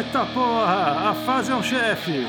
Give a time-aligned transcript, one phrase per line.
[0.00, 1.10] Eita porra!
[1.10, 2.26] A fase é um chefe!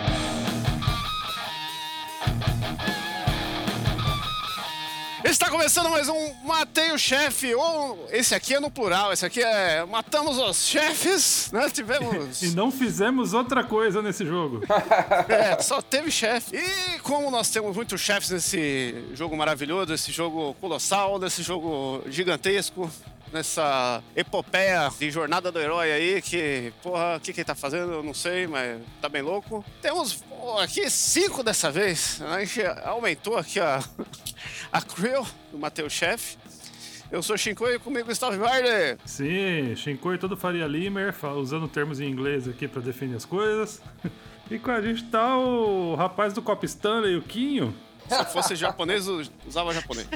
[5.24, 9.42] Está começando mais um Matei o Chefe, ou esse aqui é no plural, esse aqui
[9.42, 11.70] é Matamos os Chefes, né?
[11.70, 12.42] Tivemos.
[12.44, 14.60] E não fizemos outra coisa nesse jogo.
[15.30, 16.58] É, só teve chefe.
[16.58, 22.92] E como nós temos muitos chefes nesse jogo maravilhoso, esse jogo colossal, nesse jogo gigantesco,
[23.32, 27.94] nessa epopeia de jornada do herói aí, que, porra, o que, que ele tá fazendo,
[27.94, 29.64] eu não sei, mas tá bem louco.
[29.82, 30.24] Temos
[30.62, 32.22] aqui cinco dessa vez.
[32.22, 33.84] A gente aumentou aqui a,
[34.72, 36.38] a crew do Matheus Chefe.
[37.12, 38.98] Eu sou Shinko e comigo está o Vivarde.
[39.06, 43.82] Sim, Shinkoi todo Faria Limer, usando termos em inglês aqui pra definir as coisas.
[44.50, 47.76] E com a gente tá o rapaz do Cop Stanley, o Quinho.
[48.08, 50.08] Se fosse japonês, eu usava japonês.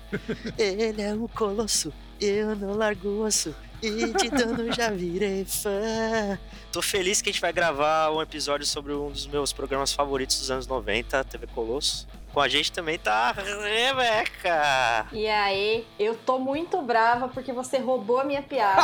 [0.58, 3.54] Ele é o colosso, eu não largo o osso.
[3.82, 6.38] E de dano já virei fã.
[6.70, 10.38] Tô feliz que a gente vai gravar um episódio sobre um dos meus programas favoritos
[10.38, 12.06] dos anos 90, TV Colosso.
[12.32, 15.06] Com a gente também tá a Rebeca.
[15.12, 18.80] E aí, eu tô muito brava porque você roubou a minha piada.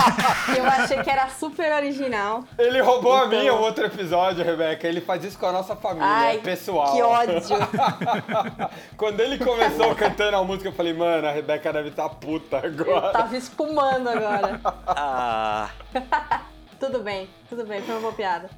[0.56, 2.44] eu achei que era super original.
[2.58, 3.28] Ele roubou a Então.
[3.40, 4.88] minha um outro episódio, Rebeca.
[4.88, 6.94] Ele faz isso com a nossa família, Ai, é pessoal.
[6.94, 7.42] Que ódio.
[8.96, 13.12] Quando ele começou cantando a música, eu falei, mano, a Rebeca deve estar puta agora.
[13.12, 14.60] Tava espumando agora.
[14.86, 15.68] Ah,
[16.80, 18.48] Tudo bem, tudo bem, foi uma boa piada.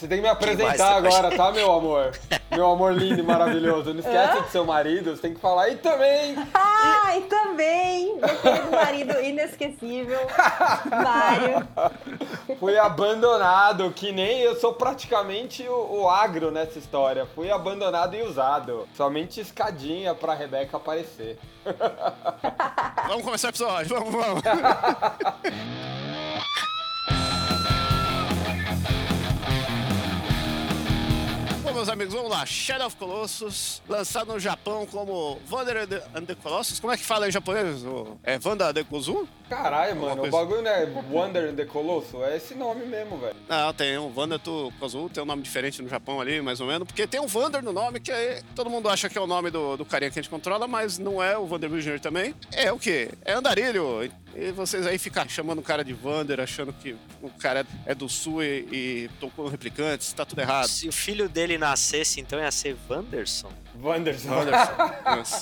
[0.00, 2.12] Você tem que me apresentar agora, tá, meu amor?
[2.50, 3.92] Meu amor lindo e maravilhoso.
[3.94, 5.68] Não esquece de seu marido, você tem que falar.
[5.68, 10.18] E também, Ah, e também, meu querido marido inesquecível,
[10.90, 11.68] Mário.
[12.58, 17.24] fui abandonado, que nem eu sou praticamente o, o agro nessa história.
[17.36, 18.88] Fui abandonado e usado.
[18.96, 21.38] Somente escadinha pra Rebeca aparecer.
[23.06, 24.42] Vamos começar o episódio, vamos, vamos.
[31.70, 32.44] Bom, meus amigos, vamos lá.
[32.44, 36.80] Shadow of Colossus, lançado no Japão como Wonder and the- the Colossus.
[36.80, 37.82] Como é que fala em japonês?
[38.24, 39.28] É Wanda de Kozu?
[39.48, 40.36] Caralho, mano, o coisa.
[40.36, 42.22] bagulho não é Wonder and the Colosso?
[42.24, 43.36] É esse nome mesmo, velho.
[43.48, 46.66] Não, tem um Wanda to Kozu, tem um nome diferente no Japão ali, mais ou
[46.66, 49.26] menos, porque tem um Wander no nome, que é, todo mundo acha que é o
[49.26, 52.34] nome do, do carinha que a gente controla, mas não é o Wander Visioneer também.
[52.52, 53.10] É o quê?
[53.24, 54.10] É andarilho.
[54.34, 58.08] E vocês aí ficam chamando o cara de Wander, achando que o cara é do
[58.08, 60.68] sul e, e tocou no replicantes, tá tudo errado.
[60.68, 63.50] se o filho dele nascesse, então ia ser Wanderson.
[63.82, 64.30] Wanderson.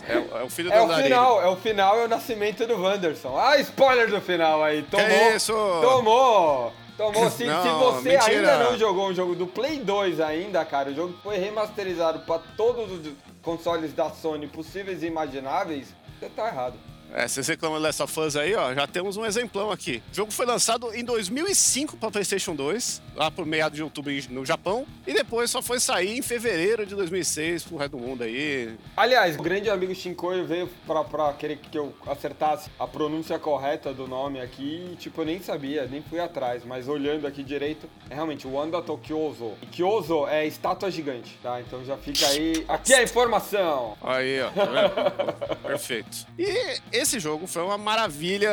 [0.08, 2.66] É, o- é o filho do É o final, é o final, é o nascimento
[2.66, 3.36] do Wanderson.
[3.38, 4.82] Ah, spoiler do final aí.
[4.84, 5.06] Tomou.
[5.06, 5.52] Que isso?
[5.52, 6.72] Tomou!
[6.96, 7.30] Tomou.
[7.30, 8.32] Se, Não, se você mentira.
[8.32, 12.38] ainda não jogou um jogo do Play 2 ainda, cara, o jogo foi remasterizado pra
[12.56, 13.12] todos os
[13.42, 16.74] consoles da Sony possíveis e imagináveis, você tá errado.
[17.12, 20.02] É, vocês reclamam dessa fãs aí, ó, já temos um exemplão aqui.
[20.12, 24.44] O jogo foi lançado em 2005 para PlayStation 2, lá por meados de outubro no
[24.44, 28.76] Japão, e depois só foi sair em fevereiro de 2006 pro resto do mundo aí.
[28.96, 33.92] Aliás, o grande amigo Shinkoi veio pra, pra querer que eu acertasse a pronúncia correta
[33.92, 37.88] do nome aqui e, tipo, eu nem sabia, nem fui atrás, mas olhando aqui direito,
[38.10, 39.54] é realmente Wanda Tokyozo.
[39.62, 41.60] E Kyozo é estátua gigante, tá?
[41.60, 42.64] Então já fica aí.
[42.68, 43.96] Aqui é a informação!
[44.02, 45.56] Aí, ó, tá vendo?
[45.66, 46.26] Perfeito.
[46.38, 48.50] E esse jogo foi uma maravilha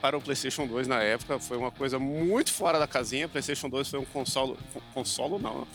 [0.00, 3.28] para o PlayStation 2 na época, foi uma coisa muito fora da casinha.
[3.28, 4.56] PlayStation 2 foi um console.
[4.94, 5.66] Consolo não,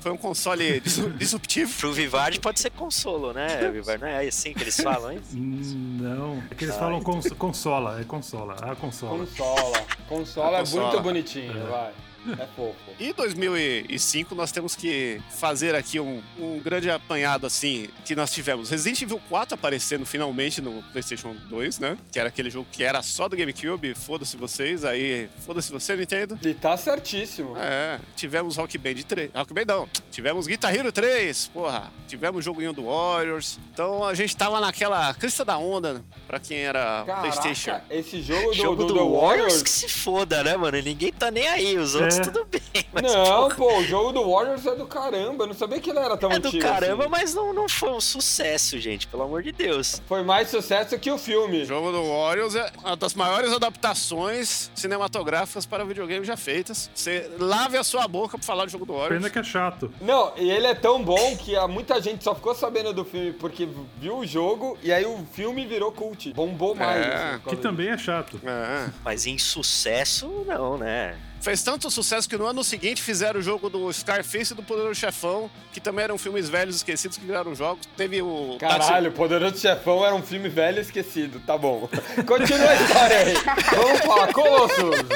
[0.00, 1.72] foi um console dis- disruptivo.
[1.78, 3.70] Pro Vivard pode ser consolo, né?
[3.70, 5.20] Vivard não é assim que eles falam, hein?
[5.32, 9.18] Não, é que eles falam cons- consola, é consola, a consola.
[9.18, 9.86] Consola.
[10.08, 10.82] Consola é Consola.
[10.90, 11.92] muito bonitinho, vai.
[12.38, 12.74] É fofo.
[12.98, 18.30] E em 2005 nós temos que fazer aqui um, um grande apanhado assim que nós
[18.32, 21.96] tivemos Resident Evil 4 aparecendo finalmente no PlayStation 2, né?
[22.12, 26.38] Que era aquele jogo que era só do GameCube, foda-se vocês, aí foda-se você, Nintendo.
[26.42, 27.56] E tá certíssimo.
[27.56, 29.30] É, tivemos Rock Band 3.
[29.34, 31.90] Rock Band não, tivemos Guitar Hero 3, porra.
[32.06, 33.58] Tivemos joguinho do Warriors.
[33.72, 37.70] Então a gente tava naquela crista da onda pra quem era PlayStation.
[37.70, 39.62] Caraca, esse jogo do, Jogo do, do, do Warriors Warriors.
[39.62, 40.80] que se foda, né, mano?
[40.80, 42.09] Ninguém tá nem aí, os outros É.
[42.18, 42.60] tudo bem.
[42.92, 45.44] Mas, Não, porra, pô, o jogo do Warriors é do caramba.
[45.44, 47.10] Eu não sabia que ele era tão é do antigo caramba, assim.
[47.10, 50.02] mas não, não foi um sucesso, gente, pelo amor de Deus.
[50.06, 51.62] Foi mais sucesso que o filme.
[51.62, 56.90] O jogo do Warriors é uma das maiores adaptações cinematográficas para videogame já feitas.
[56.94, 59.18] Você lave a sua boca pra falar do jogo do Warriors.
[59.22, 59.92] Pena que é chato.
[60.00, 63.32] Não, e ele é tão bom que há muita gente só ficou sabendo do filme
[63.32, 63.68] porque
[63.98, 66.32] viu o jogo e aí o filme virou cult.
[66.32, 67.06] Bombou mais.
[67.06, 68.40] É, assim, Que também é chato.
[68.44, 68.90] É.
[69.04, 71.16] Mas em sucesso, não, né?
[71.40, 74.94] Fez tanto sucesso que no ano seguinte fizeram o jogo do Scarface e do Poderoso
[75.00, 77.86] Chefão, que também eram filmes velhos esquecidos que viraram jogos.
[77.96, 78.58] Teve o.
[78.60, 81.40] Caralho, Poderoso Chefão era um filme velho e esquecido.
[81.40, 81.88] Tá bom.
[82.28, 83.34] Continua a história aí.
[83.74, 85.06] Vamos falar, Colossus.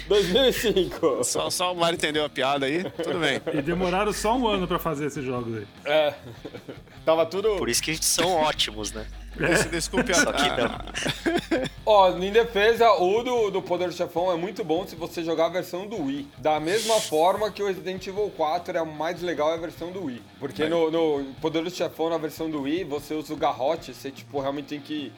[0.08, 1.24] 2005.
[1.24, 3.40] Só, só o Mário entendeu a piada aí, tudo bem.
[3.52, 5.66] E demoraram só um ano pra fazer esses jogos aí.
[5.84, 6.14] É.
[7.04, 7.56] Tava tudo.
[7.56, 9.06] Por isso que são ótimos, né?
[9.36, 10.14] Des- Desculpe a.
[10.14, 11.66] Só que não.
[11.86, 15.46] Ó, em defesa, o do, do Poder do Chefão é muito bom se você jogar
[15.46, 16.28] a versão do Wii.
[16.38, 19.90] Da mesma forma que o Resident Evil 4 é a mais legal é a versão
[19.90, 20.22] do Wii.
[20.38, 24.10] Porque no, no Poder do Chefão, na versão do Wii, você usa o garrote, você,
[24.10, 25.12] tipo, realmente tem que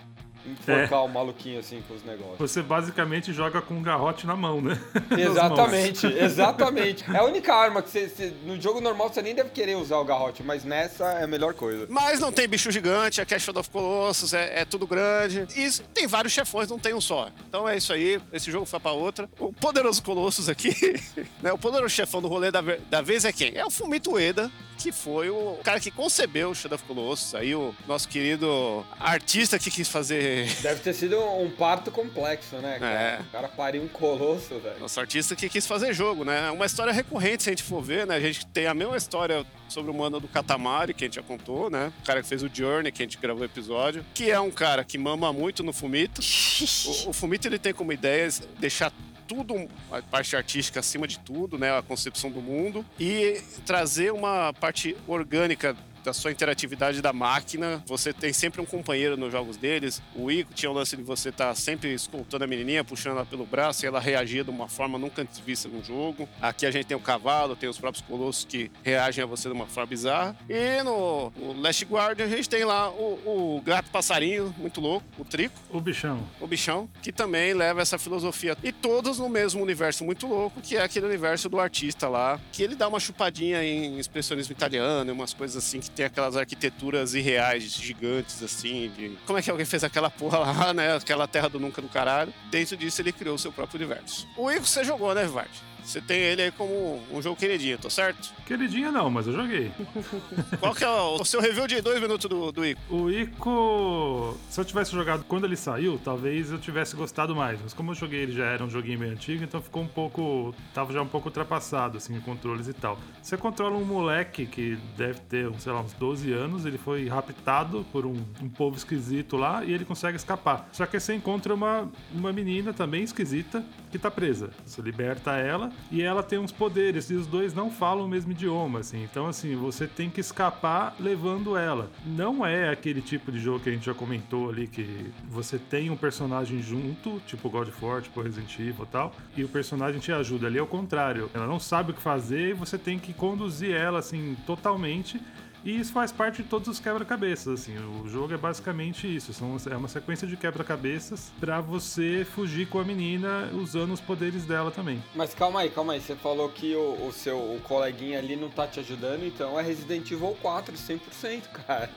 [0.46, 2.38] enforcar o maluquinho, assim, com os negócios.
[2.38, 4.78] Você basicamente joga com um garrote na mão, né?
[5.16, 7.04] Exatamente, exatamente.
[7.12, 9.96] É a única arma que você, você- no jogo normal você nem deve querer usar
[9.98, 11.86] o garrote, mas nessa é a melhor coisa.
[11.88, 15.46] Mas não tem bicho gigante, é Cash of Colossus, é, é tudo grande.
[15.56, 17.28] E tem vários chefões, não tem um só.
[17.48, 19.28] Então é isso aí, esse jogo foi pra outra.
[19.38, 20.70] O Poderoso Colossus aqui,
[21.42, 21.52] né?
[21.52, 22.60] O poderoso chefão do rolê da,
[22.90, 23.52] da vez é quem?
[23.56, 24.50] É o Fumito Ueda,
[24.82, 27.37] que foi o cara que concebeu o Shadow of Colossus.
[27.37, 30.49] Aí o nosso querido artista que quis fazer.
[30.61, 33.00] Deve ter sido um parto complexo, né, cara?
[33.00, 33.20] É.
[33.20, 34.81] O cara pariu um colosso, velho.
[34.81, 36.50] Nosso artista que quis fazer jogo, né?
[36.50, 38.17] Uma história recorrente, se a gente for ver, né?
[38.17, 41.23] A gente tem a mesma história sobre o mano do Katamari, que a gente já
[41.23, 41.93] contou, né?
[42.02, 44.05] O cara que fez o Journey, que a gente gravou o episódio.
[44.12, 46.20] Que é um cara que mama muito no Fumito.
[46.62, 48.28] O, o Fumito, ele tem como ideia
[48.61, 48.93] deixar
[49.26, 51.76] tudo, a parte artística acima de tudo, né?
[51.76, 52.84] A concepção do mundo.
[52.98, 57.82] E trazer uma parte orgânica da sua interatividade da máquina.
[57.87, 60.02] Você tem sempre um companheiro nos jogos deles.
[60.14, 63.46] O Ico tinha o lance de você estar sempre escoltando a menininha, puxando ela pelo
[63.46, 66.28] braço e ela reagia de uma forma nunca antes vista no jogo.
[66.40, 69.54] Aqui a gente tem o cavalo, tem os próprios colossos que reagem a você de
[69.54, 70.37] uma forma bizarra.
[70.49, 75.06] E no, no Last Guardian a gente tem lá o, o gato passarinho, muito louco,
[75.19, 76.26] o Trico O bichão.
[76.40, 78.56] o bichão, que também leva essa filosofia.
[78.62, 82.62] E todos no mesmo universo muito louco, que é aquele universo do artista lá, que
[82.62, 87.14] ele dá uma chupadinha em expressionismo italiano, e umas coisas assim, que tem aquelas arquiteturas
[87.14, 89.10] irreais, gigantes, assim, de...
[89.26, 90.96] Como é que alguém fez aquela porra lá, né?
[90.96, 92.32] Aquela terra do nunca do caralho.
[92.50, 94.26] Dentro disso, ele criou o seu próprio universo.
[94.36, 95.50] O Ico você jogou, né, Vivard?
[95.84, 98.32] Você tem ele aí como um jogo queridinho, tô certo?
[98.46, 99.70] Queridinha não, mas eu joguei.
[100.61, 102.81] Qual que é o, seu review de dois minutos do, do Ico?
[102.88, 107.61] O Ico, se eu tivesse jogado quando ele saiu, talvez eu tivesse gostado mais.
[107.61, 110.55] Mas como eu joguei ele já era um joguinho meio antigo, então ficou um pouco.
[110.73, 112.99] tava já um pouco ultrapassado, assim, em controles e tal.
[113.20, 117.85] Você controla um moleque que deve ter, sei lá, uns 12 anos, ele foi raptado
[117.90, 120.69] por um, um povo esquisito lá e ele consegue escapar.
[120.73, 124.50] Só que você encontra uma, uma menina também esquisita que tá presa.
[124.64, 128.32] Você liberta ela e ela tem uns poderes, e os dois não falam o mesmo
[128.32, 129.02] idioma, assim.
[129.02, 131.90] Então, assim, você tem que escapar levando ela.
[132.04, 135.90] Não é aquele tipo de jogo que a gente já comentou ali, que você tem
[135.90, 140.00] um personagem junto, tipo God of War, tipo Resident Evil e tal, e o personagem
[140.00, 140.46] te ajuda.
[140.46, 141.30] Ali é o contrário.
[141.34, 145.20] Ela não sabe o que fazer e você tem que conduzir ela, assim, totalmente.
[145.64, 147.76] E isso faz parte de todos os quebra-cabeças, assim.
[148.05, 149.32] O jogo é basicamente isso.
[149.32, 154.44] São, é uma sequência de quebra-cabeças pra você fugir com a menina usando os poderes
[154.44, 155.03] dela também.
[155.14, 156.00] Mas calma aí, calma aí.
[156.00, 159.62] Você falou que o, o seu o coleguinha ali não tá te ajudando, então é
[159.62, 161.91] Resident Evil 4, 100%, cara.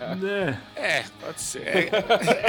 [0.76, 1.64] É, É, pode ser.
[1.68, 1.80] É,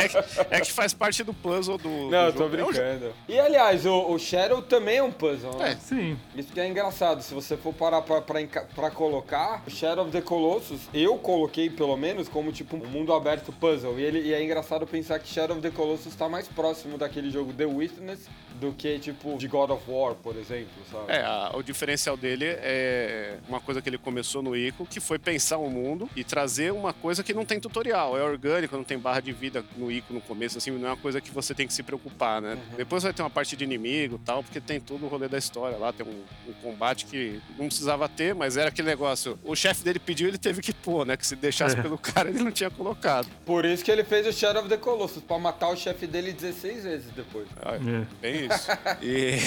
[0.05, 1.89] é que- é que faz parte do puzzle do.
[1.89, 2.45] Não, do eu tô.
[2.45, 3.13] É brincando.
[3.29, 5.73] E aliás, o, o Shadow também é um puzzle, né?
[5.73, 5.77] É.
[5.77, 6.19] sim.
[6.35, 8.41] Isso que é engraçado, se você for parar pra, pra,
[8.75, 13.13] pra colocar, o Shadow of the Colossus, eu coloquei pelo menos como tipo um mundo
[13.13, 13.99] aberto puzzle.
[13.99, 17.31] E, ele, e é engraçado pensar que Shadow of the Colossus tá mais próximo daquele
[17.31, 21.13] jogo The Witness do que tipo de God of War, por exemplo, sabe?
[21.13, 25.19] É, a- o diferencial dele é uma coisa que ele começou no Ico, que foi
[25.19, 28.99] pensar o mundo e trazer uma coisa que não tem tutorial, é orgânico, não tem
[28.99, 31.67] barra de vida no Ico no começo, assim, não é uma coisa que você tem
[31.67, 32.57] que se preocupar, né?
[32.79, 35.37] Depois vai ter uma parte de inimigo e tal, porque tem todo o rolê da
[35.37, 39.55] história lá, tem um, um combate que não precisava ter, mas era aquele negócio, o
[39.55, 41.17] chefe dele pediu, ele teve que pôr, né?
[41.17, 41.83] Que se deixasse É.
[41.83, 43.27] pelo cara, ele não tinha colocado.
[43.45, 46.33] Por isso que ele fez o Shadow of the Colossus, pra matar o chefe dele
[46.33, 47.47] 16 vezes depois.
[47.63, 48.07] Ah, É.
[48.21, 48.69] Bem isso.
[49.03, 49.39] E,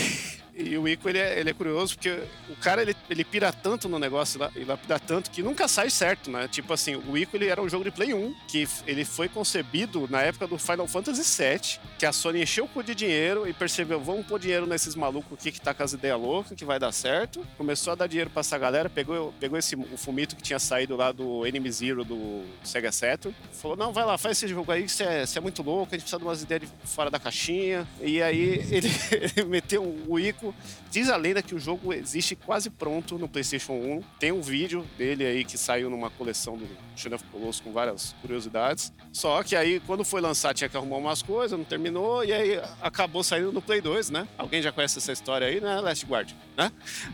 [0.60, 3.88] e o Ico, ele é, ele é curioso porque o cara, ele, ele pira tanto
[3.88, 6.48] no negócio e lapida tanto que nunca sai certo, né?
[6.48, 10.08] Tipo assim, o Ico, ele era um jogo de Play 1, que ele foi concebido
[10.10, 13.54] na época do Final Fantasy VII, que a Sony encheu o cu de dinheiro e
[13.54, 16.78] percebeu, vamos pôr dinheiro nesses malucos aqui que tá com as ideias loucas, que vai
[16.78, 17.46] dar certo.
[17.58, 20.96] Começou a dar dinheiro pra essa galera, pegou, pegou esse, o Fumito que tinha saído
[20.96, 24.90] lá do Enemy Zero do Sega Saturn, falou, não, vai lá, faz esse jogo aí,
[24.90, 27.88] você é, é muito louco, a gente precisa de umas ideias de fora da caixinha.
[28.02, 28.90] E aí ele,
[29.38, 30.56] ele meteu o Ico jogo.
[30.90, 34.04] Diz a lenda que o jogo existe quase pronto no PlayStation 1.
[34.20, 38.16] Tem um vídeo dele aí que saiu numa coleção do Shadow of Colossus com várias
[38.22, 38.92] curiosidades.
[39.14, 42.62] Só que aí, quando foi lançar, tinha que arrumar umas coisas, não terminou, e aí
[42.82, 44.28] acabou saindo no Play 2, né?
[44.38, 45.80] Alguém já conhece essa história aí, né?
[45.80, 46.72] Last Guard, né?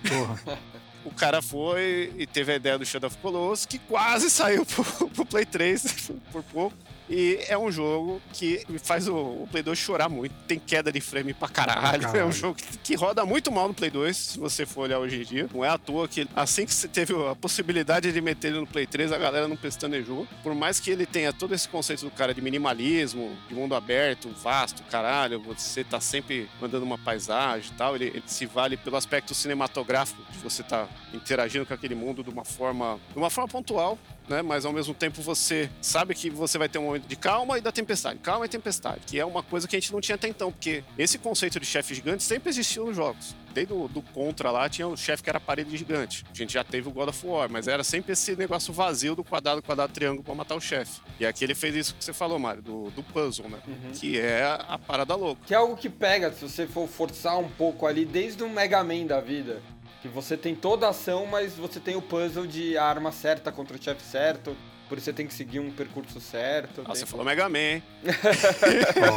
[0.08, 0.60] Porra.
[1.06, 4.84] o cara foi e teve a ideia do Shadow of Colossus, que quase saiu pro,
[5.10, 6.76] pro Play 3 por pouco.
[7.10, 10.34] E é um jogo que faz o, o, Play 2 chorar muito.
[10.48, 12.02] Tem queda de frame pra caralho.
[12.02, 12.20] Caralho.
[12.20, 15.00] É um jogo que, que, roda muito mal no Play 2, se você for olhar
[15.00, 15.50] hoje em dia.
[15.54, 18.68] Não é à toa que assim que você teve a possibilidade de meter ele no
[18.68, 20.28] Play 3, a galera não pestanejou.
[20.42, 24.30] Por mais que ele tenha todo esse conceito do cara de minimalismo, de mundo aberto,
[24.30, 28.96] vasto, caralho, você tá sempre mandando uma paisagem e tal, ele, ele se vale pelo
[28.96, 33.48] aspecto cinematográfico de você tá interagindo com aquele mundo de uma forma, de uma forma
[33.48, 33.98] pontual,
[34.28, 34.42] né?
[34.42, 37.62] Mas ao mesmo tempo você sabe que você vai ter um momento de calma e
[37.62, 38.20] da tempestade.
[38.20, 40.84] Calma e tempestade, que é uma coisa que a gente não tinha até então, porque
[40.98, 43.36] esse conceito de chefe gigante sempre existiu nos jogos.
[43.54, 46.26] Desde o do Contra lá tinha o chefe que era parede gigante.
[46.30, 49.24] A gente já teve o God of War, mas era sempre esse negócio vazio do
[49.24, 51.02] quadrado, quadrado, triângulo pra matar o chefe.
[51.20, 53.60] E aqui ele fez isso que você falou, Mário, do, do puzzle, né?
[53.66, 53.92] Uhum.
[53.94, 55.42] Que é a parada louca.
[55.46, 58.84] Que é algo que pega, se você for forçar um pouco ali, desde o Mega
[58.84, 59.62] Man da vida.
[60.02, 63.52] Que você tem toda a ação, mas você tem o puzzle de a arma certa
[63.52, 64.56] contra o chefe certo.
[64.88, 66.82] Por isso você tem que seguir um percurso certo.
[66.82, 67.84] Ah, tem- você falou Mega Man, hein?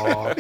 [0.07, 0.35] Ó,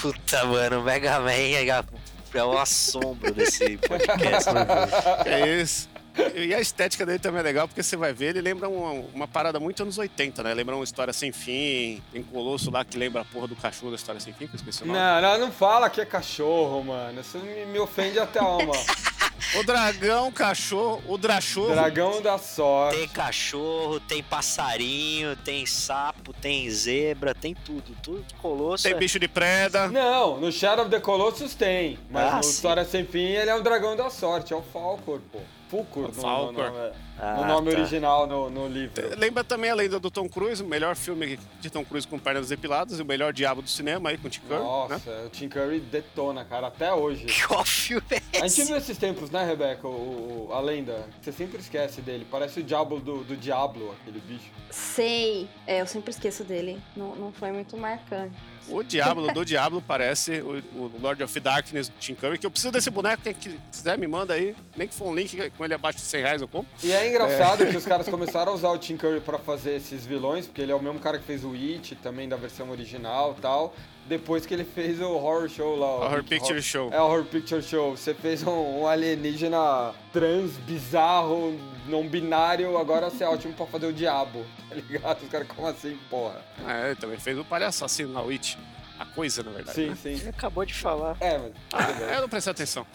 [0.00, 4.52] Puta, mano, o Mega Man é, é o assombro desse podcast.
[4.52, 4.66] né?
[5.26, 5.88] É isso.
[6.34, 9.28] E a estética dele também é legal, porque você vai ver, ele lembra uma, uma
[9.28, 10.54] parada muito anos 80, né?
[10.54, 12.02] Lembra uma história sem fim.
[12.12, 14.56] Tem Colosso lá que lembra a porra do cachorro da história sem fim, que eu
[14.56, 14.98] esqueci o nome.
[14.98, 17.20] Não, não, não fala que é cachorro, mano.
[17.20, 18.72] Isso me, me ofende até a alma.
[19.56, 21.72] O dragão, cachorro, o drachorro.
[21.72, 22.98] Dragão da sorte.
[22.98, 27.94] Tem cachorro, tem passarinho, tem sapo, tem zebra, tem tudo.
[28.02, 28.82] Tudo colosso.
[28.84, 29.88] Tem é- bicho de preda.
[29.88, 31.98] Não, no Shadow of the Colossus tem.
[32.10, 32.50] Mas Ah, no sim.
[32.50, 35.38] História Sem Fim ele é um dragão da sorte, é o Falcor, pô.
[35.74, 36.52] Fulcor, O no, Falcor.
[36.54, 37.78] no, no, Ah, no nome tá.
[37.78, 39.16] original no, no livro.
[39.16, 42.48] Lembra também a lenda do Tom Cruise, o melhor filme de Tom Cruise com pernas
[42.48, 45.24] depiladas e o melhor diabo do cinema aí com o Tim Curry, Nossa, né?
[45.26, 47.26] o Tim Curry detona, cara, até hoje.
[47.46, 48.64] Qual filme é A gente esse?
[48.64, 49.86] viu esses tempos, né, Rebeca?
[49.86, 51.06] O, o- a lenda.
[51.22, 52.26] Você sempre esquece dele.
[52.30, 54.50] Parece o diabo do, do Diablo, aquele bicho.
[54.70, 55.48] Sei.
[55.66, 56.80] É, eu sempre esqueço dele.
[56.96, 58.34] Não, não foi muito marcante.
[58.68, 62.50] O Diablo do Diablo parece o, o Lord of Darkness do Tim Curry, que eu
[62.50, 64.56] preciso desse boneco, quem quiser me manda aí.
[64.74, 66.70] Nem que for um link com ele abaixo de 100 reais eu compro.
[66.82, 70.04] E é engraçado que os caras começaram a usar o Tim Curry pra fazer esses
[70.06, 73.34] vilões, porque ele é o mesmo cara que fez o It, também da versão original
[73.38, 73.74] e tal.
[74.06, 75.86] Depois que ele fez o Horror Show lá.
[75.86, 76.90] o Horror Rick Picture Horror- Show.
[76.92, 77.96] É, o Horror Picture Show.
[77.96, 81.58] Você fez um, um alienígena trans, bizarro,
[81.88, 84.44] não binário, agora você é ótimo pra fazer o diabo.
[84.68, 85.22] Tá ligado?
[85.22, 86.42] Os caras, como assim, porra?
[86.66, 88.56] É, ele também fez o palhaço assassino na Witch.
[88.98, 89.74] A coisa, na verdade.
[89.76, 89.96] Sim, né?
[90.00, 90.08] sim.
[90.10, 91.16] Ele acabou de falar.
[91.20, 91.52] É, mas.
[91.72, 92.86] Ah, eu não prestei atenção.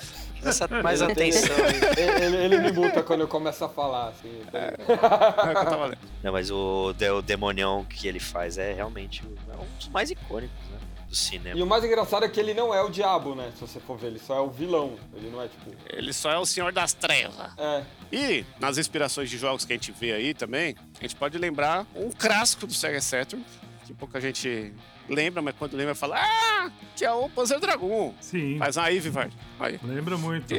[0.41, 2.23] Presta mais Ele atenção aí.
[2.23, 4.29] ele, ele- me multa quando eu começo a falar, assim.
[4.29, 4.53] ligado?
[4.55, 5.97] É o que eu tava lendo.
[6.23, 10.55] Não, mas o, o demonião que ele faz é realmente é um dos mais icônicos,
[10.71, 10.77] né?
[11.09, 11.59] Do cinema.
[11.59, 13.51] E o mais engraçado é que ele não é o diabo, né?
[13.55, 14.93] Se você for ver, ele só é o vilão.
[15.13, 15.71] Ele não é tipo.
[15.89, 17.35] Ele só é o Senhor das Trevas.
[17.57, 17.83] É.
[18.11, 21.85] E nas inspirações de jogos que a gente vê aí também, a gente pode lembrar
[21.95, 23.43] um clássico do Sega Saturn,
[23.89, 24.71] que pouca gente
[25.09, 28.13] lembra, mas quando lembra fala, ah, que é o Panzer Dragon.
[28.21, 28.59] sim.
[28.59, 29.35] Faz uma aí, Vivard.
[29.59, 29.79] Aí.
[29.83, 30.53] Lembra muito.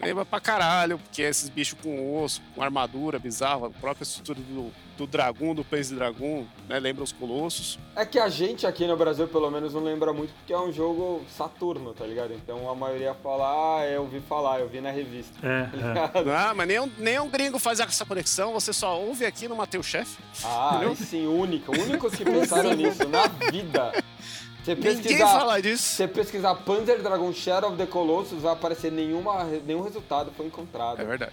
[0.00, 4.38] Lembra pra caralho, porque é esses bichos com osso, com armadura bizarra, a própria estrutura
[4.40, 6.78] do, do dragão, do Panzer Dragon, né?
[6.78, 7.78] Lembra os colossos.
[7.94, 10.72] É que a gente aqui no Brasil, pelo menos, não lembra muito porque é um
[10.72, 12.32] jogo Saturno, tá ligado?
[12.32, 15.34] Então a maioria fala, ah, eu ouvi falar, eu vi na revista.
[15.46, 15.66] É,
[16.06, 16.36] Tá é.
[16.36, 19.56] Ah, mas nem um, nem um gringo faz essa conexão, você só ouve aqui no
[19.56, 20.18] Mateus Chef.
[20.44, 21.72] Ah, sim, único.
[21.72, 23.92] Únicos que pensaram nisso na vida.
[24.66, 25.94] Você Ninguém fala disso.
[25.94, 31.00] você pesquisar Panzer Dragon Shadow of the Colossus, vai aparecer nenhuma, nenhum resultado foi encontrado.
[31.00, 31.32] É verdade.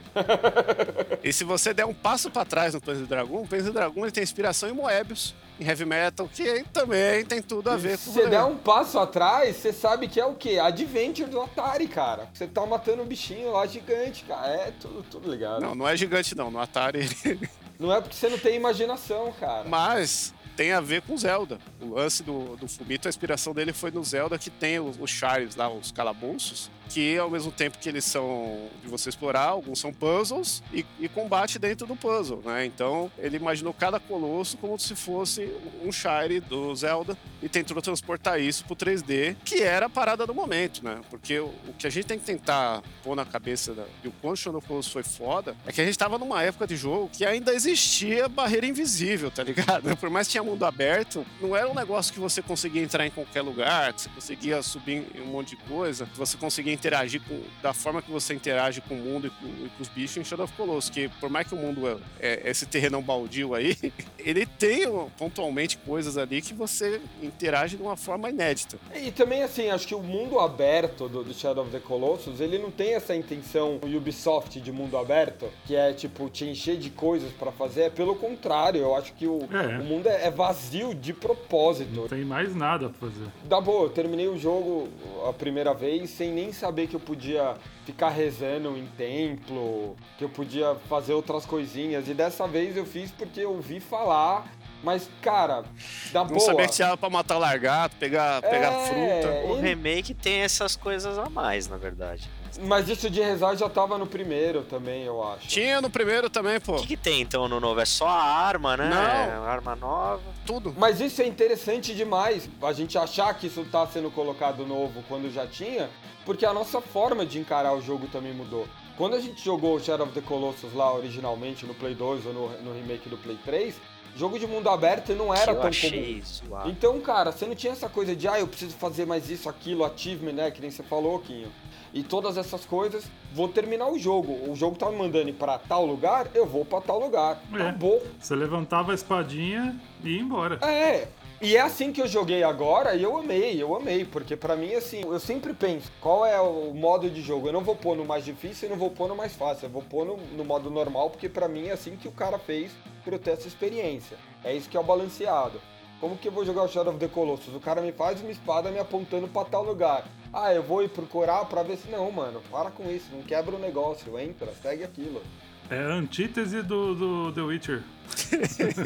[1.23, 4.11] e se você der um passo pra trás no Panzer Dragon, o Panzer Dragon ele
[4.11, 8.11] tem inspiração em Moebius, em Heavy Metal, que também tem tudo a ver Se com
[8.11, 10.59] o você der um passo atrás, você sabe que é o quê?
[10.59, 12.29] Adventure do Atari, cara.
[12.31, 14.47] Você tá matando um bichinho lá gigante, cara.
[14.47, 15.59] É tudo, tudo ligado.
[15.59, 17.09] Não, não é gigante não, no Atari.
[17.79, 19.67] Não é porque você não tem imaginação, cara.
[19.67, 21.57] Mas tem a ver com Zelda.
[21.81, 25.09] O lance do, do Fumito, a inspiração dele foi no Zelda que tem os, os
[25.09, 29.79] Shires lá, os calabouços, que ao mesmo tempo que eles são de você explorar, alguns
[29.79, 32.65] são puzzles e, e combate dentro do puzzle, né?
[32.65, 35.49] Então ele imaginou cada colosso como se fosse
[35.83, 40.33] um Shire do Zelda e tentou transportar isso pro 3D, que era a parada do
[40.33, 41.01] momento, né?
[41.09, 44.11] Porque o, o que a gente tem que tentar pôr na cabeça da, e o
[44.21, 47.25] quanto Shadow Colossus foi foda é que a gente tava numa época de jogo que
[47.25, 49.95] ainda existia barreira invisível, tá ligado?
[49.97, 53.11] Por mais que tinha mundo aberto, não era um negócio que você conseguia entrar em
[53.11, 57.39] qualquer lugar, que você conseguia subir um monte de coisa, que você conseguia interagir com,
[57.61, 60.23] da forma que você interage com o mundo e com, e com os bichos em
[60.23, 61.87] Shadow of the Colossus, que por mais que o mundo
[62.19, 63.77] é, é esse terrenão baldio aí,
[64.19, 64.83] ele tem
[65.17, 68.77] pontualmente coisas ali que você interage de uma forma inédita.
[68.95, 72.57] E também, assim, acho que o mundo aberto do, do Shadow of the Colossus, ele
[72.57, 77.31] não tem essa intenção Ubisoft de mundo aberto, que é, tipo, te encher de coisas
[77.33, 77.83] pra fazer.
[77.83, 79.79] É pelo contrário, eu acho que o, É.
[79.79, 81.91] o mundo é, é vazio de propósito.
[81.93, 83.27] Não tem mais nada pra fazer.
[83.45, 84.87] Da boa, eu terminei o jogo
[85.27, 87.55] a primeira vez sem nem saber que eu podia
[87.85, 92.07] ficar rezando em templo, que eu podia fazer outras coisinhas.
[92.07, 94.45] E dessa vez eu fiz porque eu ouvi falar.
[94.81, 95.63] Mas, cara,
[96.11, 96.39] da Não boa.
[96.41, 98.85] sabia que tinha pra matar o largato, pegar, pegar É,
[99.21, 99.53] fruta.
[99.53, 102.29] O e- remake tem essas coisas a mais, na verdade.
[102.61, 105.47] Mas isso de rezar já tava no primeiro também, eu acho.
[105.47, 106.75] Tinha no primeiro também, pô.
[106.75, 107.79] O que, que tem então no novo?
[107.79, 108.89] É só a arma, né?
[108.89, 109.43] Não.
[109.43, 110.21] Arma nova.
[110.45, 110.73] Tudo.
[110.77, 115.31] Mas isso é interessante demais, a gente achar que isso tá sendo colocado novo quando
[115.31, 115.89] já tinha,
[116.25, 118.67] porque a nossa forma de encarar o jogo também mudou.
[118.97, 122.49] Quando a gente jogou Shadow of the Colossus lá originalmente no Play 2 ou no,
[122.61, 123.75] no remake do Play 3,
[124.15, 126.21] jogo de mundo aberto não era eu tão comum.
[126.23, 126.69] zoado.
[126.69, 129.83] Então, cara, você não tinha essa coisa de, ah, eu preciso fazer mais isso, aquilo,
[129.83, 130.51] achievement, né?
[130.51, 131.51] Que nem você falou, Quinho.
[131.93, 134.49] E todas essas coisas, vou terminar o jogo.
[134.49, 137.39] O jogo tá me mandando ir pra tal lugar, eu vou pra tal lugar.
[137.53, 137.61] É.
[137.61, 138.01] Acabou.
[138.19, 140.55] Você levantava a espadinha e ia embora.
[140.67, 141.07] É,
[141.43, 144.73] e é assim que eu joguei agora e eu amei, eu amei, porque pra mim,
[144.73, 147.49] assim, eu sempre penso, qual é o modo de jogo?
[147.49, 149.69] Eu não vou pôr no mais difícil e não vou pôr no mais fácil, eu
[149.69, 152.71] vou pôr no, no modo normal, porque pra mim é assim que o cara fez
[153.03, 154.17] pra eu ter essa experiência.
[154.41, 155.59] É isso que é o balanceado.
[156.03, 157.55] Como que eu vou jogar o Shadow of the Colossus?
[157.55, 160.03] O cara me faz uma espada me apontando pra tal lugar.
[160.33, 161.89] Ah, eu vou ir procurar pra ver se...
[161.89, 165.21] Não, mano, para com isso, não quebra o negócio, entra, segue aquilo.
[165.69, 167.83] É a antítese do, do The Witcher.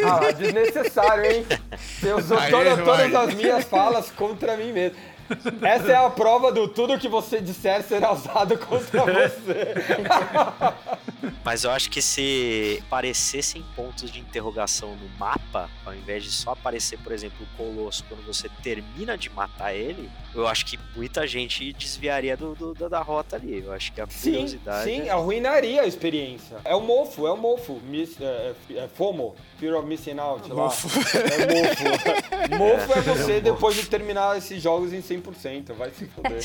[0.05, 1.45] Ah, desnecessário, hein?
[1.75, 4.95] Você usou toda- todas as minhas falas contra mim mesmo.
[5.61, 9.73] Essa é a prova do tudo que você disser será usado contra você.
[11.43, 16.51] Mas eu acho que se aparecessem pontos de interrogação no mapa, ao invés de só
[16.51, 21.25] aparecer, por exemplo, o Colosso quando você termina de matar ele, eu acho que muita
[21.25, 23.63] gente desviaria do, do- da, rota ali.
[23.65, 24.83] Eu acho que a Sim, curiosidade.
[24.89, 26.57] sim, é- arruinaria a experiência.
[26.63, 27.79] É o mofo, é o mofo.
[27.83, 30.49] Miss, é, é, é FOMO, Fear of Missing Out.
[30.49, 30.55] lá.
[30.55, 30.87] Mofo.
[31.17, 32.57] É mofo.
[32.57, 35.73] mofo é você depois de terminar esses jogos em 100%.
[35.73, 36.43] Vai se foder.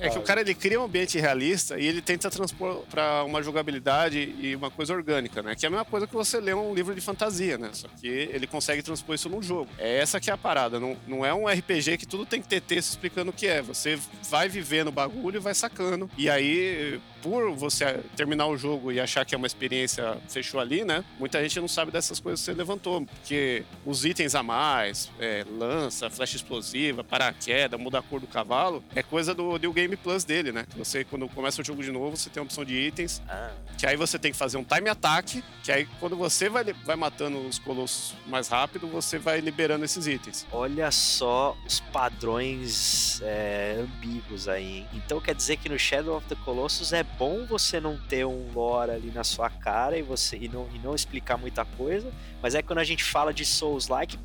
[0.00, 3.42] É que o cara ele cria um ambiente realista e ele tenta transpor pra uma
[3.42, 5.54] jogabilidade e uma coisa orgânica, né?
[5.54, 7.70] Que é a mesma coisa que você lê um livro de fantasia, né?
[7.72, 9.70] Só que ele consegue transpor isso num jogo.
[9.78, 10.78] É essa que é a parada.
[10.78, 13.62] Não, não é um RPG que tudo tem que ter texto explicando o que é.
[13.62, 16.10] Você vai vivendo o bagulho e vai sacando.
[16.18, 20.84] E aí, por você terminar o jogo e achar que é uma experiência fechou ali,
[20.84, 21.04] né?
[21.18, 23.04] Muita gente não sabe dessas coisas que você levantou.
[23.06, 28.82] Porque os itens a mais, é, lança, flecha explosiva, paraquedas, muda a cor do cavalo,
[28.94, 30.66] é coisa do New Game Plus dele, né?
[30.76, 33.86] Você, quando começa o jogo de novo, você tem a opção de itens, Ah, que
[33.86, 37.38] aí você tem que fazer um time attack, que aí quando você vai, vai matando
[37.46, 40.46] os colossos mais rápido, você vai liberando esses itens.
[40.52, 44.88] olha só os padrões é, ambíguos aí, hein?
[44.94, 48.50] Então quer dizer que no Shadow of the Colossus é bom você não ter um
[48.52, 52.54] lore ali na sua cara e você e não, e não explicar muita coisa, mas
[52.54, 54.18] é quando a gente fala de Souls-like,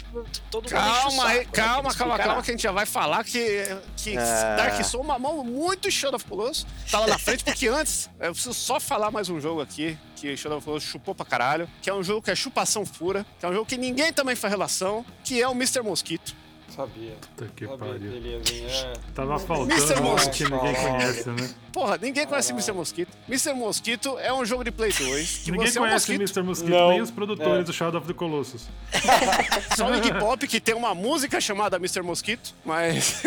[0.50, 1.46] todo mundo enche o Calma aí, né?
[1.52, 3.64] Calma, calma, calma, que a gente já vai falar que,
[3.96, 4.56] que Ah.
[4.58, 6.66] Dark Souls é uma mão muito Shadow of Colossus.
[6.90, 10.36] Tá lá na frente, porque antes, eu preciso só falar mais um jogo aqui, que
[10.36, 13.46] Shadow of Colossus chupou pra caralho, que é um jogo que é chupação pura, que
[13.46, 15.82] é um jogo que ninguém também faz relação, que é o Mr.
[15.82, 16.36] Mosquito.
[16.78, 17.16] Sabia.
[17.36, 18.00] Puta que Sabia pariu.
[18.12, 18.70] que ele ia vir.
[18.70, 18.94] É.
[19.16, 20.30] Tava faltando Mr.
[20.32, 21.50] que ninguém conhece, né?
[21.74, 22.72] Porra, ninguém conhece Mr.
[22.72, 23.18] Mosquito.
[23.28, 23.54] Mr.
[23.54, 25.38] Mosquito é um jogo de Play 2.
[25.44, 26.38] Que Ninguém você é um conhece o mosquito.
[26.38, 26.42] Mr.
[26.44, 26.90] Mosquito, Não.
[26.90, 27.64] nem os produtores É.
[27.64, 28.68] do Shadow of the Colossus.
[29.76, 32.02] Só o Iggy Pop que tem uma música chamada Mr.
[32.04, 33.24] Mosquito, mas.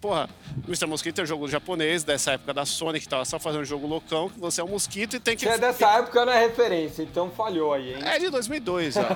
[0.00, 0.28] Porra,
[0.66, 0.86] Mr.
[0.86, 3.86] Mosquito é um jogo japonês dessa época da Sony que tava só fazendo um jogo
[3.86, 5.42] loucão, que você é um mosquito e tem que.
[5.44, 8.00] Se é dessa época, não é referência, então falhou aí, hein?
[8.02, 9.08] É de 2002, eu acho.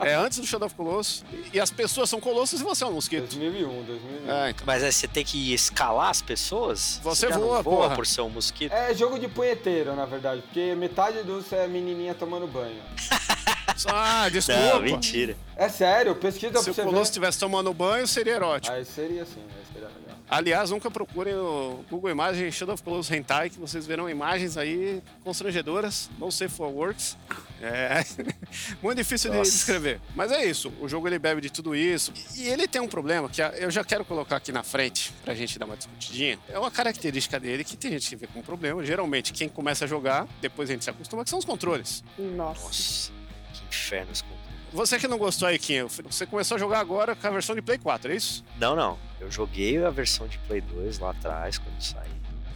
[0.04, 1.24] É antes do Shadow of Colossus.
[1.52, 3.20] E as pessoas são colossos e você é um mosquito.
[3.22, 4.30] 2001, 2001.
[4.30, 4.64] É, então.
[4.66, 7.00] Mas aí você tem que escalar as pessoas?
[7.02, 7.94] Você não voa, voa porra.
[7.96, 8.72] por ser um mosquito?
[8.72, 12.80] É jogo de punheteiro, na verdade, porque metade dos é menininha tomando banho.
[13.86, 14.80] Ah, Não, desculpa.
[14.80, 15.36] mentira.
[15.56, 17.02] É sério, pesquisa Se pra o você Colosso ver.
[17.04, 18.74] estivesse tomando banho, seria erótico.
[18.74, 19.99] Aí seria assim, aí seria legal.
[20.30, 25.02] Aliás, nunca procurem no Google Imagens Shadow of Colossus Hentai, que vocês verão imagens aí
[25.24, 27.16] constrangedoras, no safe for works.
[27.60, 28.04] É
[28.80, 29.50] muito difícil de Nossa.
[29.50, 30.00] descrever.
[30.14, 32.12] Mas é isso, o jogo ele bebe de tudo isso.
[32.36, 35.58] E ele tem um problema que eu já quero colocar aqui na frente, pra gente
[35.58, 36.38] dar uma discutidinha.
[36.48, 38.84] É uma característica dele que tem gente que vê como problema.
[38.84, 42.04] Geralmente, quem começa a jogar, depois a gente se acostuma, que são os controles.
[42.16, 42.62] Nossa.
[42.62, 43.12] Nossa,
[43.52, 44.49] que inferno esse controle.
[44.72, 47.62] Você que não gostou aí, Kim, você começou a jogar agora com a versão de
[47.62, 48.44] Play 4, é isso?
[48.58, 48.98] Não, não.
[49.20, 52.10] Eu joguei a versão de Play 2 lá atrás, quando saiu.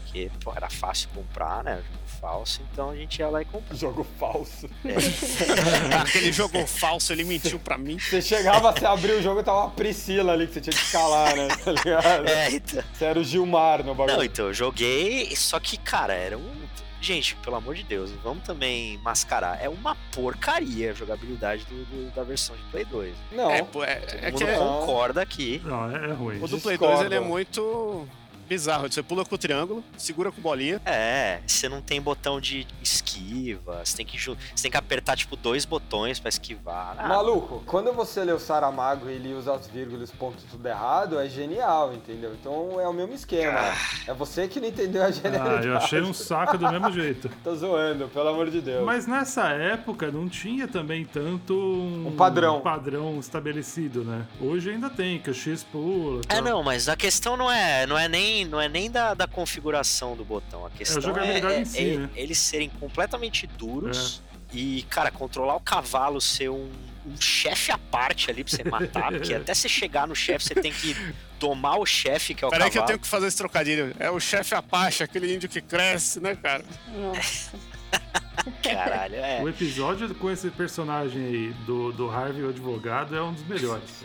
[0.05, 1.77] Porque pô, era fácil comprar, né?
[1.77, 3.75] Jogo falso, então a gente ia lá e comprava.
[3.75, 4.71] Jogo falso.
[6.01, 7.99] Aquele jogo falso, ele mentiu pra mim.
[7.99, 10.83] Você chegava, você abriu o jogo e tava uma Priscila ali que você tinha que
[10.83, 11.49] escalar, né?
[11.49, 12.29] Tá ligado?
[12.29, 12.85] É, então.
[12.93, 14.17] Você era o Gilmar no bagulho.
[14.17, 16.65] Não, então, eu joguei, só que, cara, era um.
[17.05, 19.63] Gente, pelo amor de Deus, vamos também mascarar.
[19.63, 23.15] É uma porcaria a jogabilidade do, do- da versão de Play 2.
[23.33, 23.51] Não.
[23.51, 25.61] É, é, Todo é mundo que é- concorda aqui.
[25.67, 26.37] Não, é, é ruim.
[26.43, 26.95] o do Play discordo.
[26.97, 28.09] 2 ele é muito
[28.45, 28.91] bizarro.
[28.91, 30.81] Você pula com o triângulo, segura com bolinha.
[30.85, 35.37] É, você não tem botão de esquiva, você tem que, você tem que apertar, tipo,
[35.37, 36.95] dois botões pra esquivar.
[36.99, 40.45] Ah, Maluco, quando você lê o Saramago e ele usa as vírgulas e os pontos
[40.51, 42.33] tudo errado, é genial, entendeu?
[42.41, 43.59] Então é o mesmo esquema.
[44.07, 45.67] É você que não entendeu a Ah, genialidade.
[45.69, 47.29] eu achei um saco do mesmo jeito.
[47.45, 48.85] Tô zoando, pelo amor de Deus.
[48.85, 52.59] Mas nessa época não tinha também tanto um, Um padrão.
[52.59, 54.27] um padrão estabelecido, né?
[54.41, 56.21] Hoje ainda tem, que o X pula.
[56.29, 56.43] É, tal.
[56.43, 60.17] não, mas a questão não é, não é nem, não é nem da, da configuração
[60.17, 60.65] do botão.
[60.65, 62.11] A questão é, é- em si, é né?
[62.17, 66.71] eles serem completamente duros e, cara, controlar o cavalo ser um,
[67.07, 70.55] um chefe à parte ali pra você matar, porque até você chegar no chefe você
[70.55, 70.97] tem que
[71.39, 72.73] domar o chefe, que é o Peraí cavalo.
[72.73, 73.95] que eu tenho que fazer esse trocadilho.
[73.99, 76.65] É o chefe Apache, aquele índio que cresce, né, cara?
[76.97, 77.53] Nossa.
[78.63, 79.43] Caralho, é.
[79.43, 84.05] O episódio com esse personagem aí do, do Harvey, o advogado, é um dos melhores.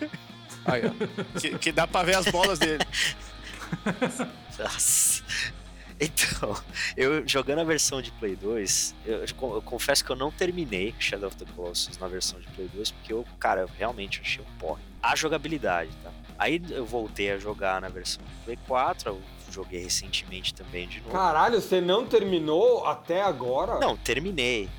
[0.66, 1.40] Aí, ó.
[1.40, 2.84] que, que dá pra ver as bolas dele.
[4.58, 5.24] Nossa.
[6.00, 6.56] Então,
[6.96, 11.28] eu jogando a versão de Play 2, eu, eu confesso que eu não terminei Shadow
[11.28, 14.58] of the Colossus na versão de Play 2, porque eu, cara, eu realmente achei um
[14.58, 14.82] porre.
[15.04, 16.10] A jogabilidade, tá?
[16.38, 21.02] Aí eu voltei a jogar na versão de Play 4, eu joguei recentemente também de
[21.02, 21.12] novo.
[21.12, 23.78] Caralho, você não terminou até agora?
[23.78, 24.70] Não, terminei.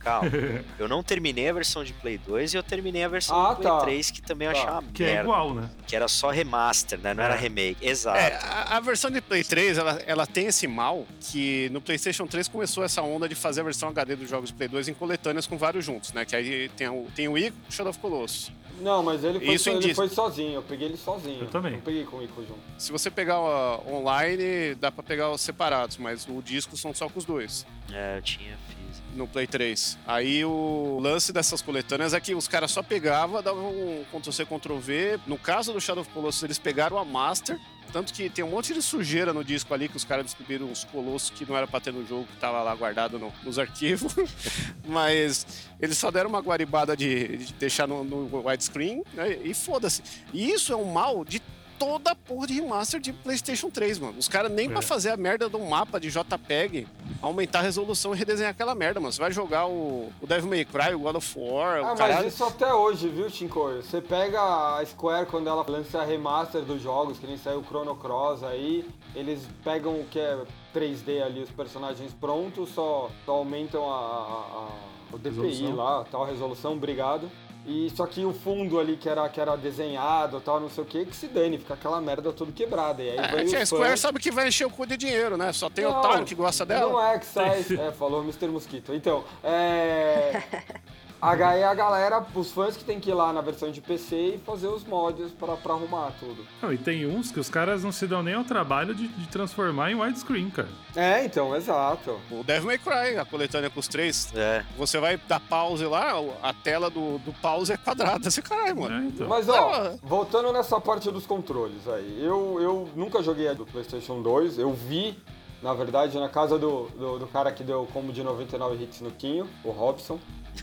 [0.00, 0.30] Calma.
[0.78, 3.56] Eu não terminei a versão de Play 2 e eu terminei a versão Ah, de
[3.60, 3.80] Play tá.
[3.80, 4.58] 3, que também eu Tá.
[4.60, 5.22] achei uma Que é merda.
[5.22, 5.70] igual, né?
[5.86, 7.12] Que era só remaster, né?
[7.14, 7.38] Não era É.
[7.38, 7.86] remake.
[7.86, 8.18] Exato.
[8.18, 12.26] É, a, a versão de Play 3, ela, ela tem esse mal que no PlayStation
[12.26, 14.94] 3 começou essa onda de fazer a versão HD dos jogos de Play 2 em
[14.94, 16.24] coletâneas com vários juntos, né?
[16.24, 18.50] Que aí tem o, tem o Ico e o Shadow of Colossus.
[18.80, 20.54] Não, mas ele foi, Isso ele foi sozinho.
[20.54, 21.42] Eu peguei ele sozinho.
[21.42, 21.72] Eu também.
[21.72, 22.60] Não peguei com o Ico junto.
[22.78, 27.18] Se você pegar online, dá pra pegar os separados, mas o disco são só com
[27.18, 27.66] os dois.
[27.92, 29.02] É, eu tinha fiz.
[29.14, 29.98] no Play 3.
[30.06, 35.20] Aí o lance dessas coletâneas é que os caras só pegavam, davam um Ctrl-C, Ctrl-V.
[35.26, 37.58] No caso do Shadow of Colossus, eles pegaram a Master.
[37.92, 40.84] Tanto que tem um monte de sujeira no disco ali que os caras descobriram uns
[40.84, 44.14] colossos que não era pra ter no jogo, que tava lá guardado no- nos arquivos.
[44.86, 45.46] Mas
[45.80, 49.38] eles só deram uma guaribada de, de deixar no, no widescreen né?
[49.42, 50.02] e foda-se.
[50.32, 51.40] E isso é um mal de
[51.80, 54.18] toda a porra de remaster de PlayStation 3, mano.
[54.18, 54.68] Os caras nem É.
[54.70, 56.86] pra fazer a merda do mapa de JPEG
[57.22, 59.10] aumentar a resolução e redesenhar aquela merda, mano.
[59.10, 61.98] Você vai jogar o, o Devil May Cry, o God of War, Ah, o mas
[61.98, 62.28] caralho.
[62.28, 63.82] isso até hoje, viu, Shinkoio?
[63.82, 67.64] Você pega a Square quando ela lança a remaster dos jogos, que nem saiu o
[67.64, 70.38] Chrono Cross aí, eles pegam o que é
[70.74, 75.76] 3D ali, os personagens prontos, só, só aumentam a, a- a- o DPI Resolução.
[75.76, 77.28] lá, tal, a resolução, obrigado.
[77.66, 80.86] E só que o fundo ali que era, que era desenhado, tal, não sei o
[80.86, 83.02] que, que se dane, fica aquela merda toda quebrada.
[83.02, 85.52] E aí É, a Square fãs- sabe que vai encher o cu de dinheiro, né?
[85.52, 86.90] Só tem Não, otário que gosta dela.
[86.90, 87.64] Não é que sai.
[87.78, 88.48] É, falou Mr.
[88.48, 88.94] Mosquito.
[88.94, 90.42] Então, é.
[91.20, 93.80] A, ga- é a galera, os fãs que tem que ir lá na versão de
[93.80, 96.46] PC e fazer os mods pra, pra arrumar tudo.
[96.62, 99.28] Não, e tem uns que os caras não se dão nem ao trabalho de, de
[99.28, 100.68] transformar em widescreen, cara.
[100.96, 102.18] É, então, exato.
[102.30, 104.32] O Devil May Cry, a coletânea com os três.
[104.34, 104.64] É.
[104.78, 108.30] Você vai dar pause lá, a tela do, do pause é quadrada.
[108.30, 108.94] Você, caralho, mano.
[109.04, 109.28] É, então.
[109.28, 114.22] Mas ó, voltando nessa parte dos controles aí, eu, eu nunca joguei a do PlayStation
[114.22, 115.18] 2, eu vi,
[115.62, 119.10] na verdade, na casa do, do, do cara que deu combo de 99 hits no
[119.10, 120.18] Quinho, o Robson.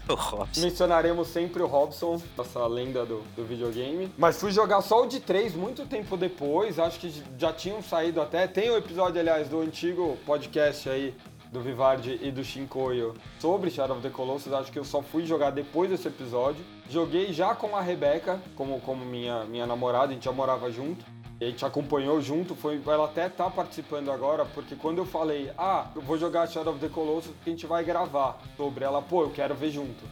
[0.08, 0.62] O Robson.
[0.62, 4.12] Mencionaremos sempre o Robson, essa lenda do, do videogame.
[4.18, 8.22] Mas fui jogar só o de 3 muito tempo depois, acho que já tinham saído
[8.22, 8.48] até.
[8.48, 11.14] Tem o episódio, aliás, do antigo podcast aí
[11.52, 14.54] do Vivardi e do Shinkoio sobre Shadow of the Colossus.
[14.54, 16.64] Acho que eu só fui jogar depois desse episódio.
[16.90, 21.06] Joguei já com a Rebeca, como, como minha, minha namorada, a gente já morava junto.
[21.40, 25.52] E a gente acompanhou junto, foi, ela até tá participando agora, porque quando eu falei,
[25.56, 29.22] ah, eu vou jogar Shadow of the Colossus a gente vai gravar sobre ela, pô,
[29.22, 30.04] eu quero ver junto.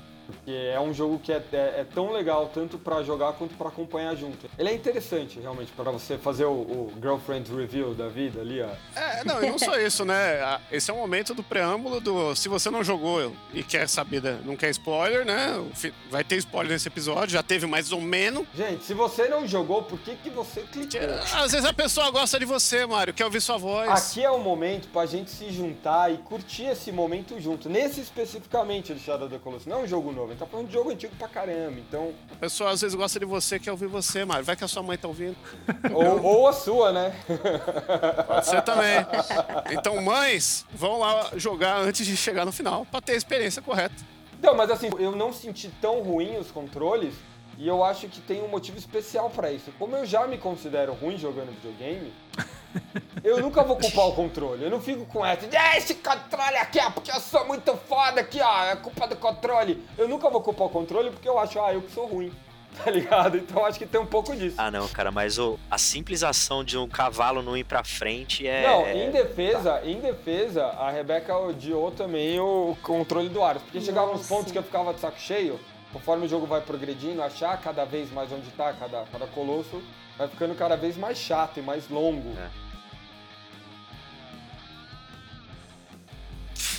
[0.46, 3.70] Que é um jogo que é, é, é tão legal tanto pra jogar quanto pra
[3.70, 4.48] acompanhar junto.
[4.58, 8.70] Ele é interessante, realmente, pra você fazer o, o girlfriend review da vida ali, ó.
[8.96, 10.60] É, não, e não só isso, né?
[10.72, 12.36] Esse é o momento do preâmbulo do.
[12.36, 15.64] Se você não jogou e quer saber, não quer spoiler, né?
[16.12, 18.46] Vai ter spoiler nesse episódio, já teve mais ou menos.
[18.54, 21.00] Gente, se você não jogou, por que, que você clicou?
[21.34, 23.90] Às vezes a pessoa gosta de você, Mário, quer ouvir sua voz.
[23.90, 27.68] Aqui é o momento pra gente se juntar e curtir esse momento junto.
[27.68, 29.66] Nesse especificamente do Shadow of the Colossus.
[29.66, 31.80] Não é um jogo novo, gente tá falando de jogo antigo pra caramba.
[31.80, 34.44] Então, A pessoa às vezes gosta de você, quer ouvir você, Mário.
[34.44, 35.36] Vai que a sua mãe tá ouvindo.
[35.94, 37.16] ou, ou a sua, né?
[38.28, 39.06] Pode ser também.
[39.72, 43.96] Então, mães, vão lá jogar antes de chegar no final, pra ter a experiência correta.
[44.42, 47.16] Não, mas assim, eu não senti tão ruim os controles
[47.58, 49.72] e eu acho que tem um motivo especial pra isso.
[49.80, 52.12] Como eu já me considero ruim jogando videogame,
[53.24, 54.64] eu nunca vou culpar o controle.
[54.64, 57.76] Eu não fico com essa de "Ah, esse controle aqui, ó, porque eu sou muito
[57.88, 59.84] foda aqui, ó, é culpa do controle.
[59.98, 62.32] Eu nunca vou culpar o controle porque eu acho, ah, eu que sou ruim.
[62.84, 63.38] Tá ligado?
[63.38, 64.58] Então eu acho que tem um pouco disso.
[64.60, 68.46] Ah, não, cara, mas o, a simples ação de um cavalo não ir pra frente
[68.46, 68.68] é.
[68.68, 73.62] Não, em defesa, em defesa, a Rebeca odiou também o controle do Aros.
[73.64, 74.28] Porque chegava uns Nossa.
[74.28, 75.58] pontos que eu ficava de saco cheio,
[75.96, 79.82] conforme o jogo vai progredindo, achar cada vez mais onde tá cada, cada colosso,
[80.18, 82.38] vai ficando cada vez mais chato e mais longo.
[82.38, 82.65] É.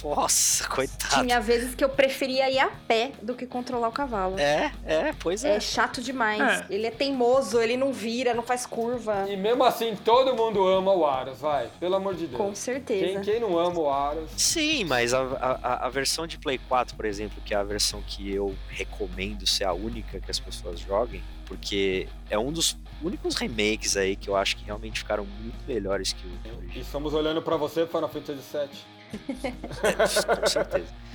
[0.04, 1.22] Nossa, coitado.
[1.22, 4.38] Tinha vezes que eu preferia ir a pé do que controlar o cavalo.
[4.38, 5.56] É, é, pois é.
[5.56, 6.40] É chato demais.
[6.40, 6.66] É.
[6.70, 9.26] Ele é teimoso, ele não vira, não faz curva.
[9.28, 11.68] E mesmo assim, todo mundo ama o Aros, vai.
[11.80, 12.40] Pelo amor de Deus.
[12.40, 13.04] Com certeza.
[13.06, 14.30] Quem, quem não ama o Aros?
[14.36, 18.02] Sim, mas a, a, a versão de Play 4, por exemplo, que é a versão
[18.06, 23.36] que eu recomendo ser a única que as pessoas joguem, porque é um dos únicos
[23.36, 26.82] remakes aí que eu acho que realmente ficaram muito melhores que o E original.
[26.82, 28.95] estamos olhando pra você, Final Fantasy VII.
[30.40, 31.06] Com certeza.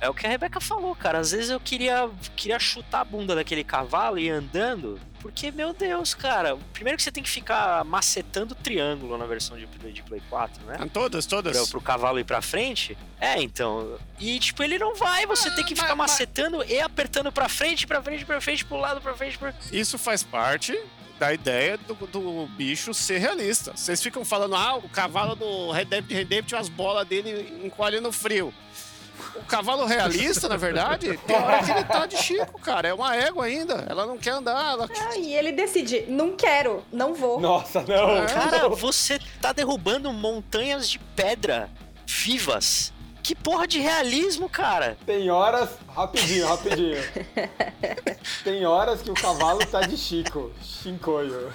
[0.00, 1.18] É o que a Rebeca falou, cara.
[1.18, 5.00] Às vezes eu queria, queria chutar a bunda daquele cavalo e ir andando.
[5.20, 6.58] Porque, meu Deus, cara.
[6.74, 10.62] Primeiro que você tem que ficar macetando o triângulo na versão de, de Play 4,
[10.66, 10.76] né?
[10.92, 11.56] Todas, todas.
[11.56, 12.98] Pra, pro cavalo ir pra frente.
[13.18, 13.96] É, então.
[14.20, 15.24] E, tipo, ele não vai.
[15.24, 18.76] Você tem que ficar mas- macetando e apertando pra frente, pra frente, pra frente, pro
[18.76, 19.54] lado, pra frente, pra...
[19.72, 20.78] Isso faz parte
[21.18, 23.72] da ideia do, do bicho ser realista.
[23.74, 28.12] Vocês ficam falando, ah, o cavalo do Red Dead Redemption, as bolas dele encolhem no
[28.12, 28.52] frio.
[29.36, 32.88] O cavalo realista, na verdade, tem hora que ele tá de Chico, cara.
[32.88, 33.86] É uma égua ainda.
[33.88, 34.72] Ela não quer andar.
[34.72, 34.88] Ela...
[34.90, 37.40] Ah, e ele decide, não quero, não vou.
[37.40, 38.16] Nossa, não!
[38.16, 38.26] É.
[38.26, 41.70] Cara, você tá derrubando montanhas de pedra
[42.06, 42.92] vivas.
[43.24, 44.98] Que porra de realismo, cara.
[45.06, 45.70] Tem horas.
[45.88, 46.98] Rapidinho, rapidinho.
[48.44, 50.52] Tem horas que o cavalo tá de Chico.
[50.62, 51.50] Chincoio.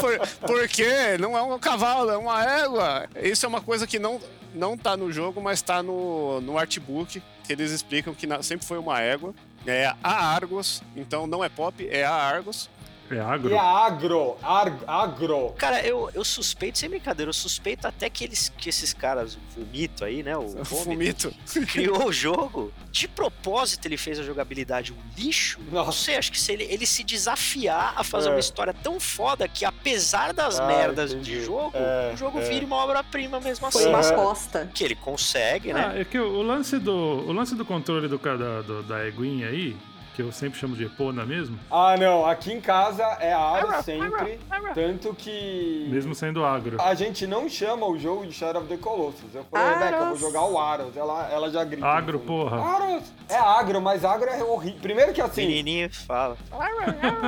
[0.00, 3.06] Por, porque não é um cavalo, é uma égua.
[3.22, 4.18] Isso é uma coisa que não,
[4.54, 8.66] não tá no jogo, mas tá no, no artbook, que eles explicam que na- sempre
[8.66, 9.34] foi uma égua.
[9.66, 12.70] É a Argos, então não é pop, é a Argos.
[13.16, 13.50] É agro.
[13.50, 14.36] E é agro.
[14.42, 15.54] Ar, agro.
[15.58, 19.38] Cara, eu, eu suspeito, sem brincadeira, eu suspeito até que, eles, que esses caras, o
[19.60, 20.36] Vomito aí, né?
[20.36, 21.72] O Vômito, Fumito.
[21.72, 22.72] criou o jogo.
[22.90, 25.58] De propósito, ele fez a jogabilidade um lixo.
[25.70, 25.98] Não Nossa.
[26.04, 28.32] sei, acho que se ele, ele se desafiar a fazer É.
[28.32, 31.32] uma história tão foda que, apesar das Ah, merdas entendi.
[31.40, 32.42] de jogo, É, o jogo é.
[32.42, 33.90] vira uma obra-prima mesmo Foi assim.
[33.90, 34.10] uma É.
[34.12, 34.70] aposta.
[34.74, 35.92] Que ele consegue, né?
[35.94, 39.06] Ah, é que o, o lance do, o lance do controle do, da, do- da
[39.06, 39.76] eguinha aí,
[40.14, 42.24] que eu sempre chamo de Epona mesmo, Ah, não.
[42.24, 44.38] Aqui em casa é aro sempre.
[44.72, 45.88] Tanto que.
[45.90, 46.80] mesmo sendo agro.
[46.80, 49.34] A gente não chama o jogo de Shadow of the Colossus.
[49.34, 49.74] Eu falei.
[49.74, 50.96] Rebeca, eu vou jogar o Aros.
[50.96, 51.86] Ela, ela já grita.
[51.86, 52.60] Agro, porra.
[52.62, 53.12] Aros!
[53.28, 54.80] É agro, mas agro é horrível.
[54.80, 56.36] Primeiro que assim, Menininho fala.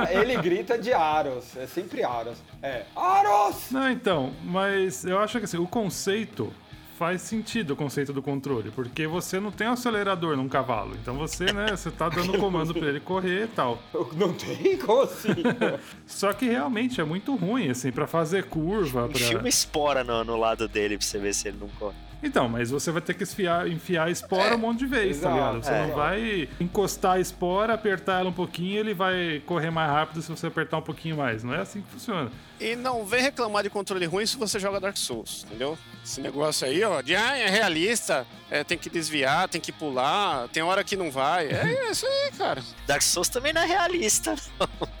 [0.09, 1.57] ele grita de Aros.
[1.57, 2.37] É sempre Aros.
[2.61, 3.69] É, Aros!
[3.71, 6.53] Não, então, mas eu acho que assim, o conceito
[6.97, 10.95] faz sentido o conceito do controle, porque você não tem um acelerador num cavalo.
[10.99, 13.81] Então você, né, você tá dando comando pra ele correr e tal.
[14.17, 15.29] Não tem como assim.
[16.07, 19.39] Só que realmente é muito ruim, assim, pra fazer curva, Enfia pra...
[19.39, 21.95] uma espora no, no lado dele pra você ver se ele não corre.
[22.21, 25.29] Então, mas você vai ter que esfiar, enfiar a espora um monte de vezes, tá
[25.29, 25.63] exato, ligado?
[25.63, 25.87] Você é.
[25.87, 30.29] não vai encostar a espora, apertar ela um pouquinho, ele vai correr mais rápido se
[30.29, 31.43] você apertar um pouquinho mais.
[31.43, 32.31] Não é assim que funciona.
[32.59, 35.77] E não vem reclamar de controle ruim se você joga Dark Souls, entendeu?
[36.07, 40.47] Esse negócio aí, ó, de ah, é realista, é, tem que desviar, tem que pular,
[40.47, 41.47] tem hora que não vai.
[41.47, 42.63] É isso aí, cara.
[42.87, 44.87] Dark Souls também não é realista, não.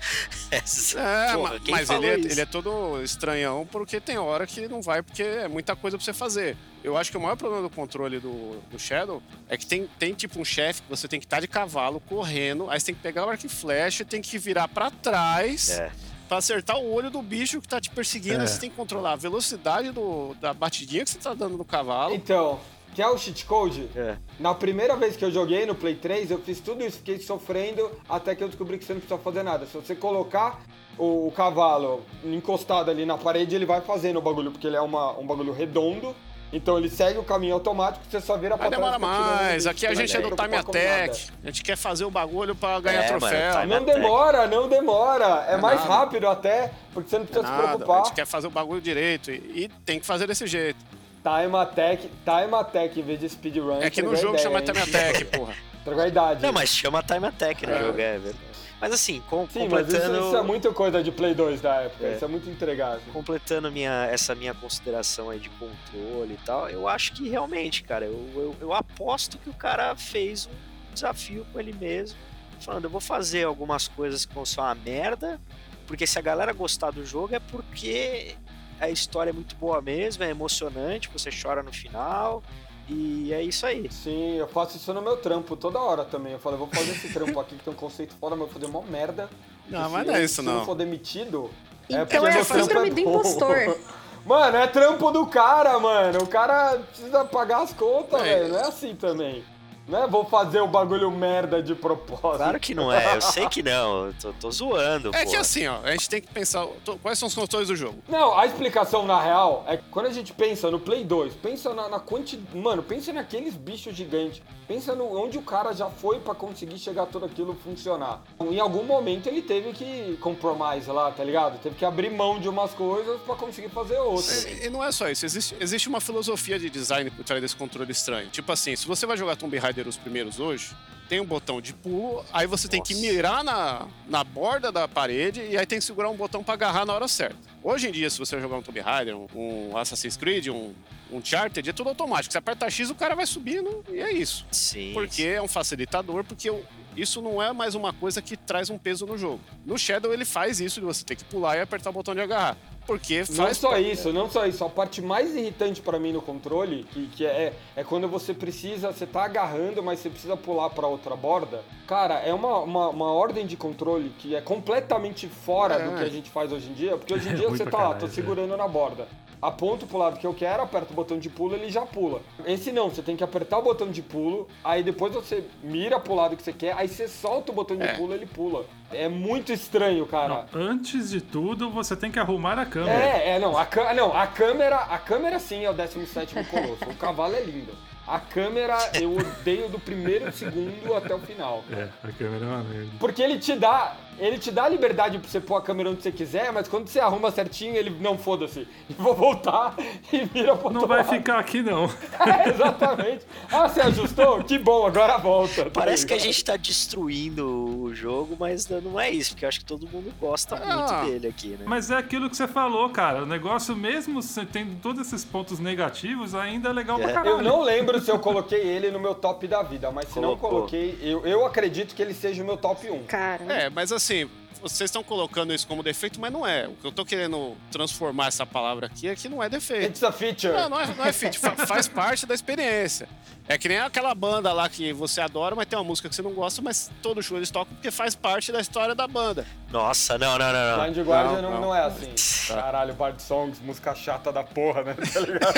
[0.49, 5.01] É, porra, mas ele é, ele é todo estranhão porque tem hora que não vai,
[5.01, 6.55] porque é muita coisa pra você fazer.
[6.83, 10.13] Eu acho que o maior problema do controle do, do Shadow é que tem, tem
[10.13, 13.01] tipo um chefe que você tem que estar de cavalo correndo, aí você tem que
[13.01, 15.69] pegar o arco e flecha, tem que virar pra trás.
[15.69, 15.91] É.
[16.27, 18.47] Pra acertar o olho do bicho que tá te perseguindo, É.
[18.47, 22.13] você tem que controlar a velocidade do, da batidinha que você tá dando no cavalo.
[22.13, 22.59] Então,
[22.93, 24.17] que é o cheat code, É.
[24.39, 27.89] na primeira vez que eu joguei no Play 3, eu fiz tudo isso, fiquei sofrendo
[28.09, 29.65] até que eu descobri que você não precisa fazer nada.
[29.65, 30.59] Se você colocar
[30.97, 34.81] o, o cavalo encostado ali na parede, ele vai fazendo o bagulho, porque ele é
[34.81, 36.13] uma, um bagulho redondo.
[36.51, 39.67] Então ele segue o caminho automático, você só vira pra demorar e continua mais.
[39.67, 41.27] Aqui a gente é do time preocupar attack.
[41.43, 43.51] A gente quer fazer o bagulho pra ganhar É, mano, troféu.
[43.61, 45.45] time Não demora, não demora.
[45.49, 45.93] É, mais nada.
[45.93, 48.05] rápido até, porque você não precisa se Nada, a preocupar.
[48.05, 50.79] gente quer fazer o bagulho direito e, e tem que fazer desse jeito.
[51.21, 53.81] Time attack, time attack em vez de speedrun.
[53.81, 54.65] É que no jogo ideia, chama hein?
[54.65, 55.53] time attack, porra.
[55.87, 56.43] A idade.
[56.43, 57.79] Não, mas chama Time Attack no É.
[57.79, 58.37] jogo, é verdade.
[58.79, 61.75] Mas assim, com- Sim, mas isso, completando, isso é muito coisa de Play 2 da
[61.81, 62.05] época.
[62.05, 62.15] É.
[62.15, 63.01] Isso é muito entregado.
[63.11, 68.05] completando minha, essa minha consideração aí de controle e tal, eu acho que realmente, cara,
[68.05, 72.17] eu, eu, eu aposto que o cara fez um desafio com ele mesmo,
[72.59, 75.39] falando, eu vou fazer algumas coisas que vão ser uma merda,
[75.87, 78.35] porque se a galera gostar do jogo é porque
[78.79, 82.43] a história é muito boa mesmo, é emocionante, você chora no final,
[82.89, 83.89] e é isso aí.
[83.91, 86.33] Sim, eu faço isso no meu trampo toda hora também.
[86.33, 88.53] Eu falo, eu vou fazer esse trampo aqui que tem um conceito fora, mas eu
[88.53, 89.29] vou fazer uma merda.
[89.69, 90.53] Não, mas se não é eu- isso Se não.
[90.59, 91.49] não for demitido.
[91.89, 93.01] Então porque é meu a trampo síndrome do bom.
[93.19, 93.77] impostor.
[94.25, 96.19] Mano, é trampo do cara, mano.
[96.23, 98.39] O cara precisa pagar as contas, É.
[98.39, 98.49] velho.
[98.49, 99.41] Não é assim também.
[99.87, 102.37] Não é vou fazer o bagulho merda de propósito.
[102.37, 105.29] Claro que não é, eu sei que não, eu tô, tô zoando, É pô.
[105.31, 107.97] que assim, ó, a gente tem que pensar to- quais são os controles do jogo.
[108.07, 111.73] Não, a explicação na real é que quando a gente pensa no Play 2, pensa
[111.73, 112.57] na, na quantidade.
[112.57, 114.41] Mano, pensa naqueles bichos gigantes.
[114.67, 118.21] Pensa no onde o cara já foi pra conseguir chegar tudo aquilo funcionar.
[118.41, 121.57] Em algum momento ele teve que compromise lá, tá ligado?
[121.61, 124.43] Teve que abrir mão de umas coisas pra conseguir fazer outras.
[124.43, 127.55] E, e não é só isso, existe, existe uma filosofia de design por trás desse
[127.55, 128.27] controle estranho.
[128.29, 130.75] Tipo assim, se você vai jogar Tomb Raider os primeiros hoje,
[131.09, 133.05] tem um botão de pulo, aí você tem que Nossa.
[133.05, 136.85] mirar na, na borda da parede e aí tem que segurar um botão pra agarrar
[136.85, 137.37] na hora certa.
[137.63, 140.73] Hoje em dia, se você jogar um Tomb Raider, um, um Assassin's Creed, um,
[141.11, 142.31] um Charted, é tudo automático.
[142.31, 144.45] Você aperta X, o cara vai subindo e é isso.
[144.51, 146.63] Sim, Porque é um facilitador, porque o-
[146.97, 149.39] isso não é mais uma coisa que traz um peso no jogo.
[149.65, 152.21] No Shadow ele faz isso de você ter que pular e apertar o botão de
[152.21, 152.57] agarrar.
[152.85, 154.63] Porque Não faz só isso, não só isso.
[154.63, 158.93] A parte mais irritante pra mim no controle, que, que é, é quando você precisa,
[158.93, 161.61] você tá agarrando, mas você precisa pular pra outra borda.
[161.85, 165.83] Cara, é uma, uma, uma ordem de controle que é completamente fora É.
[165.89, 166.95] do que a gente faz hoje em dia.
[166.97, 168.09] Porque hoje em É dia ruim você pra tá lá, tô é.
[168.09, 169.05] segurando na borda.
[169.41, 172.21] Aponto pro lado que eu quero, aperto o botão de pulo, ele já pula.
[172.45, 176.15] Esse não, você tem que apertar o botão de pulo, aí depois você mira pro
[176.15, 177.93] lado que você quer, aí você solta o botão de É.
[177.93, 178.65] pulo, ele pula.
[178.91, 180.45] É muito estranho, cara.
[180.51, 182.99] Não, antes de tudo, você tem que arrumar a câmera.
[183.03, 186.95] É, é, não, a, não, a câmera, a câmera sim é o 17º Colosso, o
[186.95, 187.73] cavalo é lindo.
[188.07, 191.63] A câmera eu odeio do primeiro segundo até o final.
[191.71, 192.91] É, a câmera é uma merda.
[192.99, 196.01] Porque ele te dá, ele te dá a liberdade pra você pôr a câmera onde
[196.01, 198.65] você quiser, mas quando você arruma certinho, ele não foda-se.
[198.97, 199.75] Vou voltar
[200.13, 201.09] e vira pro Não outro vai lado.
[201.09, 201.87] ficar aqui, não.
[202.25, 203.25] É, exatamente.
[203.51, 204.43] Ah, você ajustou?
[204.43, 205.65] Que bom, agora volta.
[205.65, 207.45] tá Parece que a gente tá destruindo
[207.81, 210.75] o jogo, mas não é isso, porque eu acho que todo mundo gosta Ah.
[211.01, 211.65] muito dele aqui, né?
[211.65, 213.23] Mas é aquilo que você falou, cara.
[213.23, 214.19] O negócio, mesmo
[214.51, 217.13] tendo todos esses pontos negativos, ainda é legal pra É.
[217.13, 217.37] caralho.
[217.37, 220.35] Eu não lembro se eu coloquei ele no meu top da vida, mas se não
[220.35, 220.49] Colocou.
[220.49, 223.03] coloquei, eu, eu acredito que ele seja o meu top 1.
[223.05, 223.43] Cara.
[223.51, 224.29] É, mas assim,
[224.61, 226.67] vocês estão colocando isso como defeito, mas não é.
[226.67, 229.85] O que eu tô querendo transformar essa palavra aqui é que não é defeito.
[229.89, 230.53] It's a feature.
[230.53, 233.07] Não, não é, não é fa- faz parte da experiência.
[233.49, 236.21] É que nem aquela banda lá que você adora, mas tem uma música que você
[236.21, 239.45] não gosta, mas todo show eles tocam porque faz parte da história da banda.
[239.71, 240.83] Nossa, não, não, não, não.
[240.91, 241.61] Blind Guardian Não, não, não.
[241.67, 242.13] não é assim.
[242.53, 244.95] Caralho, Bard Songs, música chata da porra, né?
[245.13, 245.53] Tá ligado?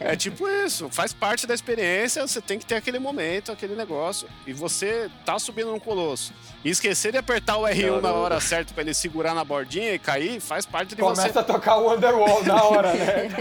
[0.00, 4.28] É tipo isso, faz parte da experiência, você tem que ter aquele momento, aquele negócio.
[4.46, 6.32] E você tá subindo num colosso.
[6.66, 10.00] E esquecer de apertar o R1 na hora certa pra ele segurar na bordinha e
[10.00, 11.20] cair, faz parte de você.
[11.20, 13.28] Começa a tocar o Underwall na hora, né?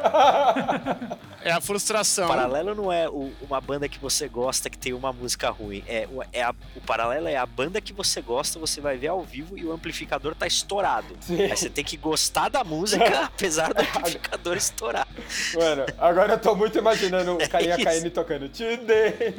[0.00, 1.18] Tá?
[1.42, 2.28] É a frustração.
[2.28, 5.82] Paralelo não é o- uma banda que você gosta que tem uma música ruim.
[5.88, 9.08] É, o- é a- o paralelo é a banda que você gosta, você vai ver
[9.08, 11.16] ao vivo e o amplificador tá estourado.
[11.20, 11.40] Sim.
[11.40, 15.08] Aí você tem que gostar da música, apesar do amplificador estourar.
[15.54, 19.34] Mano, agora eu tô muito imaginando o carinha caindo e tocando Today,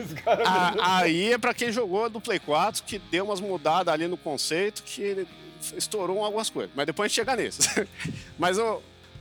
[0.81, 4.83] aí é pra quem jogou do Play 4, que deu umas mudadas ali no conceito,
[4.83, 5.25] que
[5.77, 6.71] estourou algumas coisas.
[6.75, 7.59] Mas depois a gente chega nisso.
[8.37, 8.57] Mas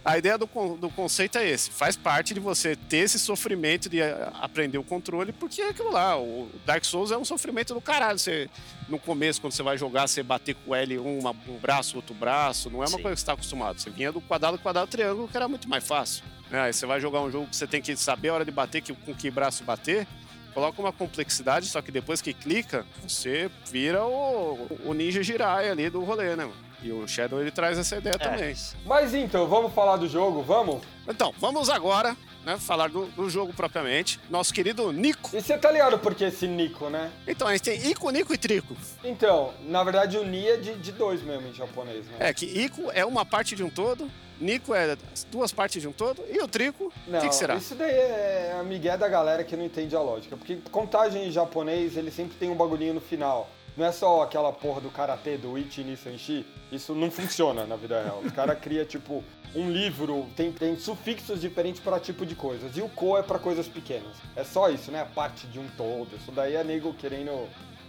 [0.05, 0.47] a ideia do,
[0.77, 1.71] do conceito é esse.
[1.71, 5.91] Faz parte de você ter esse sofrimento de a- aprender o controle, porque é aquilo
[5.93, 6.19] lá.
[6.19, 8.19] O Dark Souls é um sofrimento do caralho.
[8.19, 8.49] Você,
[8.89, 11.97] no começo, quando você vai jogar, você bater com o L um, uma- um braço,
[11.97, 12.71] outro braço.
[12.71, 13.03] Não é uma Sim.
[13.03, 13.79] coisa que você tá acostumado.
[13.79, 16.25] Você vinha do quadrado, quadrado, triângulo, que era muito mais fácil.
[16.51, 16.63] né?
[16.63, 18.81] Aí você vai jogar um jogo que você tem que saber a hora de bater,
[18.81, 20.07] que, com que braço bater
[20.51, 25.89] coloca uma complexidade, só que depois que clica, você vira o, o Ninja Jirai ali
[25.89, 26.70] do rolê, né, mano?
[26.83, 28.51] E o Shadow ele traz essa ideia também.
[28.51, 28.55] É,
[28.87, 30.81] Mas então, vamos falar do jogo, vamos?
[31.07, 34.19] Então, vamos agora né, falar do, do jogo propriamente.
[34.31, 35.31] Nosso querido Nico.
[35.35, 37.11] E você tá ligado por que esse Nico, né?
[37.27, 38.75] Então, a gente tem Ico, Nico e Trico.
[39.05, 42.17] Então, na verdade o Ni é de, de dois mesmo em japonês, né?
[42.21, 45.87] É que Ico é uma parte de um todo, Nico é as duas partes de
[45.89, 47.57] um todo, e o Trico, o Não, que, que será?
[47.57, 50.35] isso daí é a migué da galera que não entende a lógica.
[50.37, 53.51] Porque contagem em japonês, ele sempre tem um bagulhinho no final.
[53.77, 56.45] Não é só aquela porra do karatê, do Ichi ni Senshi.
[56.71, 58.21] Isso não funciona na vida real.
[58.25, 62.77] Os caras criam, tipo, um livro, tem, tem sufixos diferentes para tipo de coisas.
[62.77, 64.17] E o ko é para coisas pequenas.
[64.37, 65.07] É só isso, né?
[65.15, 66.09] Parte de um todo.
[66.17, 67.49] Isso daí é nego querendo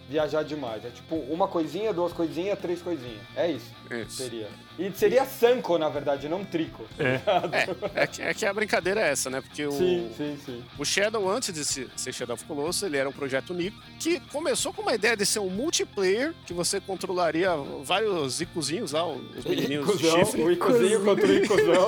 [0.09, 0.83] viajar demais.
[0.83, 3.21] É tipo uma coisinha, duas coisinhas, três coisinhas.
[3.35, 3.71] É isso.
[3.89, 4.17] Isso.
[4.17, 4.49] Seria.
[4.87, 6.85] E seria Sanko, na verdade, não Trico.
[6.97, 7.21] É.
[7.93, 9.41] É, é que, é que a brincadeira é essa, né?
[9.41, 10.63] Porque o, Sim, sim, sim.
[10.77, 14.19] o Shadow, antes de se- ser Shadow of Colossus, ele era um projeto Nico, que
[14.31, 17.51] começou com uma ideia de ser um multiplayer, que você controlaria
[17.83, 20.41] vários icozinhos lá, os menininhos de Icuzão, chifre.
[20.43, 21.87] o Icuzinho contra o Icuzão.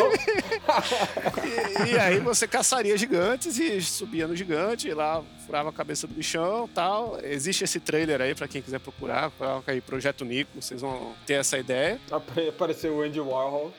[1.87, 6.07] E, e aí você caçaria gigantes e subia no gigante, e lá furava a cabeça
[6.07, 7.17] do bichão tal.
[7.23, 11.33] Existe esse trailer aí pra quem quiser procurar, coloca aí Projeto Nico, vocês vão ter
[11.33, 11.99] essa ideia.
[12.11, 12.51] Apare-
[12.83, 13.73] Apareceu o Andy Warhol.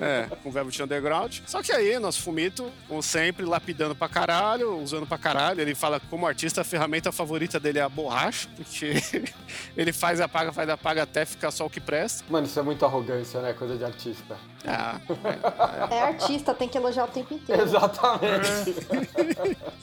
[0.00, 1.38] É, com Velvet Underground.
[1.46, 5.60] Só que aí, nosso Fumito, como sempre, lapidando pra caralho, usando pra caralho.
[5.60, 9.02] Ele fala que como artista, a ferramenta favorita dele é a borracha, porque
[9.76, 12.24] ele faz apaga, faz apaga até ficar só o que presta.
[12.28, 13.52] Mano, isso é muita arrogância, né?
[13.54, 14.36] Coisa de artista.
[14.66, 15.00] Ah,
[15.90, 17.62] É artista, tem que elogiar o tempo inteiro.
[17.62, 18.74] Exatamente.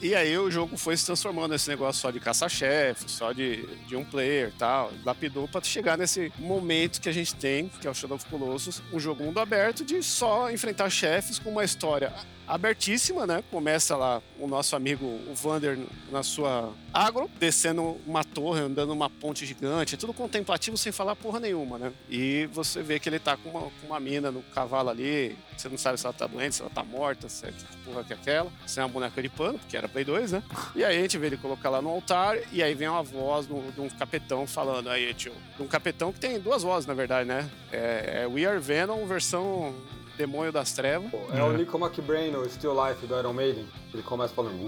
[0.00, 3.96] E aí o jogo foi se transformando nesse negócio só de caça-chefe, só de, de
[3.96, 4.90] um player e tal.
[5.04, 8.82] Lapidou pra chegar nesse momento que a gente tem, que é o Shadow of Colossus,
[8.92, 12.12] um jogo mundo aberto de só enfrentar chefes com uma história
[12.46, 13.42] abertíssima, né?
[13.50, 15.78] Começa lá o nosso amigo o Vander
[16.10, 21.40] na sua agro, descendo uma torre, andando uma ponte gigante, tudo contemplativo sem falar porra
[21.40, 21.92] nenhuma, né?
[22.08, 25.68] E você vê que ele tá com uma, com uma mina no cavalo ali, você
[25.68, 28.12] não sabe se ela tá doente, se ela tá morta, se é que porra que
[28.12, 30.42] é aquela, se é uma boneca de pano, porque era Play 2, né?
[30.74, 33.46] E aí a gente vê ele colocar lá no altar, e aí vem uma voz
[33.46, 35.32] de um capetão falando aí, tio.
[35.56, 37.48] De um capetão que tem duas vozes, na verdade, né?
[37.72, 39.74] É, é We Are Venom versão
[40.16, 41.10] Demônio das Trevas.
[41.32, 43.66] É o Nico McBrain, o Still Life do Iron Maiden.
[43.92, 44.58] Ele começa falando.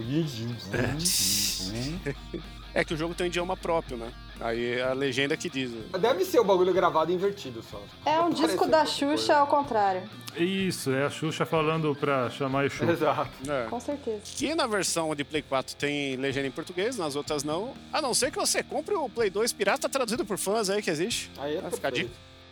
[2.75, 4.13] É que o jogo tem um idioma próprio, né?
[4.39, 5.73] Aí a legenda que diz.
[5.99, 7.83] Deve ser o bagulho gravado invertido só.
[8.05, 10.03] É um disco da Xuxa ao contrário.
[10.37, 12.79] Isso, é a Xuxa falando pra chamar Exu.
[12.79, 12.93] coisa.
[12.93, 13.31] Exato.
[13.51, 13.67] É.
[13.71, 14.21] Com certeza.
[14.25, 17.73] Que na versão de Play 4 tem legenda em português, nas outras não.
[17.91, 20.91] A não ser que você compre o Play 2 pirata traduzido por fãs aí que
[20.91, 21.31] existe.
[21.39, 21.93] Aí é Vai ficar.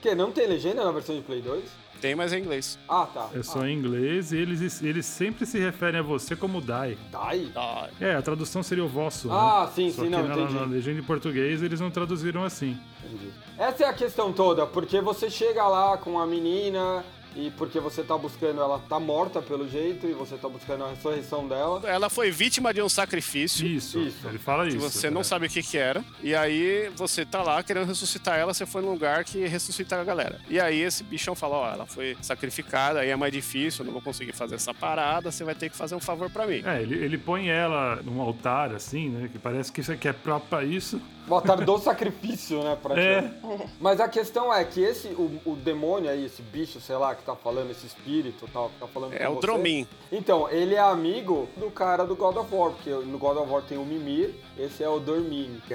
[0.01, 1.65] Que não tem legenda na versão de Play 2?
[2.05, 2.79] Tem, mas é em inglês.
[2.87, 3.31] Ah, tá.
[3.35, 6.99] É só em inglês e eles, eles sempre se referem a você como Dai.
[7.15, 7.51] Ah, Dai?
[7.57, 9.33] Ah, É, a tradução seria o vosso.
[9.33, 9.73] Ah, né?
[9.75, 10.53] sim, Só sim, que não, na, entendi.
[10.53, 12.79] na legenda em português eles não traduziram assim.
[13.03, 13.31] Entendi.
[13.57, 17.03] Essa é a questão toda, porque você chega lá com a menina
[17.37, 20.91] e porque você tá buscando, ela tá morta pelo jeito e você tá buscando a
[20.91, 21.81] ressurreição dela.
[21.85, 23.67] Ela foi vítima de um sacrifício.
[23.67, 24.27] Isso, Isso.
[24.29, 24.91] ele fala Que isso.
[24.91, 25.25] você não é.
[25.25, 26.05] sabe o que que era.
[26.23, 30.05] E aí você tá lá querendo ressuscitar ela, você foi num lugar que ressuscita a
[30.05, 30.39] galera.
[30.49, 33.93] E aí esse bichão fala, ó, ela foi sacrificada, aí é mais difícil, eu não
[33.93, 36.63] vou conseguir fazer essa parada, você vai ter que fazer um favor pra mim.
[36.65, 39.29] É, ele, ele põe ela num altar, assim, né?
[39.33, 41.01] Que parece que isso aqui é próprio pra isso.
[41.27, 43.35] O altar do sacrifício, né, praticamente.
[43.63, 47.15] É, Mas a questão é que esse, o, o demônio aí, esse bicho, sei lá,
[47.15, 49.41] que tá falando, esse espírito e tal, que tá falando É com o você.
[49.41, 49.87] Dromin.
[50.13, 53.63] Então, ele é amigo do cara do God of War, porque no God of War
[53.63, 55.61] tem o Mimir, esse é o Dormin.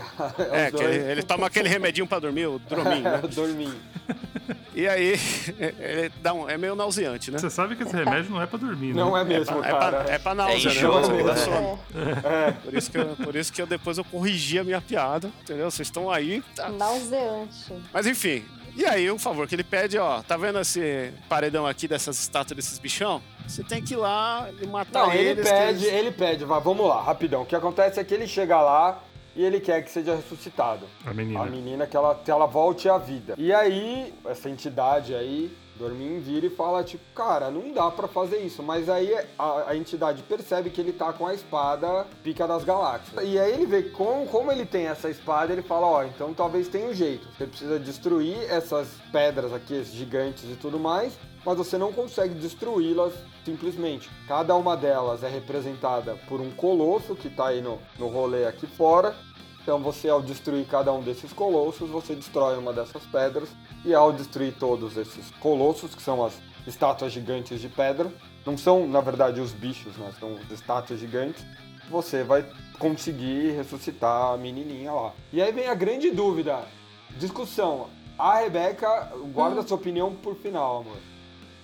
[0.52, 3.20] É, os que ele, ele toma aquele remedinho pra dormir, o Dromin, É, né?
[3.24, 3.74] o Dormin.
[4.74, 5.14] E aí,
[5.80, 7.38] ele dá um, é meio nauseante, né?
[7.38, 9.02] você sabe que esse remédio não é pra dormir, né?
[9.02, 10.04] Não é É mesmo, pra, é, cara.
[10.04, 10.80] pra, é pra náusea, É né?
[10.80, 11.36] enjoo, Dá né?
[11.36, 11.80] sono.
[12.24, 15.30] É, Por isso, que eu, por isso que eu depois eu corrigi a minha piada,
[15.42, 15.70] entendeu?
[15.70, 16.42] Vocês estão aí.
[16.56, 16.70] tá?
[16.70, 17.74] nauseante.
[17.94, 18.44] Mas enfim.
[18.76, 22.56] E aí, o favor que ele pede, ó, tá vendo esse paredão aqui dessas estátuas
[22.56, 23.22] desses bichão?
[23.48, 25.50] Você tem que ir lá e matar Não, ele eles.
[25.50, 27.42] pede, eles- ele pede, vai, vamos lá, rapidão.
[27.42, 29.02] O que acontece é que ele chega lá
[29.36, 30.86] e ele quer que seja ressuscitado.
[31.06, 31.42] A menina.
[31.42, 33.34] A menina que ela, que ela volte à vida.
[33.38, 38.40] E aí, essa entidade aí, Dormin, vira e fala, tipo, cara, não dá pra fazer
[38.40, 38.62] isso.
[38.62, 43.24] Mas aí a, a entidade percebe que ele tá com a espada pica das galáxias.
[43.24, 46.68] E aí ele vê com, como ele tem essa espada, ele fala, ó, então talvez
[46.68, 47.28] tenha um jeito.
[47.38, 52.34] Você precisa destruir essas pedras aqui, esses gigantes e tudo mais, mas você não consegue
[52.36, 53.14] destruí-las
[53.46, 54.10] simplesmente.
[54.28, 58.68] Cada uma delas é representada por um colosso que tá aí no, no rolê aqui
[58.68, 59.16] fora.
[59.70, 63.50] Então você, ao destruir cada um desses colossos, você destrói uma dessas pedras.
[63.86, 66.34] E ao destruir todos esses colossos, que são as
[66.66, 68.12] estátuas gigantes de pedra,
[68.44, 70.12] não são, na verdade, os bichos, né?
[70.20, 71.46] São as estátuas gigantes.
[71.88, 72.44] Você vai
[72.80, 75.14] conseguir ressuscitar a menininha lá.
[75.32, 76.64] E aí vem a grande dúvida,
[77.20, 77.92] discussão.
[78.18, 80.98] A Rebeca guarda sua opinião por final, amor.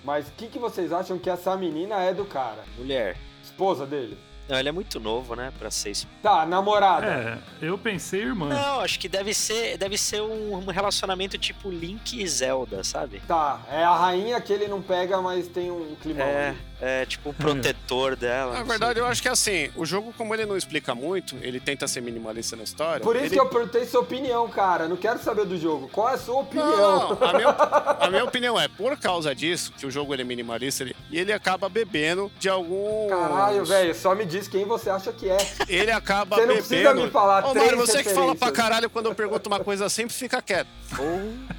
[0.04, 2.62] Mas o que, que vocês acham que essa menina é do cara?
[2.78, 3.16] Mulher.
[3.42, 4.16] esposa dele?
[4.48, 6.06] Não, ele é muito novo, né, pra ser isso.
[6.22, 7.06] Tá, namorada.
[7.06, 8.48] É, eu pensei irmã.
[8.48, 13.20] Não, acho que deve ser, deve ser um relacionamento tipo Link e Zelda, sabe?
[13.26, 16.26] Tá, é a rainha que ele não pega, mas tem um climão.
[16.26, 16.58] É, ali.
[16.80, 18.54] é tipo o protetor dela.
[18.54, 21.58] Na verdade, eu acho que é assim, o jogo, como ele não explica muito, ele
[21.58, 23.02] tenta ser minimalista na história.
[23.02, 23.34] Por isso ele...
[23.34, 24.86] que eu perguntei sua opinião, cara.
[24.88, 25.88] Não quero saber do jogo.
[25.88, 26.70] Qual é a sua opinião?
[26.70, 27.48] Não, não, a minha,
[28.00, 31.18] a minha opinião é, por causa disso, que o jogo ele é minimalista, ele, e
[31.18, 33.08] ele acaba bebendo de algum.
[33.08, 35.36] Caralho, velho, só me diz quem você acha que é.
[35.68, 36.68] Ele acaba Você não bebendo.
[36.68, 39.60] precisa me falar Ô, três Mário, você que fala pra caralho quando eu pergunto uma
[39.60, 40.68] coisa sempre fica quieto.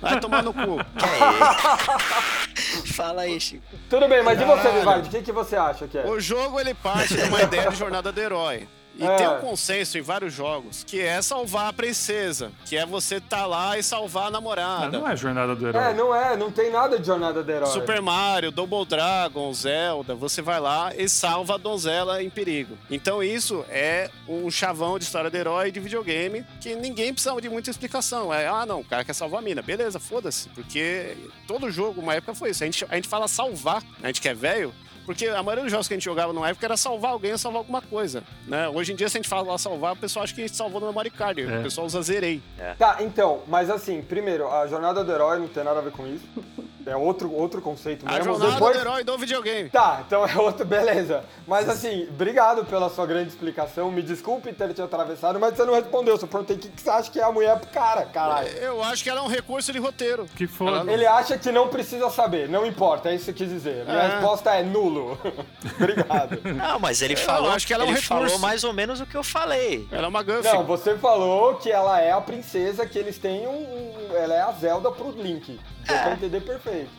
[0.02, 0.78] Vai tomar no cu.
[2.94, 3.64] Fala aí, Chico.
[3.90, 4.72] Tudo bem, mas e você.
[4.72, 5.08] Vivaldi?
[5.08, 6.06] O que, que você acha que é?
[6.06, 8.68] O jogo ele parte de uma ideia de jornada do herói.
[8.98, 9.16] E É.
[9.16, 13.46] tem um consenso em vários jogos que é salvar a princesa, que é você tá
[13.46, 14.90] lá e salvar a namorada.
[14.98, 15.84] não é jornada do herói.
[15.84, 17.70] É, não é, não tem nada de jornada do herói.
[17.70, 22.78] Super Mario, Double Dragon, Zelda, você vai lá e salva a donzela em perigo.
[22.90, 27.50] Então isso é um chavão de história de herói de videogame que ninguém precisava de
[27.50, 28.34] muita explicação.
[28.34, 29.62] É, ah não, o cara quer salvar a mina.
[29.62, 30.50] Beleza, foda-se.
[30.50, 31.16] Porque
[31.48, 32.64] todo jogo, uma época, foi isso.
[32.64, 34.74] A gente, a gente fala salvar, a gente que é velho,
[35.08, 37.38] porque a maioria dos jogos que a gente jogava numa época era salvar alguém ou
[37.38, 38.22] salvar alguma coisa.
[38.46, 38.68] Né?
[38.68, 40.58] Hoje em dia, se a gente fala lá salvar, o pessoal acha que a gente
[40.58, 41.42] salvou no memory card.
[41.44, 41.60] É.
[41.60, 42.42] O pessoal usa zerei.
[42.78, 46.06] Tá, então, mas assim, primeiro, a jornada do herói não tem nada a ver com
[46.06, 46.28] isso.
[46.88, 48.26] É outro, outro conceito A mesmo.
[48.34, 48.74] jornada Depois...
[48.76, 49.70] do herói do videogame.
[49.70, 51.24] Tá, então é outro, beleza.
[51.46, 53.92] Mas assim, obrigado pela sua grande explicação.
[53.92, 56.16] Me desculpe ter te atravessado, mas você não respondeu.
[56.16, 58.48] Eu só perguntei o que que você acha que é a mulher pro cara, caralho.
[58.50, 60.26] Eu acho que ela é um recurso de roteiro.
[60.36, 60.92] Que foda.
[60.92, 63.86] Ele acha que não precisa saber, não importa, é isso que você quis dizer.
[63.86, 64.08] Minha É.
[64.16, 65.18] resposta é nulo.
[65.80, 66.40] Obrigado.
[66.56, 68.26] Não, mas ele falou, acho que ela é um ele recurso.
[68.28, 69.88] falou mais ou menos o que eu falei.
[69.92, 70.44] Ela é uma Guff.
[70.44, 73.52] Não, você falou que ela é a princesa, que eles têm um.
[73.52, 75.60] um- ela é a Zelda pro Link.
[75.86, 76.00] Deu É.
[76.04, 76.90] pra entender perfeito.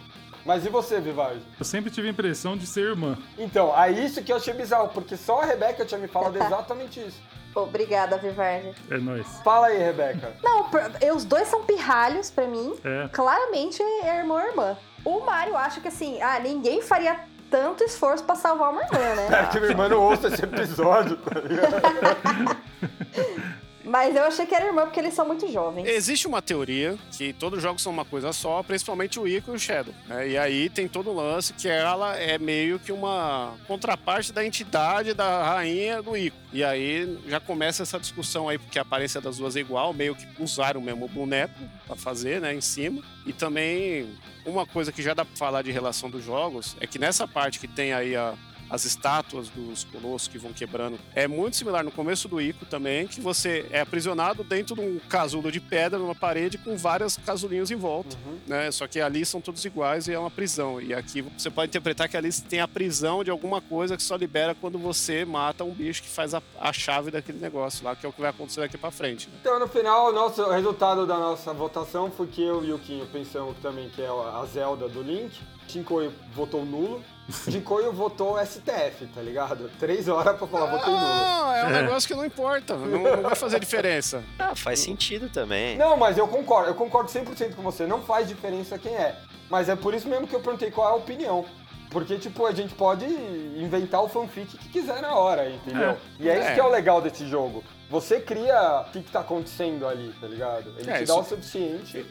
[0.44, 1.42] Mas e você, Vivaldi?
[1.58, 3.18] Eu sempre tive a impressão de ser irmã.
[3.36, 7.00] Então, é isso que eu achei bizarro, porque só a Rebeca tinha me falado exatamente
[7.00, 7.20] isso.
[7.54, 8.72] Obrigada, Vivardi.
[8.90, 9.26] É nóis.
[9.42, 10.32] Fala aí, Rebeca.
[10.42, 10.66] Não,
[11.14, 12.74] os dois são pirralhos pra mim.
[12.84, 13.08] É.
[13.08, 14.76] Claramente é irmão e irmã.
[15.04, 17.18] O Mario acha que assim, ah, ninguém faria
[17.50, 19.24] tanto esforço pra salvar uma irmã, né?
[19.24, 22.56] Espero que minha irmã não ouça esse episódio, tá ligado?
[23.88, 25.88] Mas eu achei que era irmã porque eles são muito jovens.
[25.88, 29.54] Existe uma teoria que todos os jogos são uma coisa só, principalmente o Ico e
[29.54, 29.94] o Shadow.
[30.06, 30.28] né?
[30.28, 35.14] E aí tem todo o lance que ela é meio que uma contraparte da entidade
[35.14, 36.36] da rainha do Ico.
[36.52, 40.14] E aí já começa essa discussão aí, porque a aparência das duas é igual, meio
[40.14, 43.02] que usaram mesmo o boneco pra fazer, né, em cima.
[43.26, 44.14] E também
[44.44, 47.58] uma coisa que já dá pra falar de relação dos jogos é que nessa parte
[47.58, 48.34] que tem aí a,
[48.70, 50.98] as estátuas dos colossos que vão quebrando.
[51.14, 54.98] É muito similar no começo do Ico também, que você é aprisionado dentro de um
[55.08, 58.16] casulo de pedra numa parede com vários casulinhos em volta,
[58.46, 58.70] né?
[58.70, 60.80] Só que ali são todos iguais e é uma prisão.
[60.80, 64.16] E aqui você pode interpretar que ali tem a prisão de alguma coisa que só
[64.16, 68.04] libera quando você mata um bicho que faz a, a chave daquele negócio lá, que
[68.04, 69.28] é o que vai acontecer daqui pra frente.
[69.28, 69.34] né?
[69.40, 72.78] Então, no final, o nosso o resultado da nossa votação foi que eu e o
[72.78, 75.38] Quinho pensamos também que é a Zelda do Link.
[75.68, 77.02] Shinkoio votou nulo.
[77.50, 79.70] Shinkoio votou STF, tá ligado?
[79.78, 80.98] Três horas pra falar votei nulo.
[81.06, 84.22] Ah, é um negócio que não importa, não, não vai fazer diferença.
[84.38, 85.76] Ah, faz sentido também.
[85.76, 87.86] Não, mas eu concordo, eu concordo 100% com você.
[87.86, 89.14] Não faz diferença quem é.
[89.50, 91.44] Mas é por isso mesmo que eu perguntei qual é a opinião.
[91.90, 95.90] Porque, tipo, a gente pode inventar o fanfic que quiser na hora, entendeu?
[95.90, 95.96] É.
[96.20, 96.54] E é isso É.
[96.54, 97.64] que é o legal desse jogo.
[97.90, 100.72] Você cria o que, que tá acontecendo ali, tá ligado?
[100.78, 102.06] Ele É, te isso- dá o suficiente.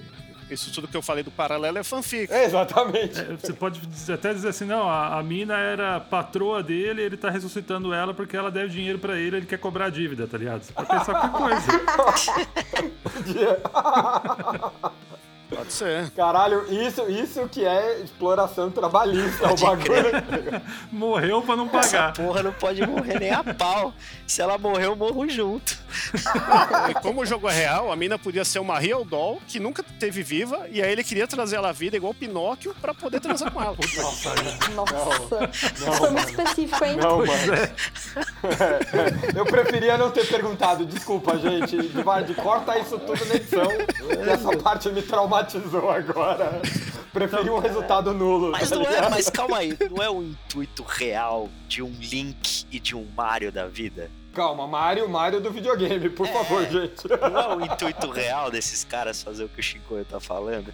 [0.50, 2.32] Isso tudo que eu falei do paralelo é fanfic.
[2.32, 3.20] É, exatamente.
[3.20, 7.18] É, Você pode dizer- até dizer assim, não, a, a mina era patroa dele, ele
[7.18, 10.38] tá ressuscitando ela porque ela deve dinheiro pra ele, ele quer cobrar a dívida, tá
[10.38, 10.64] ligado?
[10.64, 11.68] Você pode pensar qualquer coisa.
[15.50, 16.10] Pode ser.
[16.12, 20.12] Caralho, isso, isso que é exploração trabalhista, o bagulho.
[20.91, 22.14] Morreu pra não pagar.
[22.14, 23.93] Porra, não pode morrer nem a pau.
[24.26, 25.78] Se ela morrer, eu morro junto.
[26.89, 29.82] E como o jogo é real, a mina podia ser uma real doll que nunca
[29.82, 33.22] teve viva, e aí ele queria trazer ela à vida igual o Pinóquio pra poder
[33.22, 33.78] transar com ela.
[33.95, 34.36] Nossa,
[34.76, 35.50] Nossa,
[35.86, 36.98] não, foi muito específico, hein?
[36.98, 37.54] Não, mano.
[37.54, 37.74] É,
[39.38, 39.39] é.
[39.39, 40.86] Eu preferia não ter perguntado.
[40.86, 41.78] Desculpa, gente.
[41.78, 43.68] Divide, corta isso tudo na edição.
[43.68, 46.61] Que essa parte me traumatizou agora.
[47.13, 48.51] Preferi um resultado nulo.
[48.51, 49.09] Mas tá não é, ligado?
[49.09, 53.51] mas calma aí, não é o intuito real de um Link e de um Mario
[53.51, 54.11] da vida?
[54.33, 57.07] Calma, Mario, Mario do videogame, por favor, gente.
[57.09, 60.71] Não é o intuito real desses caras fazer o que o Shinkoio tá falando?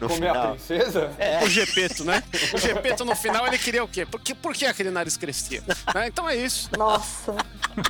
[0.00, 0.50] No Comer a final.
[0.54, 1.10] princesa?
[1.18, 2.22] É, O Gepeto, né?
[2.54, 4.06] O Gepeto no final ele queria o quê?
[4.06, 5.62] Por que, por que aquele nariz crescia?
[5.94, 6.06] Né?
[6.08, 6.70] Então é isso.
[6.78, 7.34] Nossa,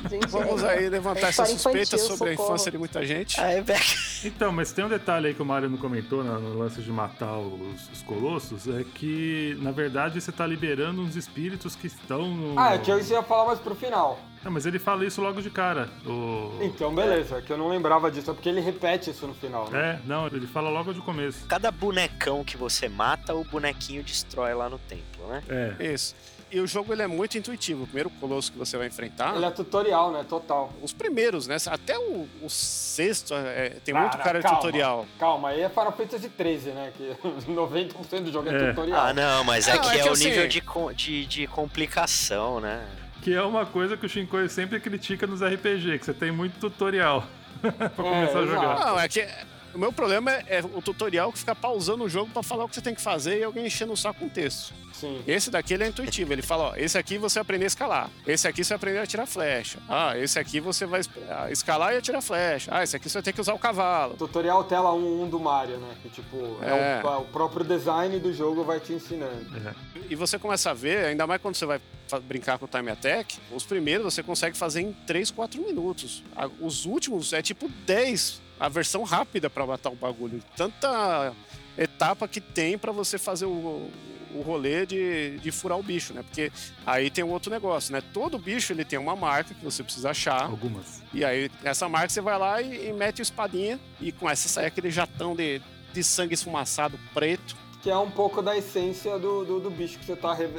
[0.09, 2.49] Gente, Vamos é- aí levantar é essa suspeita infantil, sobre a socorro.
[2.53, 3.39] infância de muita gente.
[3.39, 3.79] A Rebeca.
[4.23, 6.91] Então, mas tem um detalhe aí que o Mario não comentou no, no lance de
[6.91, 12.27] matar os, os colossos, é que, na verdade, você tá liberando uns espíritos que estão
[12.27, 12.59] no...
[12.59, 14.19] Ah, é que eu ia falar mais pro final.
[14.43, 15.89] Não, mas ele fala isso logo de cara.
[16.05, 16.57] O...
[16.61, 19.99] Então, beleza, que eu não lembrava disso, é porque ele repete isso no final, né?
[20.03, 21.45] É, não, ele fala logo de começo.
[21.47, 25.43] Cada bonecão que você mata, o bonequinho destrói lá no templo, né?
[25.79, 25.93] É.
[25.93, 26.15] Isso.
[26.51, 27.83] E o jogo ele é muito intuitivo.
[27.83, 30.25] O primeiro colosso que você vai enfrentar, Ele é tutorial, né?
[30.27, 30.73] Total.
[30.81, 31.57] os primeiros, né?
[31.67, 34.57] Até o, o sexto é, tem muito Cara, cara de calma.
[34.59, 35.05] tutorial.
[35.19, 36.91] Calma, aí é Final Fantasy 13, né?
[36.97, 37.15] Que
[37.53, 38.69] 90% do jogo é, É.
[38.69, 38.99] tutorial.
[39.05, 40.61] Ah, não, mas é Não, que é é, que o assim- nível de,
[40.95, 42.83] de, de complicação, né?
[43.21, 46.59] Que é uma coisa que o Shinkoi sempre critica nos RPG, que você tem muito
[46.59, 47.23] tutorial
[47.61, 48.79] pra começar a jogar.
[48.79, 49.27] Não, é que
[49.73, 52.69] o meu problema é, é o tutorial que fica pausando o jogo pra falar o
[52.69, 54.73] que você tem que fazer e alguém enchendo o saco com o texto.
[54.93, 55.21] Sim.
[55.25, 56.33] Esse daqui ele é intuitivo.
[56.33, 58.09] Ele fala, ó, esse aqui você vai aprender a escalar.
[58.27, 59.79] Esse aqui você vai aprender a tirar flecha.
[59.87, 62.69] Ah, esse aqui você vai ah, escalar e atirar flecha.
[62.73, 64.15] Ah, esse aqui você vai ter que usar o cavalo.
[64.17, 65.95] Tutorial tela 1.1 do Mario, né?
[66.01, 67.05] Que tipo, é, É.
[67.05, 69.45] o, o próprio design do jogo vai te ensinando.
[69.65, 69.73] É.
[70.09, 71.79] E você começa a ver, ainda mais quando você vai
[72.23, 76.23] brincar com o Time Attack, os primeiros você consegue fazer em 3, 4 minutos.
[76.59, 80.41] Os últimos é tipo 10, a versão rápida pra matar o bagulho.
[80.55, 81.33] Tanta
[81.77, 83.89] etapa que tem pra você fazer o,
[84.35, 86.21] o rolê de, de furar o bicho, né?
[86.23, 86.51] Porque
[86.85, 88.01] aí tem um outro negócio, né?
[88.13, 90.43] Todo bicho ele tem uma marca que você precisa achar.
[90.43, 91.01] Algumas.
[91.13, 94.51] E aí, essa marca você vai lá e, e mete a espadinha e começa a
[94.51, 95.61] sair aquele jatão de,
[95.93, 97.55] de sangue esfumaçado preto.
[97.81, 100.49] Que é um pouco da essência do, do, do bicho que você tá re-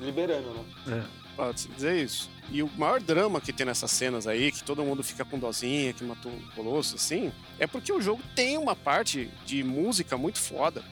[0.00, 0.64] liberando, né?
[1.22, 1.25] É.
[1.36, 2.30] Pode-se dizer isso.
[2.50, 5.92] E o maior drama que tem nessas cenas aí, que todo mundo fica com dozinha,
[5.92, 10.38] que matou o Colosso, assim, é porque o jogo tem uma parte de música muito
[10.38, 10.82] foda.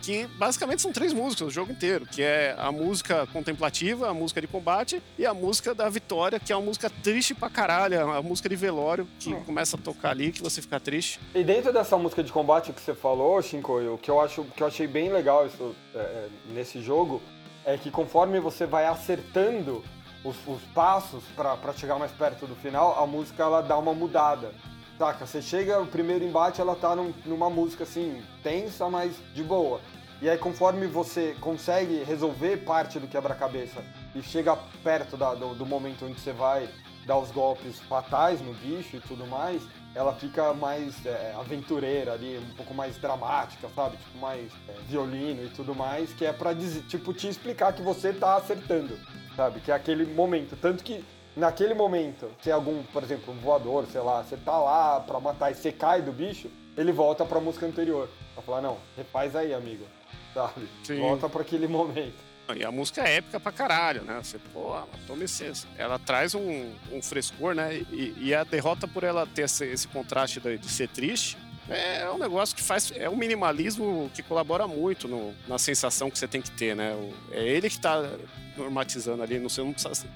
[0.00, 4.40] Que basicamente são três músicas o jogo inteiro, que é a música contemplativa, a música
[4.40, 8.22] de combate e a música da vitória, que é uma música triste pra caralho, a
[8.22, 11.20] música de velório, que começa a tocar ali, que você fica triste.
[11.34, 14.62] E dentro dessa música de combate que você falou, Shinkoio, o que eu acho que
[14.62, 17.20] eu achei bem legal isso, é, é, nesse jogo
[17.68, 19.84] é que conforme você vai acertando
[20.24, 24.52] os, os passos pra chegar mais perto do final, a música ela dá uma mudada.
[24.96, 25.26] Saca?
[25.26, 29.80] Você chega, o primeiro embate ela tá num- numa música assim, tensa, mas de boa.
[30.22, 35.66] E aí conforme você consegue resolver parte do quebra-cabeça e chega perto da- do, do
[35.66, 36.68] momento onde você vai
[37.06, 39.62] dar os golpes fatais no bicho e tudo mais,
[39.98, 43.96] ela fica mais é, aventureira ali, um pouco mais dramática, sabe?
[43.96, 47.82] Tipo, mais é, violino e tudo mais, que é pra dizer, tipo, te explicar que
[47.82, 48.96] você tá acertando,
[49.34, 49.58] sabe?
[49.58, 50.56] Que é aquele momento.
[50.56, 51.04] Tanto que
[51.36, 55.18] naquele momento, se é algum, por exemplo, um voador, sei lá, você tá lá pra
[55.18, 58.08] matar e você cai do bicho, ele volta pra música anterior.
[58.34, 59.84] Pra falar, não, refaz aí, amigo.
[60.32, 60.68] Sabe?
[60.84, 61.00] Sim.
[61.00, 62.27] Volta pra aquele momento.
[62.56, 64.20] E a música é épica pra caralho, né?
[64.22, 64.74] Você, pô,
[65.06, 65.66] toma licença.
[65.76, 67.74] Ela traz um, um frescor, né?
[67.92, 71.36] E, e a derrota, por ela ter esse, esse contraste de ser triste,
[71.70, 72.92] é um negócio que faz.
[72.96, 76.96] É um minimalismo que colabora muito no- na sensação que você tem que ter, né?
[77.32, 78.10] É ele que tá
[78.56, 79.38] normatizando ali.
[79.38, 80.06] Não, sei, não precisa,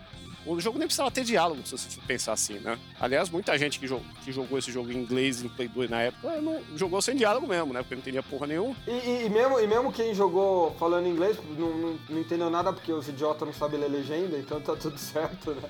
[0.44, 2.76] o jogo nem precisava ter diálogo, se você pensar assim, né?
[2.98, 6.02] Aliás, muita gente que, jo- que jogou esse jogo em inglês no Play 2 na
[6.02, 7.80] época não, jogou sem diálogo mesmo, né?
[7.80, 8.74] Porque não entendia porra nenhuma.
[8.86, 12.72] E, e- e mesmo, e mesmo quem jogou falando inglês não, não, não entendeu nada
[12.72, 15.62] porque os idiotas não sabem ler legenda, então tá tudo certo, né?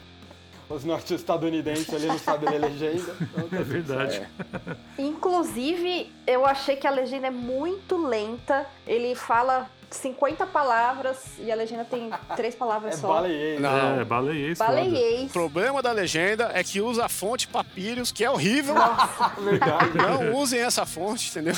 [0.74, 3.14] Os norte-estadunidenses ali não sabem ler legenda.
[3.20, 4.12] Então É verdade.
[4.16, 4.76] certo.
[4.98, 8.66] Inclusive, eu achei que a legenda é muito lenta.
[8.86, 13.08] Ele fala 50 palavras e a legenda tem três palavras É só.
[13.08, 13.60] baleiês.
[13.60, 14.00] Não.
[14.00, 14.70] É, baleiês foda.
[14.70, 15.32] O Baleiês.
[15.32, 18.74] problema da legenda é que usa a fonte Papyrus, que é horrível.
[18.76, 19.96] É verdade.
[19.98, 21.54] Não usem essa fonte, entendeu?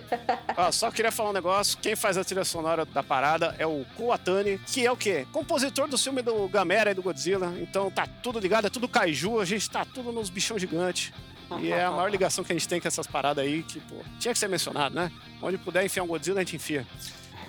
[0.56, 1.78] Ó, só queria falar um negócio.
[1.80, 5.26] Quem faz a trilha sonora da parada é o Kuatani, que é o quê?
[5.32, 7.52] Compositor do filme do Gamera e do Godzilla.
[7.60, 11.12] Então tá tudo ligado, é tudo kaiju, a gente tá tudo nos bichão gigantes.
[11.60, 13.94] E é a maior ligação que a gente tem com essas paradas aí, que, pô,
[14.18, 15.12] tinha que ser mencionado, né?
[15.40, 16.84] Onde puder enfiar um Godzilla, a gente enfia.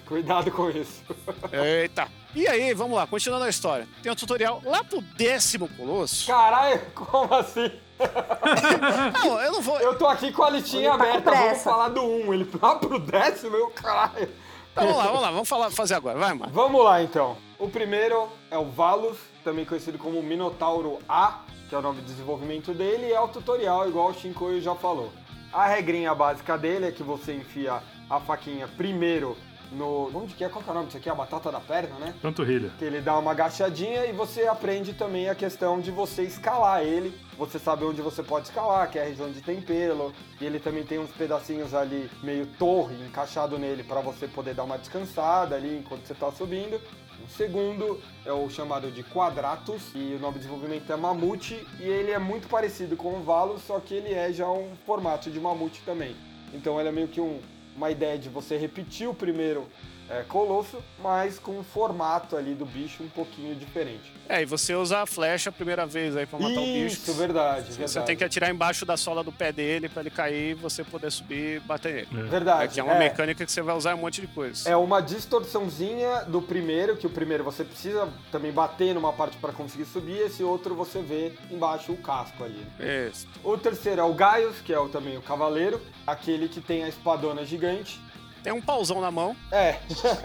[0.08, 1.04] Cuidado com isso.
[1.52, 2.08] Eita.
[2.34, 3.88] E aí, vamos lá, continuando a história.
[4.02, 6.28] Tem um tutorial lá pro décimo colosso.
[6.28, 7.72] Caralho, como assim?
[9.26, 9.80] Não, eu não vou.
[9.80, 12.34] Eu tô aqui com a listinha tá aberta, vamos falar do 1.
[12.34, 14.30] Ele lá pro décimo, meu caralho.
[14.76, 16.20] Tá, vamos lá, vamos lá, vamos falar, fazer agora.
[16.20, 16.52] Vai, mano.
[16.54, 17.36] Vamos lá então.
[17.58, 22.08] O primeiro é o Valus, também conhecido como Minotauro A, que é o nome de
[22.08, 25.12] desenvolvimento dele, e é o tutorial, igual o Shinkoio já falou.
[25.52, 29.36] A regrinha básica dele é que você enfia a faquinha primeiro
[29.72, 30.10] no.
[30.14, 30.50] Onde que é?
[30.50, 31.10] Qual que é o nome disso aqui?
[31.10, 32.14] A batata da perna, né?
[32.22, 32.72] Panturrilha.
[32.78, 37.18] Que ele dá uma agachadinha e você aprende também a questão de você escalar ele.
[37.38, 40.14] Você sabe onde você pode escalar, que é a região de tem pelo.
[40.42, 44.64] E ele também tem uns pedacinhos ali, meio torre, encaixado nele, para você poder dar
[44.64, 46.82] uma descansada ali enquanto você tá subindo.
[47.24, 51.84] O segundo é o chamado de Quadratus, e o nome de desenvolvimento é Mamute, e
[51.84, 55.40] ele é muito parecido com o Valo, só que ele é já um formato de
[55.40, 56.16] Mamute também.
[56.54, 57.40] Então ele é meio que um,
[57.78, 59.68] uma ideia de você repetir o primeiro
[60.10, 64.12] é, Colosso, mas com um formato ali do bicho um pouquinho diferente.
[64.30, 66.96] É, e você usa a flecha a primeira vez aí pra matar o bicho.
[66.96, 68.06] Isso, verdade, Você verdade.
[68.06, 71.12] tem que atirar embaixo da sola do pé dele pra ele cair e você poder
[71.12, 72.28] subir e bater nele.
[72.30, 72.64] Verdade.
[72.66, 74.70] Aqui é uma mecânica que você vai usar um monte de coisa.
[74.70, 79.54] É uma distorçãozinha do primeiro, que o primeiro você precisa também bater numa parte para
[79.54, 82.66] conseguir subir, esse outro você vê embaixo o casco ali.
[83.10, 83.28] Isso.
[83.44, 86.90] O terceiro é o Gaius, que é o, também o cavaleiro, aquele que tem a
[86.90, 88.02] espadona gigante.
[88.44, 89.36] Tem um pauzão na mão.
[89.52, 89.78] É.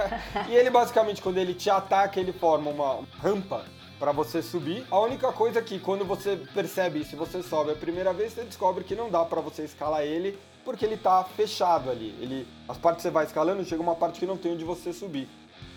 [0.49, 3.65] e ele basicamente, quando ele te ataca, ele forma uma rampa
[4.03, 4.85] para você subir.
[4.91, 8.43] A única coisa é que quando você percebe isso, você sobe a primeira vez, você
[8.43, 12.09] descobre que não dá para você escalar ele, porque ele tá fechado ali.
[12.21, 14.93] Ele, as partes que você vai escalando, chega uma parte que não tem onde você
[14.93, 15.29] subir.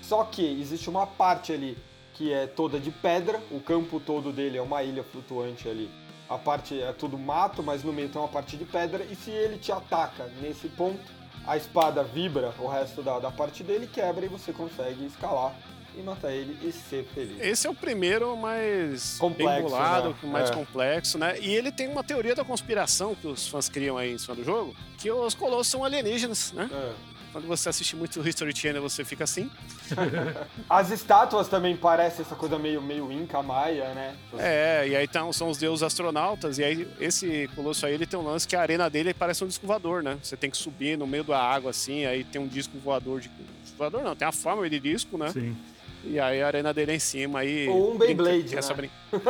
[0.02, 1.78] Só que existe uma parte ali
[2.16, 5.88] que é toda de pedra, o campo todo dele é uma ilha flutuante ali.
[6.28, 9.30] A parte é tudo mato, mas no meio tem uma parte de pedra, e se
[9.30, 11.12] ele te ataca nesse ponto,
[11.46, 15.54] a espada vibra o resto da, da parte dele, quebra e você consegue escalar
[15.98, 17.40] e matar ele e ser feliz.
[17.42, 20.16] Esse é o primeiro mais Complexo, né?
[20.24, 20.54] mais É.
[20.54, 21.40] complexo, né?
[21.40, 24.44] E ele tem uma teoria da conspiração que os fãs criam aí em cima do
[24.44, 26.70] jogo, que os colossos são alienígenas, né?
[26.72, 27.16] É.
[27.32, 29.52] Quando você assiste muito o History Channel, você fica assim.
[30.70, 34.16] As estátuas também parecem essa coisa meio, meio Inca Maia, né?
[34.38, 38.18] É, e aí tão, são os deuses astronautas, e aí esse colosso aí, ele tem
[38.18, 40.18] um lance que a arena dele parece um disco voador, né?
[40.24, 43.30] Você tem que subir no meio da água, assim, aí tem um disco voador de...
[43.78, 45.30] Voador não, tem a forma de disco, né?
[45.34, 45.58] Sim.
[46.06, 47.68] E aí a arena dele é em cima aí.
[47.68, 48.76] Ou um Beyblade, essa né?
[49.12, 49.22] brin-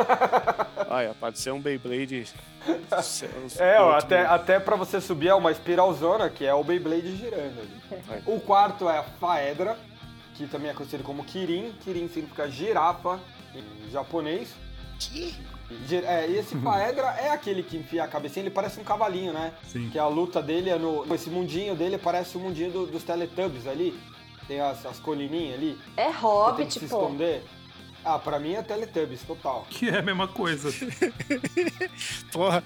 [0.88, 2.26] Olha, pode ser um Beyblade.
[3.58, 7.60] É, ó, até, até pra você subir é uma espiralzona, que é o Beyblade girando
[7.60, 8.02] ali.
[8.10, 8.20] É.
[8.26, 9.76] O quarto é a Faedra,
[10.34, 11.72] que também é conhecido como Kirin.
[11.82, 13.18] Kirin significa girafa
[13.54, 14.50] em japonês.
[14.98, 15.34] Que?
[16.04, 19.52] É, e esse Faedra é aquele que enfia a cabecinha, ele parece um cavalinho, né?
[19.66, 19.88] Sim.
[19.90, 21.12] Que a luta dele é no.
[21.12, 23.98] Esse mundinho dele parece o mundinho do- dos Teletubbies ali.
[24.48, 25.78] Tem as, as colininhas ali.
[25.96, 26.84] É Você tem que Hobbit, se pô.
[26.86, 27.42] esconder.
[28.04, 29.66] Ah, pra mim é Teletubbies, total.
[29.68, 30.68] Que é a mesma coisa.
[32.32, 32.62] Porra,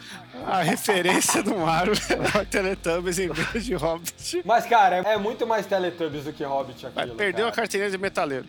[0.46, 1.94] a referência do Mario
[2.38, 4.42] é Teletubbies em vez de Hobbit.
[4.44, 7.14] Mas, cara, é, muito mais Teletubbies do que Hobbit aquilo.
[7.14, 7.62] perdeu a cara.
[7.62, 8.46] carteirinha de metaleiro.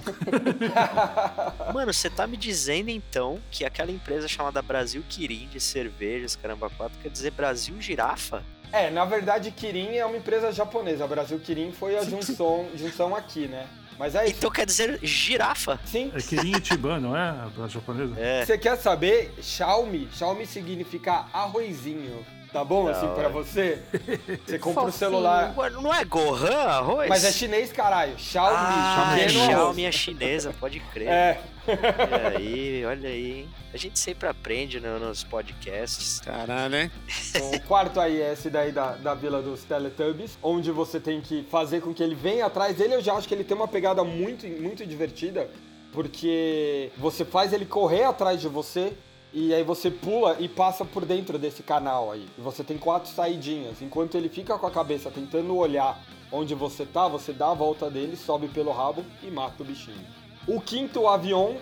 [1.74, 6.70] Mano, você tá me dizendo então que aquela empresa chamada Brasil Quirim de cervejas, caramba,
[6.70, 8.42] quatro, quer dizer Brasil Girafa?
[8.72, 11.06] É, na verdade, Kirin é uma empresa japonesa.
[11.06, 13.66] Brasil Kirin foi a junção, junção aqui, né?
[13.98, 14.36] Mas é isso.
[14.38, 15.78] Então quer dizer girafa?
[15.84, 16.10] Sim.
[16.14, 17.20] É Kirin Ichiban, não é?
[17.62, 18.14] A japonesa?
[18.18, 18.44] É.
[18.46, 19.34] Você quer saber?
[19.42, 20.08] Xiaomi.
[20.12, 22.24] Xiaomi significa arrozinho.
[22.52, 23.78] Tá bom, assim, Da pra você?
[24.44, 25.54] Você compra o celular...
[25.80, 27.08] Não é Gohan arroz?
[27.08, 28.18] Mas é chinês, caralho.
[28.18, 29.54] Xiaomi, Ah, pequeno arroz.
[29.56, 31.08] Xiaomi é chinesa, pode crer.
[31.08, 31.40] É.
[31.66, 33.32] Olha aí, olha aí.
[33.40, 33.48] hein?
[33.72, 36.20] A gente sempre aprende né, nos podcasts.
[36.20, 36.90] Caralho, hein?
[37.30, 41.20] Então, o quarto aí é esse daí da, da Vila dos Teletubbies, onde você tem
[41.20, 42.94] que fazer com que ele venha atrás dele.
[42.94, 45.48] Eu já acho que ele tem uma pegada muito, muito divertida,
[45.92, 48.92] porque você faz ele correr atrás de você
[49.32, 52.26] e aí você pula e passa por dentro desse canal aí.
[52.36, 53.80] E você tem quatro saidinhas.
[53.80, 56.02] Enquanto ele fica com a cabeça tentando olhar
[56.32, 60.19] onde você tá, você dá a volta dele, sobe pelo rabo e mata o bichinho.
[60.46, 61.56] O quinto, o avião,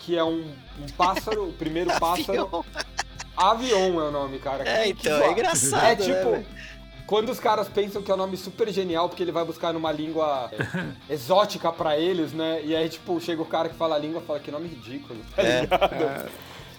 [0.00, 0.40] que é um,
[0.80, 2.46] um pássaro, o primeiro pássaro.
[2.46, 2.64] Avião.
[3.36, 4.68] Avion é o nome, cara.
[4.68, 6.46] É, então, que é engraçado, É né, tipo, velho?
[7.06, 9.90] quando os caras pensam que é um nome super genial, porque ele vai buscar numa
[9.92, 10.58] língua é,
[11.12, 12.60] exótica pra eles, né?
[12.64, 15.18] E aí, tipo, chega o cara que fala a língua e fala que nome ridículo,
[15.34, 15.60] tá É.
[15.62, 16.30] ligado?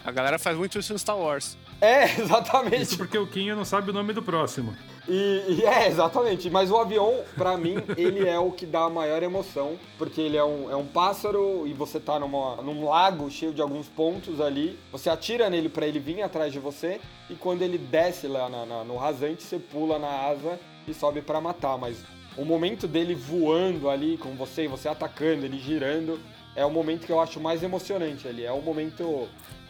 [0.06, 1.58] A galera faz muito isso no Star Wars.
[1.80, 2.97] É, Isso exatamente.
[2.97, 4.76] porque o Kinho não sabe o nome do próximo.
[5.08, 6.49] E, e é, exatamente.
[6.49, 10.38] Mas o avião, pra mim, ele é o que dá a maior emoção, porque ele
[10.38, 14.39] é um, é um pássaro e você tá numa, num lago cheio de alguns pontos
[14.39, 14.80] ali.
[14.91, 18.66] Você atira nele pra ele vir atrás de você, e quando ele desce lá na-
[18.66, 21.78] na- no rasante, você pula na asa e sobe pra matar.
[21.78, 21.97] Mas
[22.38, 26.20] o momento dele voando ali com você você atacando, ele girando,
[26.56, 28.45] é o momento que eu acho mais emocionante ali.
[28.45, 29.28] É o momento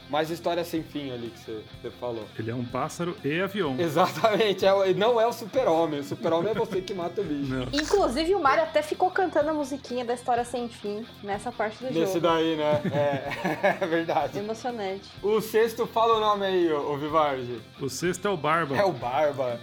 [0.09, 2.25] mais história sem fim ali que você, você falou.
[2.37, 3.75] Ele é um pássaro e avião.
[3.79, 5.99] Exatamente, é o- não é o super-homem.
[5.99, 7.51] O super-homem é você que mata o bicho.
[7.53, 7.63] Não.
[7.73, 11.85] Inclusive, o Mario até ficou cantando a musiquinha da história sem fim nessa parte do
[11.91, 12.19] Nesse jogo.
[12.27, 12.81] daí, né?
[12.93, 14.37] É, é verdade.
[14.39, 15.09] Emocionante.
[15.21, 17.59] O sexto, fala o nome aí, ô, ô Vivardi.
[17.79, 18.75] O sexto é o Barba.
[18.77, 19.59] É o Barba,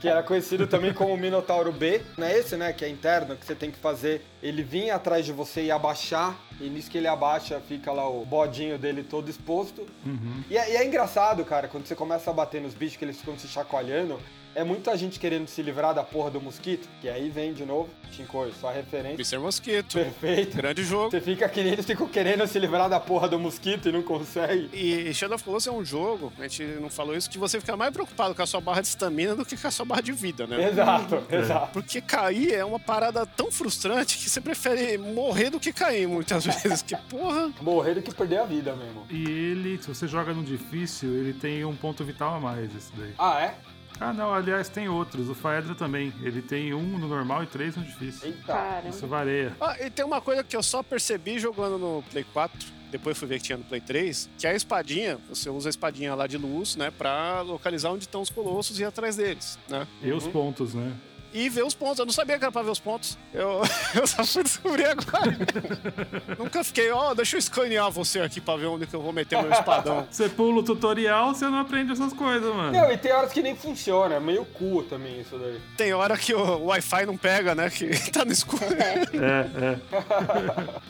[0.00, 2.00] que era conhecido também como Minotauro B.
[2.16, 2.72] Não é esse, né?
[2.72, 6.38] Que é interno, que você tem que fazer ele vir atrás de você e abaixar.
[6.60, 9.86] E nisso que ele abaixa, fica lá o bodinho dele todo exposto.
[10.04, 10.42] Uhum.
[10.48, 13.18] E é, e é engraçado, cara, quando você começa a bater nos bichos, que eles
[13.18, 14.18] ficam se chacoalhando.
[14.54, 17.88] É muita gente querendo se livrar da porra do mosquito, que aí vem de novo,
[18.10, 19.14] Shinkoi, sua referência.
[19.14, 19.38] Mr.
[19.38, 19.94] Mosquito.
[19.94, 20.56] Perfeito.
[20.56, 21.10] Grande jogo.
[21.10, 24.68] Você fica querendo, ficam querendo se livrar da porra do mosquito e não consegue.
[24.72, 27.76] E Shadow of Colossus é um jogo, a gente não falou isso, que você fica
[27.76, 30.12] mais preocupado com a sua barra de estamina do que com a sua barra de
[30.12, 30.68] vida, né?
[30.68, 31.72] Exato, exato.
[31.72, 36.44] Porque cair é uma parada tão frustrante que você prefere morrer do que cair muitas
[36.46, 36.82] vezes.
[36.82, 37.52] Que porra.
[37.60, 39.06] Morrer do que perder a vida mesmo.
[39.10, 42.92] E ele, se você joga no difícil, ele tem um ponto vital a mais, esse
[42.96, 43.14] daí.
[43.18, 43.54] Ah, é?
[44.00, 45.28] Ah, não, aliás, tem outros.
[45.28, 46.12] O Faedra também.
[46.22, 48.28] Ele tem um no normal e três no difícil.
[48.28, 48.46] Eita.
[48.46, 48.88] Caramba.
[48.88, 49.54] Isso varia.
[49.60, 52.58] Ah, e tem uma coisa que eu só percebi jogando no Play 4,
[52.90, 55.70] depois fui ver que tinha no Play 3, que é a espadinha, você usa a
[55.70, 59.58] espadinha lá de luz, né, pra localizar onde estão os colossos e ir atrás deles,
[59.68, 59.86] né?
[60.02, 60.92] E os pontos, né?
[61.32, 61.98] E ver os pontos.
[61.98, 63.16] Eu não sabia que era pra ver os pontos.
[63.32, 63.62] Eu,
[63.94, 65.36] eu só fui descobrir agora.
[66.38, 69.40] Nunca fiquei, ó, deixa eu escanear você aqui pra ver onde que eu vou meter
[69.42, 70.06] meu espadão.
[70.10, 72.72] Você pula o tutorial, você não aprende essas coisas, mano.
[72.72, 75.60] Não, e tem horas que nem funciona, é meio cu também isso daí.
[75.76, 78.64] Tem hora que o Wi-Fi não pega, né, que tá no escuro.
[78.64, 79.78] É, é.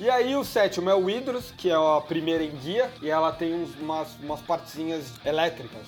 [0.00, 3.32] E aí o sétimo é o Hydros, que é a primeira em guia, e ela
[3.32, 5.82] tem uns- umas, umas partezinhas elétricas.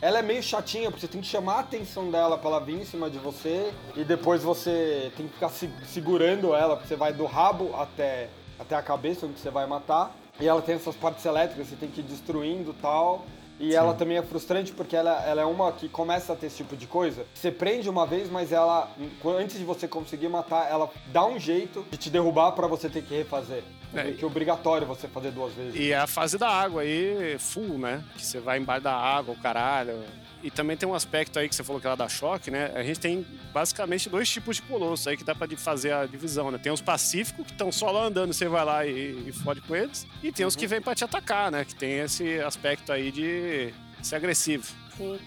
[0.00, 2.80] Ela é meio chatinha, porque você tem que chamar a atenção dela pra ela vir
[2.80, 6.94] em cima de você, e depois você tem que ficar se- segurando ela, porque você
[6.96, 8.28] vai do rabo até,
[8.60, 10.14] até a cabeça, onde você vai matar.
[10.40, 13.24] E ela tem essas partes elétricas, você tem que ir destruindo tal.
[13.60, 16.58] E ela também é frustrante porque ela, ela é uma que começa a ter esse
[16.58, 17.26] tipo de coisa.
[17.34, 18.88] Você prende uma vez, mas ela,
[19.24, 23.02] antes de você conseguir matar, ela dá um jeito de te derrubar pra você ter
[23.02, 23.64] que refazer.
[23.94, 25.74] É, que é obrigatório você fazer duas vezes.
[25.74, 28.04] E a fase da água aí, full, né?
[28.16, 30.04] Que você vai embaixo da água, o caralho.
[30.42, 32.70] E também tem um aspecto aí que você falou que ela dá choque, né?
[32.74, 36.50] A gente tem basicamente dois tipos de colosso aí que dá pra fazer a divisão,
[36.50, 36.58] né?
[36.58, 39.74] Tem os pacíficos, que estão só lá andando, você vai lá e, e fode com
[39.74, 40.06] eles.
[40.22, 41.64] E tem os que vêm pra te atacar, né?
[41.64, 43.72] Que tem esse aspecto aí de
[44.02, 44.64] ser agressivo.
[44.96, 45.18] Sim.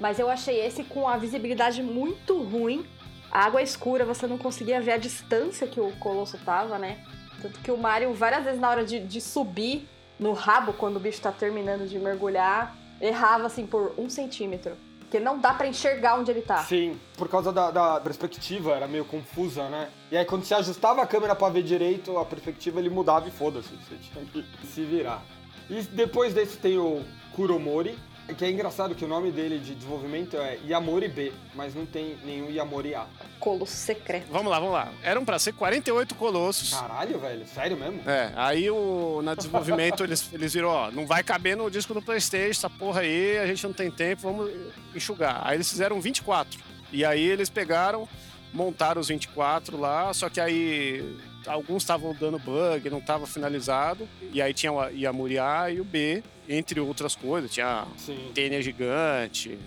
[0.00, 2.86] Mas eu achei esse com a visibilidade muito ruim.
[3.30, 7.04] A água é escura, você não conseguia ver a distância que o Colosso tava, né?
[7.44, 9.86] Tanto que o Mario, várias vezes na hora de, de subir
[10.18, 14.72] no rabo, quando o bicho tá terminando de mergulhar, errava assim por um centímetro.
[15.00, 16.64] Porque não dá pra enxergar onde ele tá.
[16.64, 19.90] Sim, por causa da, da perspectiva, era meio confusa, né?
[20.10, 23.30] E aí quando você ajustava a câmera pra ver direito, a perspectiva ele mudava e
[23.30, 25.22] foda-se, você tinha que se virar.
[25.68, 27.04] E depois desse tem o
[27.36, 27.94] Kuromori,
[28.32, 32.16] que é engraçado que o nome dele de desenvolvimento é Yamori B, mas não tem
[32.24, 33.06] nenhum Yamori A.
[33.38, 34.26] Colosso secreto.
[34.30, 34.92] Vamos lá, vamos lá.
[35.02, 36.72] Eram pra ser 48 colossos.
[36.72, 38.08] Caralho, velho, sério mesmo?
[38.08, 42.00] É, aí o, na desenvolvimento eles, eles viram, ó, não vai caber no disco do
[42.00, 44.50] Playstation, essa porra aí, a gente não tem tempo, vamos
[44.94, 45.42] enxugar.
[45.44, 46.58] Aí eles fizeram 24.
[46.92, 48.08] E aí eles pegaram,
[48.54, 54.08] montaram os 24 lá, só que aí alguns estavam dando bug, não estava finalizado.
[54.32, 57.50] E aí tinha o Yamuri A e o B, entre outras coisas.
[57.50, 58.30] Tinha Sim.
[58.32, 59.58] tênia gigante,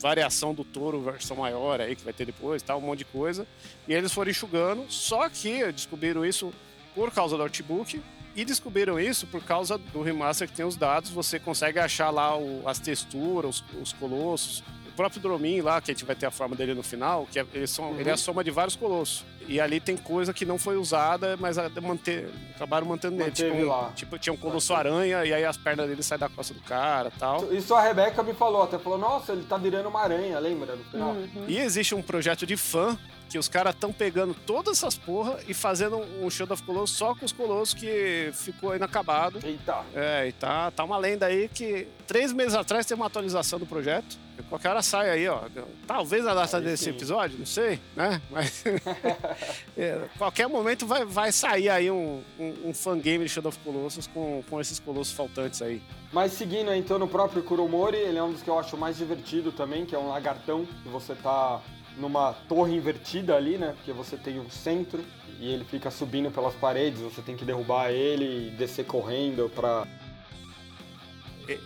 [0.00, 3.46] variação do touro versão maior aí que vai ter depois, tal, um monte de coisa.
[3.88, 6.52] E eles foram enxugando, só que descobriram isso
[6.94, 8.00] por causa do artbook
[8.34, 12.36] e descobriram isso por causa do remaster que tem os dados, você consegue achar lá
[12.36, 14.62] o- as texturas, os, os colossos,
[14.96, 17.66] próprio Dromin lá, que a gente vai ter a forma dele no final, que é,
[17.66, 18.00] são, Uhum.
[18.00, 19.24] ele é a soma de vários colossos.
[19.48, 23.30] E ali tem coisa que não foi usada, mas manter, acabaram mantendo nele.
[23.30, 23.92] Tipo, lá.
[23.94, 27.12] tipo, tinha um colosso aranha e aí as pernas dele saem da costa do cara
[27.16, 27.52] tal.
[27.52, 30.74] Isso a Rebeca me falou, até falou, nossa, ele tá virando uma aranha, lembra?
[30.74, 31.10] No final.
[31.10, 31.44] Uhum.
[31.46, 35.54] E existe um projeto de fã que os caras estão pegando todas essas porra e
[35.54, 39.40] fazendo um Shadow of Colossus só com os colossos que ficou inacabado.
[39.42, 39.84] Eita.
[39.94, 43.66] É, e tá, tá uma lenda aí que três meses atrás teve uma atualização do
[43.66, 44.18] projeto.
[44.48, 45.40] Qualquer hora sai aí, ó.
[45.86, 46.90] Talvez na data Aí desse sim.
[46.90, 48.20] episódio, não sei, né?
[48.30, 48.64] Mas
[49.76, 54.06] é, qualquer momento vai, vai sair aí um, um, um fangame de Shadow of Colossus
[54.06, 55.82] com, com esses colossos faltantes aí.
[56.12, 59.50] Mas seguindo então no próprio Kuromori, ele é um dos que eu acho mais divertido
[59.50, 61.60] também, que é um lagartão, que você tá
[61.96, 63.74] numa torre invertida ali, né?
[63.76, 65.04] Porque você tem um centro
[65.40, 69.86] e ele fica subindo pelas paredes, você tem que derrubar ele e descer correndo pra.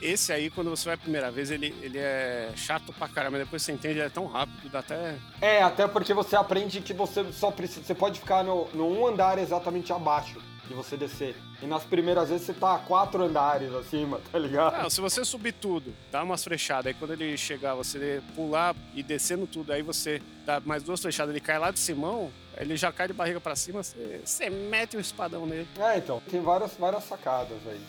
[0.02, 3.38] Esse aí, quando você vai a primeira vez, ele, ele é chato pra caramba.
[3.38, 5.14] mas Depois você entende, ele é tão rápido, dá até.
[5.40, 7.82] É, até porque você aprende que você só precisa.
[7.82, 10.38] Você pode ficar no, no um andar exatamente abaixo
[10.70, 11.34] de você descer.
[11.60, 14.80] E nas primeiras vezes você tá a quatro andares acima, tá ligado?
[14.80, 19.02] Não, se você subir tudo, dá umas frechadas, aí quando ele chegar, você pular e
[19.02, 22.92] descendo tudo, aí você dá mais duas frechadas, ele cai lá de cimão, ele já
[22.92, 25.66] cai de barriga pra cima, você, você mete o espadão nele.
[25.76, 27.80] É, então, tem várias, várias sacadas aí.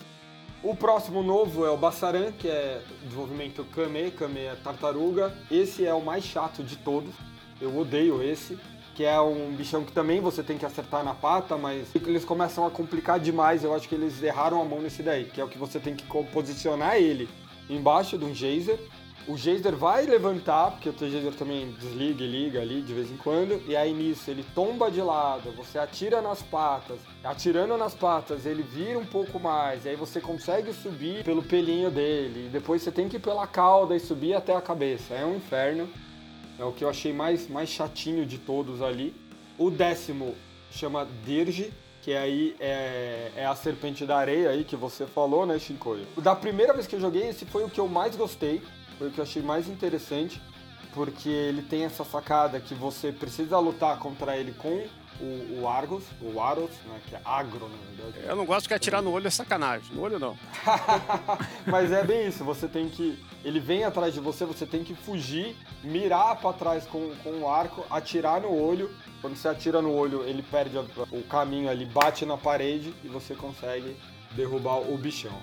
[0.60, 5.36] O próximo novo é o Bassaran, que é desenvolvimento Kame, Kame é tartaruga.
[5.50, 7.12] Esse é o mais chato de todos.
[7.60, 8.56] Eu odeio esse.
[8.94, 12.66] Que é um bichão que também você tem que acertar na pata, mas eles começam
[12.66, 13.64] a complicar demais.
[13.64, 15.94] Eu acho que eles erraram a mão nesse daí, que é o que você tem
[15.94, 17.28] que posicionar ele
[17.70, 18.78] embaixo de um geyser
[19.26, 23.10] o geyser vai levantar, porque o teu geyser também desliga e liga ali de vez
[23.10, 27.94] em quando, e aí nisso ele tomba de lado, você atira nas patas, atirando nas
[27.94, 32.48] patas ele vira um pouco mais, e aí você consegue subir pelo pelinho dele, e
[32.48, 35.14] depois você tem que ir pela cauda e subir até a cabeça.
[35.14, 35.88] É um inferno.
[36.58, 39.14] É o que eu achei mais, mais chatinho de todos ali.
[39.58, 40.34] O décimo
[40.70, 41.72] chama Dirge,
[42.02, 46.06] que aí é, é a serpente da areia aí que você falou, né, Shinkoio?
[46.18, 48.60] Da primeira vez que eu joguei, esse foi o que eu mais gostei,
[48.98, 50.40] foi o que eu achei mais interessante,
[50.94, 54.84] porque ele tem essa sacada que você precisa lutar contra ele com
[55.20, 58.26] o, o Argos, o Aros, né, que é agro, na verdade.
[58.28, 59.94] Eu não gosto que atirar no olho é sacanagem.
[59.94, 60.36] No olho não.
[61.66, 63.18] Mas é bem isso, você tem que.
[63.44, 67.48] Ele vem atrás de você, você tem que fugir, mirar pra trás com, com o
[67.48, 68.90] arco, atirar no olho.
[69.20, 73.08] Quando você atira no olho, ele perde a- o caminho ali, bate na parede e
[73.08, 73.96] você consegue
[74.32, 75.38] derrubar o bichão.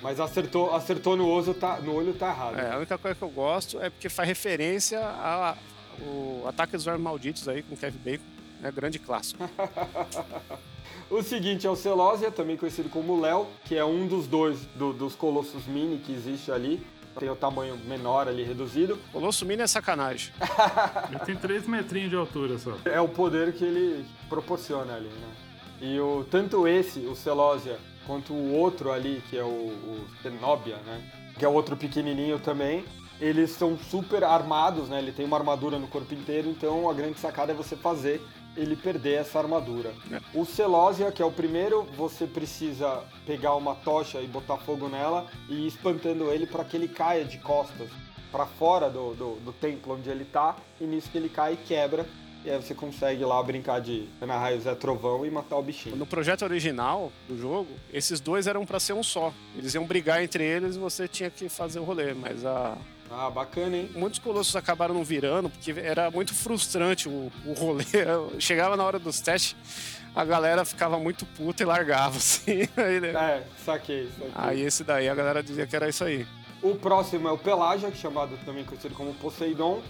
[0.00, 2.58] Mas acertou, acertou no, olho, tá, no olho tá errado.
[2.58, 7.02] É, a única coisa que eu gosto é porque faz referência ao Ataque dos Vermes
[7.04, 8.24] Malditos aí com Kevin Bacon.
[8.62, 9.42] É grande clássico.
[11.10, 14.94] O seguinte é o Celosia, também conhecido como Léo, que é um dos dois do-
[14.94, 16.82] dos colossos mini que existe ali.
[17.18, 18.98] Tem o tamanho menor ali reduzido.
[19.12, 20.32] Colosso Mini é sacanagem.
[21.10, 22.72] Ele tem 3 metrinhos de altura só.
[22.86, 25.28] É o poder que ele proporciona ali, né?
[25.82, 30.76] E o, tanto esse, o Celosia, quanto o outro ali, que é o, o Zenobia,
[30.86, 31.02] né?
[31.38, 32.82] Que é o outro pequenininho também,
[33.20, 34.98] eles são super armados, né?
[34.98, 38.22] Ele tem uma armadura no corpo inteiro, então a grande sacada é você fazer
[38.56, 39.92] ele perder essa armadura.
[40.10, 40.20] É.
[40.34, 45.26] O Celosia, que é o primeiro, você precisa pegar uma tocha e botar fogo nela
[45.48, 47.88] e ir espantando ele para que ele caia de costas
[48.30, 51.56] para fora do, do, do templo onde ele tá, e nisso que ele cai e
[51.56, 52.06] quebra.
[52.44, 55.94] E aí você consegue lá brincar de na raio Zé Trovão e matar o bichinho.
[55.94, 59.32] No projeto original do jogo, esses dois eram pra ser um só.
[59.56, 62.14] Eles iam brigar entre eles e você tinha que fazer o rolê.
[62.14, 62.76] Mas a...
[63.14, 63.90] Ah, bacana, hein?
[63.94, 67.84] muitos colossos acabaram não virando, porque era muito frustrante o, o rolê.
[68.40, 69.54] Chegava na hora dos testes,
[70.14, 72.68] a galera ficava muito puta e largava, assim.
[72.76, 73.08] Aí, né?
[73.08, 74.32] É, saquei, saquei.
[74.34, 76.26] Aí esse daí a galera dizia que era isso aí.
[76.62, 77.40] O próximo é o
[77.86, 79.82] é chamado também conhecido como Poseidon,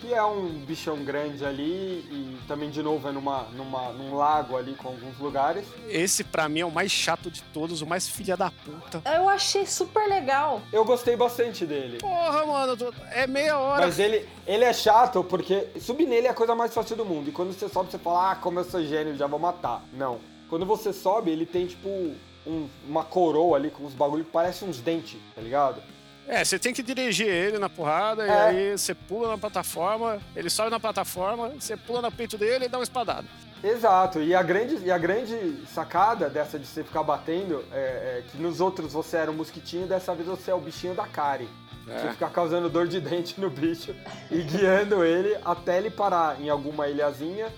[0.00, 1.62] que é um bichão grande ali
[2.10, 5.64] e também de novo é numa, numa, num lago ali com alguns lugares.
[5.88, 9.02] Esse pra mim é o mais chato de todos, o mais filha da puta.
[9.14, 10.62] Eu achei super legal.
[10.72, 11.98] Eu gostei bastante dele.
[11.98, 12.76] Porra, mano,
[13.10, 13.86] é meia hora.
[13.86, 17.28] Mas ele, ele é chato porque subir nele é a coisa mais fácil do mundo.
[17.28, 19.82] E quando você sobe, você fala, ah, como eu sou gênio, já vou matar.
[19.92, 20.18] Não.
[20.48, 21.88] Quando você sobe, ele tem tipo
[22.46, 25.80] um- uma coroa ali com uns bagulho que parece uns dentes, tá ligado?
[26.32, 28.32] É, você tem que dirigir ele na porrada, e É.
[28.42, 32.68] aí você pula na plataforma, ele sobe na plataforma, você pula no peito dele e
[32.68, 33.26] dá uma espadada.
[33.64, 38.24] Exato, e a grande, e a grande sacada dessa de você ficar batendo é, é
[38.30, 41.48] que nos outros você era um mosquitinho, dessa vez você é o bichinho da Kari.
[41.84, 42.10] Você É.
[42.12, 43.92] fica causando dor de dente no bicho
[44.30, 47.48] e guiando ele até ele parar em alguma ilhazinha.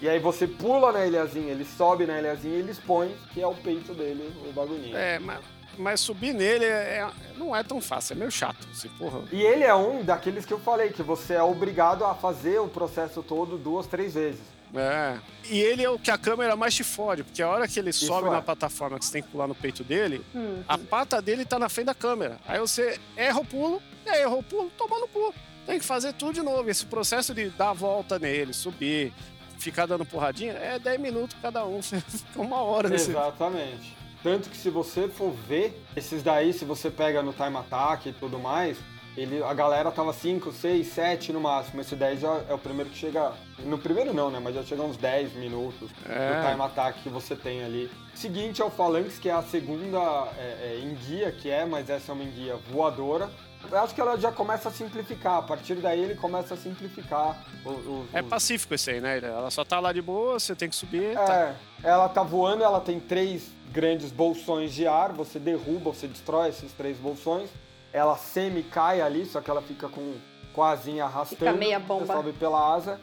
[0.00, 3.46] E aí você pula na ilhazinha, ele sobe na ilhazinha e ele expõe, que é
[3.46, 4.96] o peito dele, o bagulhinho.
[4.96, 5.40] É, mas,
[5.80, 8.68] mas subir nele é- é- não é tão fácil, é meio chato.
[8.70, 9.20] Assim, porra.
[9.32, 12.68] E ele é um daqueles que eu falei, que você é obrigado a fazer o
[12.68, 14.40] processo todo duas, três vezes.
[14.72, 15.18] É.
[15.50, 17.92] E ele é o que a câmera mais te fode, porque a hora que ele
[17.92, 18.30] sobe é.
[18.30, 20.62] na plataforma que você tem que pular no peito dele, Hum.
[20.68, 22.38] a pata dele tá na frente da câmera.
[22.46, 25.34] Aí você erra o pulo, e aí erra o pulo, toma no pulo.
[25.66, 26.70] Tem que fazer tudo de novo.
[26.70, 29.12] Esse processo de dar a volta nele, subir,
[29.58, 31.82] ficar dando porradinha, é 10 minutos cada um.
[31.82, 33.10] Você fica uma hora nesse.
[33.10, 33.96] Exatamente.
[34.22, 38.12] Tanto que se você for ver, esses daí, se você pega no time attack e
[38.12, 38.76] tudo mais,
[39.16, 41.80] ele, a galera tava 5, 6, 7 no máximo.
[41.80, 43.32] Esse 10 já é o primeiro que chega.
[43.60, 44.38] No primeiro não, né?
[44.42, 46.42] Mas já chega uns 10 minutos É.
[46.42, 47.90] do time attack que você tem ali.
[48.14, 49.98] Seguinte é o Phalanx, que é a segunda
[50.38, 53.28] é, é, enguia que é, mas essa é uma enguia voadora.
[53.70, 55.38] Eu acho que ela já começa a simplificar.
[55.38, 59.18] A partir daí ele começa a simplificar o- o- É pacífico esse aí, né?
[59.18, 61.14] Ela só tá lá de boa, você tem que subir.
[61.14, 61.34] tá.
[61.34, 66.48] É, ela tá voando, ela tem três grandes bolsões de ar, você derruba, você destrói
[66.48, 67.50] esses três bolsões.
[67.92, 70.14] Ela semi-cai ali, só que ela fica com,
[70.52, 71.38] com a asinha arrastando.
[71.40, 72.06] Fica meia bomba.
[72.06, 73.00] Você sobe pela asa.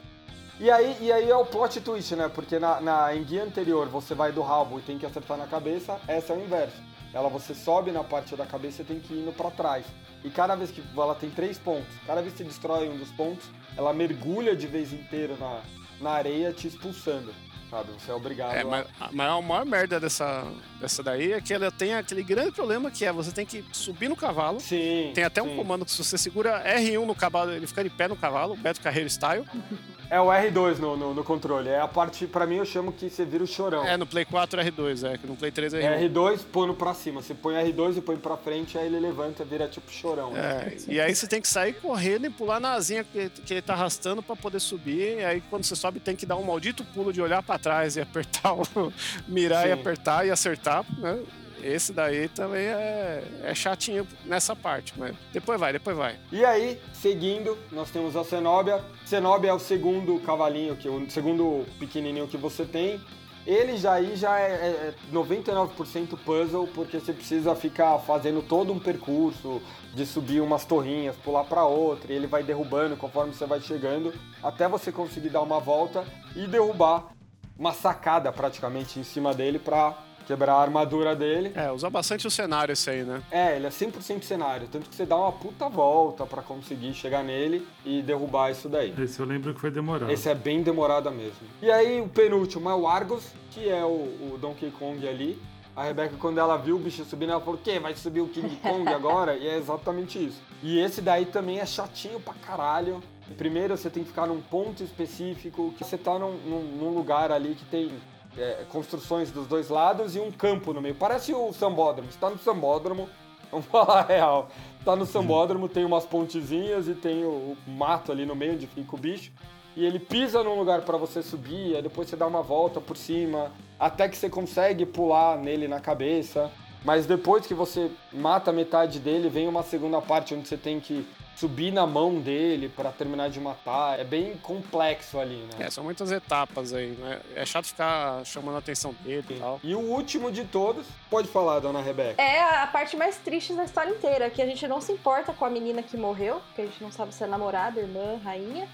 [0.60, 2.30] E aí, e aí é o plot twist, né?
[2.34, 5.98] Porque na, na enguia anterior você vai do rabo e tem que acertar na cabeça,
[6.08, 6.76] essa é o inverso.
[7.14, 9.86] Ela você sobe na parte da cabeça e tem que ir indo pra trás.
[10.24, 13.12] E cada vez que ela tem três pontos, cada vez que você destrói um dos
[13.12, 15.62] pontos, ela mergulha de vez inteiro na,
[16.02, 17.34] na areia te expulsando.
[17.70, 17.90] Sabe?
[18.00, 18.66] Você é obrigado É, a...
[18.66, 20.46] mas, mas a maior merda dessa,
[20.80, 24.08] dessa daí é que ela tem aquele grande problema que é você tem que subir
[24.08, 24.60] no cavalo.
[24.60, 25.12] Sim.
[25.14, 25.56] Tem até um sim.
[25.56, 28.82] comando que se você segura R1 no cavalo, ele fica de pé no cavalo, Beto
[28.82, 29.46] Carreiro style.
[30.10, 31.68] É o R2 no, no, no controle.
[31.68, 33.86] É a parte, pra mim, eu chamo que você vira o chorão.
[33.86, 36.14] É, no Play 4 R2, é, que no Play 3 é É R1.
[36.14, 37.22] R2 pondo pra cima.
[37.22, 40.32] Você põe R2 e põe pra frente, aí ele levanta, vira tipo chorão.
[40.36, 43.62] É, e aí você tem que sair correndo e pular na asinha que, que ele
[43.62, 45.20] tá arrastando pra poder subir.
[45.20, 47.96] E aí quando você sobe tem que dar um maldito pulo de olhar pra trás
[47.96, 48.94] e apertar o.
[49.28, 49.80] mirar e Sim.
[49.80, 51.20] apertar e acertar, né?
[51.64, 56.16] Esse daí também é, é chatinho nessa parte, mas depois vai, depois vai.
[56.32, 58.82] E aí, seguindo, nós temos a Cenobia.
[59.06, 63.02] Cenobia é o segundo cavalinho, que o segundo pequenininho que você tem.
[63.46, 68.80] Ele já aí já é, é 99% puzzle, porque você precisa ficar fazendo todo um
[68.80, 69.62] percurso
[69.94, 74.14] de subir umas torrinhas, pular para outra, e ele vai derrubando conforme você vai chegando,
[74.44, 76.06] até você conseguir dar uma volta
[76.36, 77.17] e derrubar
[77.58, 79.96] uma sacada praticamente em cima dele para
[80.28, 81.54] quebrar a armadura dele.
[81.56, 83.24] É, usa bastante o cenário esse aí, né?
[83.32, 87.24] É, ele é 100% cenário, tanto que você dá uma puta volta pra conseguir chegar
[87.24, 88.94] nele e derrubar isso daí.
[89.00, 90.12] Esse eu lembro que foi demorado.
[90.12, 91.48] Esse é bem demorado mesmo.
[91.62, 95.42] E aí o penúltimo é o Argos, que é o, o Donkey Kong ali.
[95.78, 97.78] A Rebeca, quando ela viu o bicho subindo, ela falou: o quê?
[97.80, 99.38] Vai subir o King Kong agora?
[99.38, 100.42] e é exatamente isso.
[100.64, 103.00] E esse daí também é chatinho pra caralho.
[103.38, 107.32] Primeiro você tem que ficar num ponto específico, que você tá num, num- num lugar
[107.32, 107.92] ali que tem
[108.36, 110.96] é, construções dos dois lados e um campo no meio.
[110.96, 112.12] Parece o sambódromo.
[112.12, 113.08] Você tá no sambódromo,
[113.52, 114.50] vamos falar a real.
[114.84, 118.66] Tá no sambódromo, tem umas pontezinhas e tem o, o mato ali no meio onde
[118.66, 119.32] fica o bicho.
[119.76, 122.98] E ele pisa num lugar pra você subir, aí depois você dá uma volta por
[122.98, 126.52] cima, até que você consegue pular nele na cabeça.
[126.84, 131.06] Mas depois que você mata metade dele, vem uma segunda parte onde você tem que
[131.36, 134.00] subir na mão dele pra terminar de matar.
[134.00, 135.68] É bem complexo ali, né?
[135.68, 137.20] É, são muitas etapas aí, né?
[137.36, 139.60] É chato ficar chamando a atenção dele e tal.
[139.64, 142.22] E o último de todos, pode falar, dona Rebeca.
[142.22, 145.46] É a parte mais triste da história inteira, que a gente não se importa com
[145.46, 148.68] a menina que morreu, que a gente não sabe se é namorada, irmã, rainha,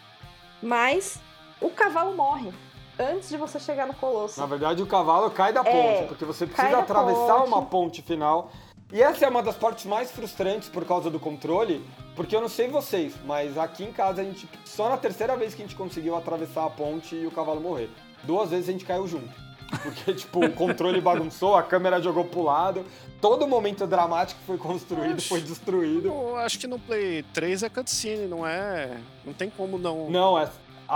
[0.61, 1.19] mas
[1.59, 2.53] o cavalo morre
[2.99, 4.39] antes de você chegar no colosso.
[4.39, 7.47] Na verdade, o cavalo cai da ponte, É, porque você precisa atravessar ponte.
[7.47, 8.51] uma ponte final.
[8.91, 11.83] E essa é uma das partes mais frustrantes por causa do controle,
[12.15, 15.55] porque eu não sei vocês, mas aqui em casa a gente só na terceira vez
[15.55, 17.89] que a gente conseguiu atravessar a ponte e o cavalo morrer.
[18.23, 19.33] Duas vezes a gente caiu junto.
[19.81, 22.85] Porque, tipo, o controle bagunçou, a câmera jogou pro lado,
[23.19, 26.09] todo momento dramático foi construído, foi destruído.
[26.09, 28.99] Eu acho que no Play 3 é cutscene, não é.
[29.25, 30.07] Não tem como não.
[30.11, 30.47] Não, é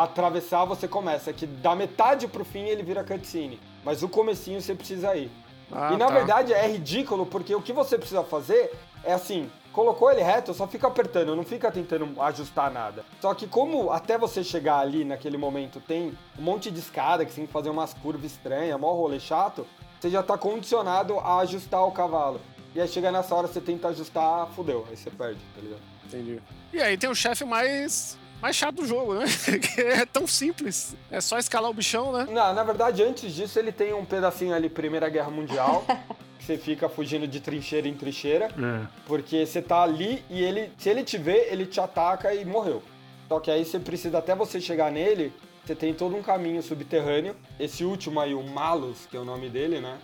[0.04, 4.76] atravessar você começa, que da metade pro fim ele vira cutscene, mas o comecinho você
[4.76, 5.32] precisa ir.
[5.72, 6.14] Ah, e na tá.
[6.14, 8.72] verdade é ridículo, porque o que você precisa fazer
[9.04, 13.06] é assim, colocou ele reto, só fica apertando, não fica tentando ajustar nada.
[13.22, 17.32] Só que como até você chegar ali naquele momento tem um monte de escada que
[17.32, 19.68] você tem que fazer umas curvas estranhas, mó rolê chato,
[20.00, 22.40] você já tá condicionado a ajustar o cavalo.
[22.74, 25.82] E aí chega nessa hora, você tenta ajustar, fudeu, aí você perde, tá ligado?
[26.06, 26.42] Entendi.
[26.72, 28.18] E aí tem o chefe mais.
[28.42, 29.26] Mais chato do jogo, né?
[29.78, 30.96] é tão simples.
[31.10, 32.28] É só escalar o bichão, né?
[32.30, 35.86] Na, na verdade, antes disso, ele tem um pedacinho ali, Primeira Guerra Mundial,
[36.38, 38.46] que você fica fugindo de trincheira em trincheira.
[38.46, 38.88] É.
[39.06, 42.82] Porque você tá ali e ele, se ele te vê, ele te ataca e morreu.
[43.28, 45.34] Só que aí você precisa, até você chegar nele,
[45.66, 47.36] você tem todo um caminho subterrâneo.
[47.60, 49.98] Esse último aí, o Malus, que é o nome dele, né?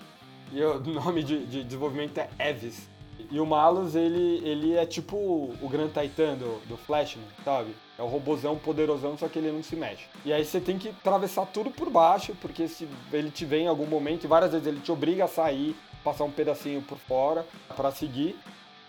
[0.51, 2.89] E o nome de, de desenvolvimento é Evis.
[3.31, 7.73] E o Malus, ele, ele é tipo o Grand Titan do, do Flashman, sabe?
[7.97, 10.05] É o robozão poderosão, só que ele não se mexe.
[10.25, 13.67] E aí você tem que atravessar tudo por baixo, porque se ele te vê em
[13.67, 17.45] algum momento, e várias vezes ele te obriga a sair, passar um pedacinho por fora
[17.75, 18.35] pra seguir.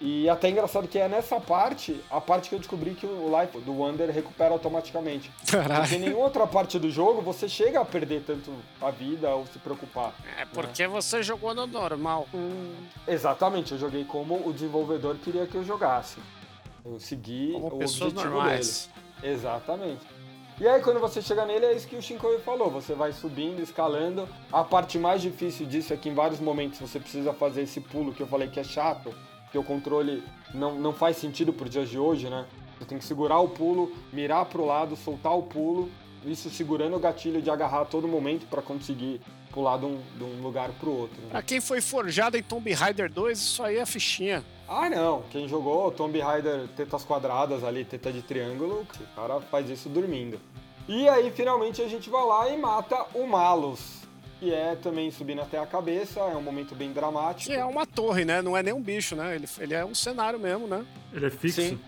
[0.00, 3.59] E até engraçado que é nessa parte, a parte que eu descobri que o Life
[3.61, 5.30] do Wonder recupera automaticamente.
[5.38, 5.98] Porque em Caralho.
[5.98, 8.52] nenhuma outra parte do jogo você chega a perder tanto
[8.82, 10.12] a vida ou se preocupar.
[10.38, 12.26] É porque você jogou no normal.
[13.07, 16.18] Exatamente, eu joguei como o desenvolvedor queria que eu jogasse.
[16.85, 18.91] Eu segui Como o pessoas objetivo normais.
[19.22, 19.35] dele.
[19.35, 20.07] Exatamente.
[20.61, 23.61] E aí quando você chega nele, é isso que o Shinkoi falou, você vai subindo,
[23.61, 24.28] escalando.
[24.53, 28.12] A parte mais difícil disso é que em vários momentos você precisa fazer esse pulo
[28.12, 29.12] que eu falei que é chato,
[29.51, 30.22] que o controle
[30.53, 32.47] não, não faz sentido pro dias de hoje, né?
[32.78, 35.91] Você tem que segurar o pulo, mirar pro lado, soltar o pulo,
[36.24, 39.20] isso segurando o gatilho de agarrar a todo momento para conseguir
[39.55, 41.16] pular de um, de um lugar pro outro.
[41.22, 41.28] né?
[41.30, 44.44] Pra quem foi forjado em Tomb Raider 2, isso aí é fichinha.
[44.68, 45.22] Ah, não.
[45.30, 50.40] Quem jogou Tomb Raider tetas quadradas ali, teta de triângulo, o cara faz isso dormindo.
[50.88, 54.02] E aí, finalmente, a gente vai lá e mata o Malus.
[54.40, 57.50] Que é também subindo até a cabeça, é um momento bem dramático.
[57.50, 58.42] Que é uma torre, né?
[58.42, 59.36] Não é nem um bicho, né?
[59.36, 60.84] Ele, ele é um cenário mesmo, né?
[61.12, 61.62] Ele é fixo.
[61.62, 61.78] Sim.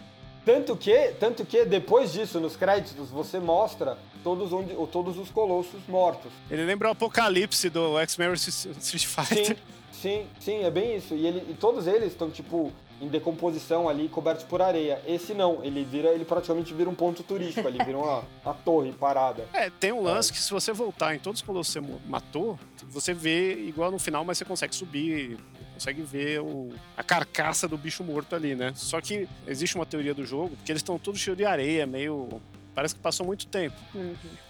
[0.44, 5.80] Tanto que, tanto que depois disso, nos créditos, você mostra todos, onde, todos os colossos
[5.86, 6.32] mortos.
[6.50, 9.56] Ele lembra o apocalipse do X-Men Street Sim, Fighter.
[9.92, 11.14] Sim, sim, é bem isso.
[11.14, 15.00] E, ele, e todos eles estão, tipo, em decomposição ali, cobertos por areia.
[15.06, 18.92] Esse não, ele vira, ele praticamente vira um ponto turístico ali, vira uma, uma torre
[18.92, 19.46] parada.
[19.52, 22.58] É, tem um lance que se você voltar em todos os colossos que você matou,
[22.88, 25.38] você vê igual no final, mas você consegue subir,
[25.72, 28.72] consegue ver o, a carcaça do bicho morto ali, né?
[28.74, 32.40] Só que existe uma teoria do jogo, porque eles estão todos cheios de areia, meio.
[32.76, 33.74] Parece que passou muito tempo.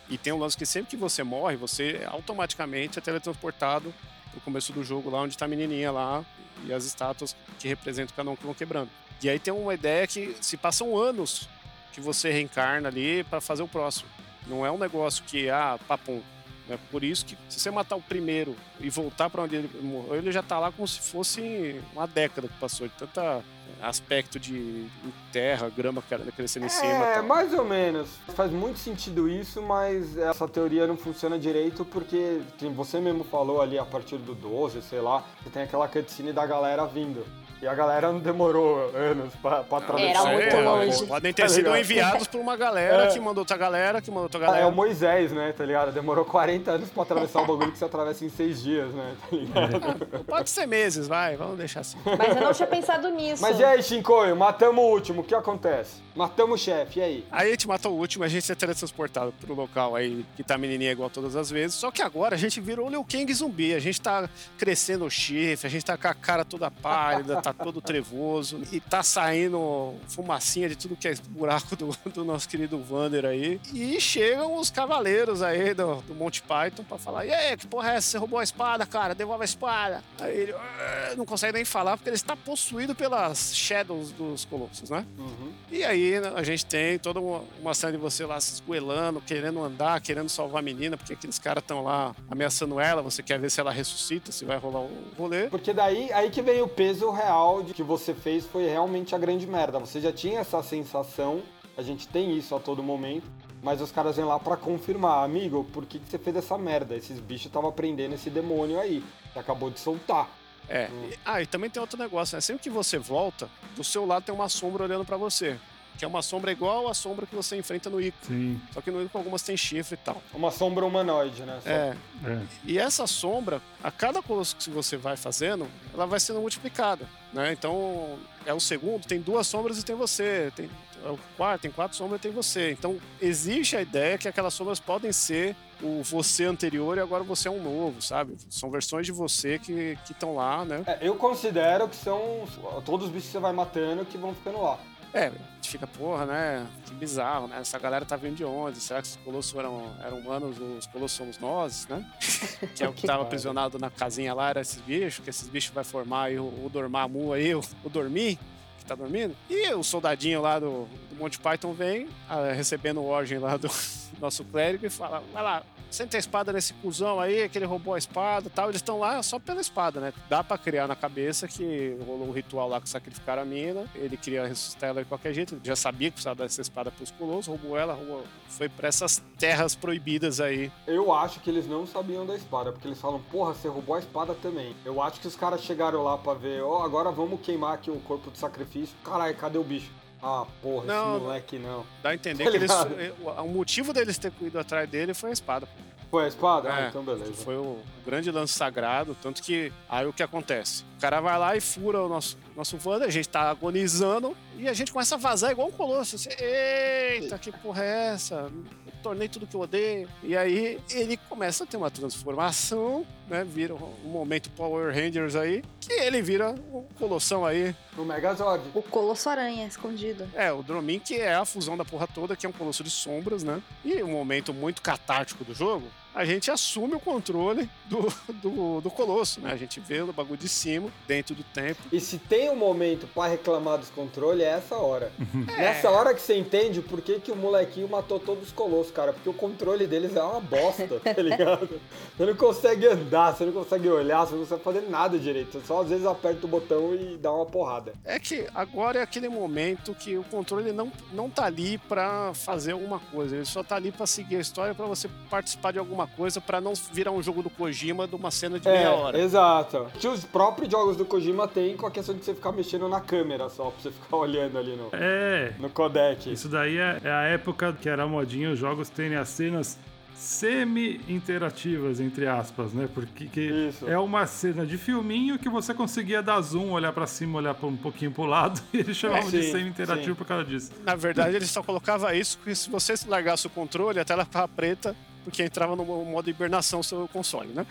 [0.08, 3.94] E tem um lance que sempre que você morre, você automaticamente é teletransportado
[4.32, 6.24] pro começo do jogo, lá onde tá a menininha lá
[6.64, 8.90] e as estátuas que representam cada um que vão quebrando.
[9.22, 11.48] E aí tem uma ideia que se passam anos
[11.92, 14.08] que você reencarna ali para fazer o próximo.
[14.48, 16.20] Não é um negócio que, ah, papum.
[16.68, 20.16] É por isso que se você matar o primeiro e voltar para onde ele morreu,
[20.16, 23.40] ele já tá lá como se fosse uma década que passou, de tanta
[23.80, 24.86] aspecto de
[25.32, 26.02] terra, grama
[26.34, 27.06] crescendo em cima.
[27.06, 28.08] É, mais ou menos.
[28.34, 32.40] Faz muito sentido isso, mas essa teoria não funciona direito porque
[32.74, 36.46] você mesmo falou ali a partir do 12, sei lá, você tem aquela cutscene da
[36.46, 37.24] galera vindo.
[37.62, 40.26] E a galera não demorou anos pra, pra atravessar.
[40.28, 41.06] Era muito É, longe.
[41.06, 41.78] Podem ter Tá sido ligado?
[41.78, 43.06] enviados por uma galera É.
[43.08, 44.66] que mandou outra galera, que mandou outra Ah, É galera.
[44.68, 45.90] o Moisés, né, tá ligado?
[45.90, 49.36] Demorou 40 anos pra atravessar o bagulho que você atravessa em 6 dias, né, tá
[49.36, 50.24] ligado?
[50.26, 51.96] Pode ser meses, vai, vamos deixar assim.
[52.04, 53.40] Mas eu não tinha pensado nisso.
[53.42, 56.04] Mas e aí, Shinkoio, matamos o último, o que acontece?
[56.14, 57.24] Matamos o chefe, e aí?
[57.30, 60.56] Aí a gente matou o último, a gente é teletransportado pro local aí que tá
[60.58, 61.76] menininha igual todas as vezes.
[61.76, 63.74] Só que agora a gente virou o Liu Kang zumbi.
[63.74, 64.28] A gente tá
[64.58, 68.60] crescendo o chifre, a gente tá com a cara toda pálida, tá todo trevoso.
[68.72, 73.60] E tá saindo fumacinha de tudo que é buraco do, do nosso querido Vander aí.
[73.72, 77.92] E chegam os cavaleiros aí do, do Monty Python pra falar: E aí, que porra
[77.92, 78.10] é essa?
[78.10, 79.14] Você roubou a espada, cara?
[79.14, 80.02] Devolve a espada.
[80.20, 84.90] Aí ele "Ah", não consegue nem falar porque ele está possuído pelas shadows dos colossos,
[84.90, 85.04] né?
[85.18, 85.52] Uhum.
[85.70, 89.20] E aí né, a gente tem toda uma, uma cena de você lá se esgoelando,
[89.20, 93.38] querendo andar, querendo salvar a menina, porque aqueles caras estão lá ameaçando ela, você quer
[93.38, 95.48] ver se ela ressuscita, se vai rolar o rolê.
[95.48, 99.18] Porque daí aí que vem o peso real de que você fez foi realmente a
[99.18, 99.78] grande merda.
[99.78, 101.42] Você já tinha essa sensação,
[101.76, 103.26] a gente tem isso a todo momento,
[103.62, 106.94] mas os caras vêm lá pra confirmar, amigo, por que, que você fez essa merda?
[106.94, 109.02] Esses bichos estavam prendendo esse demônio aí,
[109.32, 110.28] que acabou de soltar.
[110.68, 110.88] É.
[111.10, 112.40] E- ah, e também tem outro negócio, né?
[112.40, 115.58] Sempre que você volta, do seu lado tem uma sombra olhando pra você.
[115.98, 118.18] Que é uma sombra igual a sombra que você enfrenta no Ico.
[118.26, 120.22] Sim, Só que no Ico algumas tem chifre e tal.
[120.34, 121.58] Uma sombra humanoide, né?
[121.62, 121.96] Só- É.
[122.24, 122.42] é.
[122.64, 127.52] E essa sombra, a cada colosso que você vai fazendo, ela vai sendo multiplicada, né?
[127.52, 130.52] Então, é o segundo, tem duas sombras e tem você.
[130.54, 130.68] Tem
[131.04, 132.72] é o quarto, tem quatro sombras e tem você.
[132.72, 137.46] Então, existe a ideia que aquelas sombras podem ser o você anterior e agora você
[137.48, 138.34] é um novo, sabe?
[138.50, 140.82] São versões de você que estão lá, né?
[140.86, 142.44] É, eu considero que são
[142.84, 144.80] todos os bichos que você vai matando que vão ficando lá.
[145.16, 146.66] É, a gente fica, porra, né?
[146.84, 147.56] Que bizarro, né?
[147.58, 148.78] Essa galera tá vindo de onde?
[148.78, 152.04] Será que os colossos eram, eram humanos, os colossos somos nós, né?
[152.76, 153.26] Que é o que tava pariu.
[153.26, 156.68] aprisionado na casinha lá, era esses bichos, que esses bichos vai formar aí o, o
[156.70, 158.38] Dormammu aí, o, o Dormir,
[158.78, 159.34] que tá dormindo.
[159.48, 163.70] E o soldadinho lá do, do Monty Python vem, ah, recebendo o ordem lá do
[164.20, 167.94] nosso clérigo e fala, vai lá, senta a espada nesse cuzão aí, que ele roubou
[167.94, 168.68] a espada tal.
[168.68, 170.12] Eles estão lá só pela espada, né?
[170.28, 173.86] Dá pra criar na cabeça que rolou um ritual lá que sacrificaram a mina.
[173.94, 175.54] Ele queria ressuscitar ela de qualquer jeito.
[175.54, 178.24] Ele já sabia que precisava dessa espada pros colossos, roubou ela, roubou...
[178.48, 180.70] foi pra essas terras proibidas aí.
[180.86, 183.98] Eu acho que eles não sabiam da espada, porque eles falam, porra, você roubou a
[183.98, 184.74] espada também.
[184.84, 188.00] Eu acho que os caras chegaram lá pra ver, ó, agora vamos queimar aqui o
[188.00, 188.96] corpo de sacrifício.
[189.04, 189.90] Caralho, cadê o bicho?
[190.22, 191.84] Ah, porra, Não, esse moleque não.
[192.02, 192.70] Dá a entender Tá que eles...
[192.70, 193.42] ligado?
[193.44, 195.68] O motivo deles ter ido atrás dele foi a espada.
[196.10, 196.72] Foi a espada?
[196.72, 197.32] Ah, É, então beleza.
[197.34, 200.84] Foi o grande lance sagrado, tanto que aí o que acontece?
[200.96, 204.68] O cara vai lá e fura o nosso, nosso Wander, a gente tá agonizando e
[204.68, 206.14] a gente começa a vazar igual um colosso.
[206.16, 208.50] Assim, Eita, que porra é essa?
[208.86, 210.08] Eu tornei tudo que eu odeio.
[210.22, 213.44] E aí ele começa a ter uma transformação, né?
[213.44, 217.74] Vira um momento Power Rangers aí, que ele vira um colossão aí.
[217.96, 218.64] No Megazord.
[218.74, 220.28] O Colosso Aranha escondido.
[220.34, 222.90] É, o Dromin, que é a fusão da porra toda, que é um colosso de
[222.90, 223.62] sombras, né?
[223.84, 225.86] E um momento muito catártico do jogo,
[226.16, 229.52] a gente assume o controle do, do, do colosso, né?
[229.52, 231.82] A gente vê o bagulho de cima, dentro do tempo.
[231.92, 235.12] E se tem um momento pra reclamar dos controles, é essa hora.
[235.56, 235.62] É.
[235.62, 239.12] Nessa hora que você entende por que, que o molequinho matou todos os colossos, cara.
[239.12, 241.80] Porque o controle deles é uma bosta, tá ligado?
[242.16, 245.52] Você não consegue andar, você não consegue olhar, você não consegue fazer nada direito.
[245.58, 247.92] Você só às vezes aperta o botão e dá uma porrada.
[248.04, 252.72] É que agora é aquele momento que o controle não, não tá ali pra fazer
[252.72, 256.06] alguma coisa, ele só tá ali pra seguir a história, pra você participar de alguma
[256.06, 259.18] coisa, pra não virar um jogo do Kojima de uma cena de meia hora.
[259.18, 259.86] exato.
[259.98, 263.00] Que os próprios jogos do Kojima tem com a questão de você ficar mexendo na
[263.00, 266.30] câmera só, pra você ficar olhando ali no, É, no codec.
[266.32, 269.78] isso daí é, é a época que era modinha os jogos terem as cenas
[270.16, 272.88] semi-interativas, entre aspas, né?
[272.92, 277.54] Porque é uma cena de filminho que você conseguia dar zoom, olhar pra cima, olhar
[277.54, 280.72] pra um pouquinho pro lado, e eles chamavam de sim, semi-interativo por causa disso.
[280.84, 284.48] Na verdade, ele só colocava isso porque se você largasse o controle, a tela ficava
[284.48, 284.96] preta,
[285.26, 287.66] porque entrava no modo hibernação seu console, né?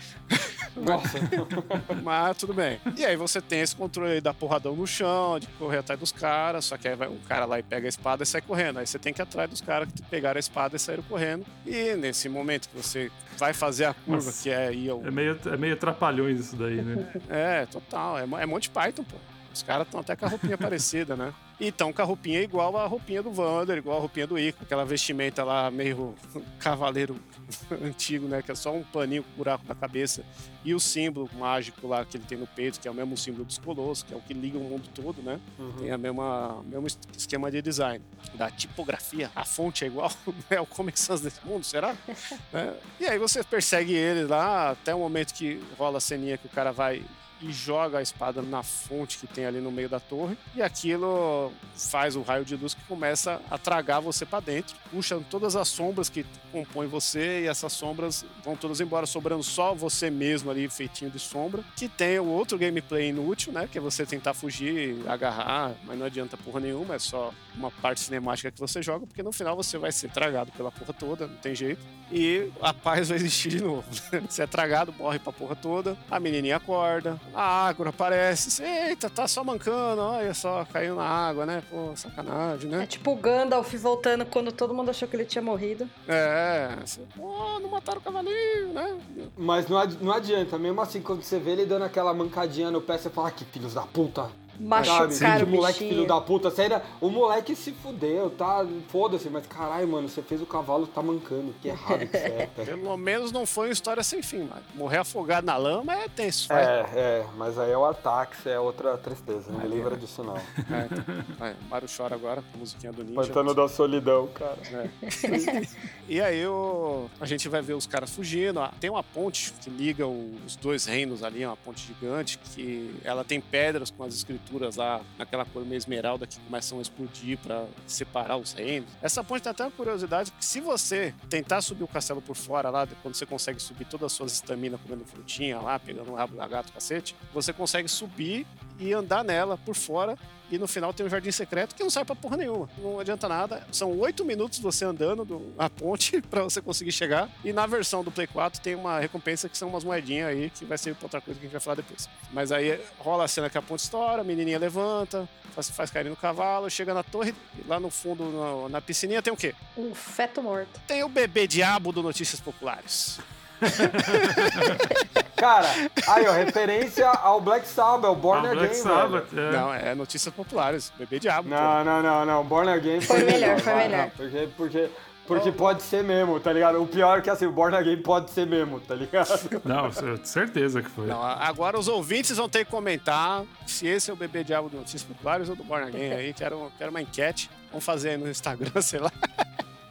[0.76, 1.18] Nossa.
[2.04, 2.78] Mas tudo bem.
[2.94, 6.12] E aí você tem esse controle aí da porradão no chão, de correr atrás dos
[6.12, 8.78] caras, só que aí vai um cara lá e pega a espada e sai correndo.
[8.78, 11.46] Aí você tem que ir atrás dos caras que pegaram a espada e saíram correndo.
[11.64, 14.42] E nesse momento que você vai fazer a curva, Nossa.
[14.42, 15.02] que é ir ao...
[15.06, 17.06] É meio, é meio trapalhões isso daí, né?
[17.30, 18.18] É, total.
[18.18, 19.16] É, é Monty Python, pô.
[19.50, 21.32] Os caras estão até com a roupinha parecida, né?
[21.58, 24.62] E estão com a roupinha igual a roupinha do Vander, igual a roupinha do Ico,
[24.62, 26.14] aquela vestimenta lá meio
[26.60, 27.16] cavaleiro
[27.82, 28.42] antigo, né?
[28.42, 30.24] Que é só um paninho com buraco na cabeça.
[30.64, 33.44] E o símbolo mágico lá que ele tem no peito, que é o mesmo símbolo
[33.44, 35.40] dos colossos, que é o que liga o mundo todo, né?
[35.78, 38.04] Tem a mesma mesmo es- esquema de design.
[38.34, 40.10] Da tipografia, a fonte é igual,
[40.50, 41.94] é o Comic Sans desse mundo, será?
[42.52, 42.74] É.
[43.00, 46.50] E aí você persegue ele lá até o momento que rola a ceninha que o
[46.50, 47.04] cara vai
[47.40, 50.36] e joga a espada na fonte que tem ali no meio da torre.
[50.54, 55.20] E aquilo faz o raio de luz que começa a tragar você para dentro, puxa
[55.30, 60.10] todas as sombras que compõem você e essas sombras vão todas embora, sobrando só você
[60.10, 61.62] mesmo ali, feitinho de sombra.
[61.76, 63.68] Que tem o outro gameplay inútil, né?
[63.70, 68.00] Que é você tentar fugir, agarrar, mas não adianta porra nenhuma, é só uma parte
[68.00, 71.36] cinemática que você joga, porque no final você vai ser tragado pela porra toda, não
[71.36, 71.84] tem jeito.
[72.10, 73.84] E a paz vai existir de novo.
[74.28, 79.26] Você é tragado, morre pra porra toda, a menininha acorda, a Ágora aparece, eita, tá
[79.28, 81.62] só mancando, olha só, caiu na água, né?
[81.70, 82.86] Pô, sacanagem, É né?
[82.86, 85.88] tipo o Gandalf voltando quando todo mundo achou que ele tinha morrido.
[86.08, 88.98] É, você, pô, não mataram o cavalinho, né?
[89.36, 92.98] Mas não, não adianta, mesmo assim, quando você vê ele dando aquela mancadinha no pé,
[92.98, 94.30] você fala, "Ah, que filhos da puta.
[94.60, 95.42] Machucaram Sabe?
[95.42, 95.90] o Que moleque bichinho.
[95.94, 96.52] filho da puta.
[96.62, 98.66] Ainda, o moleque se fudeu, tá?
[98.88, 101.54] Foda-se, mas caralho, mano, você fez o cavalo tá mancando.
[101.60, 102.48] Que errado que você é.
[102.54, 102.66] cara.
[102.76, 106.48] Pelo menos não foi uma história sem fim, mas morrer afogado na lama é tenso.
[106.48, 106.62] vai.
[106.64, 109.50] É, é, mas aí é o ataque, é outra tristeza.
[109.50, 110.36] Não me livra disso, não.
[110.36, 113.20] É, então, vai, Mario chora agora com a musiquinha do Ninja.
[113.20, 114.56] Pantano da solidão, cara.
[116.08, 118.60] E aí o- a gente vai ver os caras fugindo.
[118.80, 123.24] Tem uma ponte que liga os dois reinos ali, é uma ponte gigante, que ela
[123.24, 124.45] tem pedras com as escrituras
[124.76, 128.88] lá, naquela cor meio esmeralda, que começam a explodir para separar os reinos.
[129.02, 132.70] Essa ponte tem até uma curiosidade que se você tentar subir o castelo por fora
[132.70, 136.36] lá, quando você consegue subir todas as suas estaminas comendo frutinha lá, pegando um rabo
[136.36, 138.46] da gato, cacete, você consegue subir
[138.78, 140.16] e andar nela por fora
[140.48, 142.68] e no final tem um jardim secreto que não serve pra porra nenhuma.
[142.78, 143.66] Não adianta nada.
[143.72, 147.28] São oito minutos você andando do- a ponte pra você conseguir chegar.
[147.44, 150.64] E na versão do Play 4 tem uma recompensa que são umas moedinhas aí que
[150.64, 152.08] vai ser pra outra coisa que a gente vai falar depois.
[152.32, 156.08] Mas aí rola a cena que a ponte estoura, a menininha levanta, faz, faz cair
[156.08, 159.52] no cavalo, chega na torre, e lá no fundo, na, na piscininha, tem o quê?
[159.76, 160.80] Um feto morto.
[160.86, 163.18] Tem o bebê diabo do Notícias Populares.
[165.36, 165.68] Cara,
[166.08, 168.82] aí, ó, referência ao Black Sabbath, o Born Ah, Again, Black velho.
[168.82, 169.52] Sabbath, é.
[169.52, 171.48] Não, é Notícias Populares, bebê diabo.
[171.48, 171.54] pô.
[171.54, 172.44] Não, não, não, não.
[172.44, 174.04] Born Again Foi melhor, foi melhor.
[174.04, 174.90] não, Porque, porque,
[175.26, 176.82] porque pode ser mesmo, tá ligado?
[176.82, 179.28] O pior é que assim, o Born Again pode ser mesmo, tá ligado?
[179.64, 179.90] Não,
[180.24, 181.06] certeza que foi.
[181.06, 184.78] Não, agora os ouvintes vão ter que comentar se esse é o bebê diabo do
[184.78, 186.32] Notícias Populares ou do Born Again aí.
[186.32, 187.50] Quero, quero uma enquete.
[187.70, 189.12] Vamos fazer aí no Instagram, sei lá.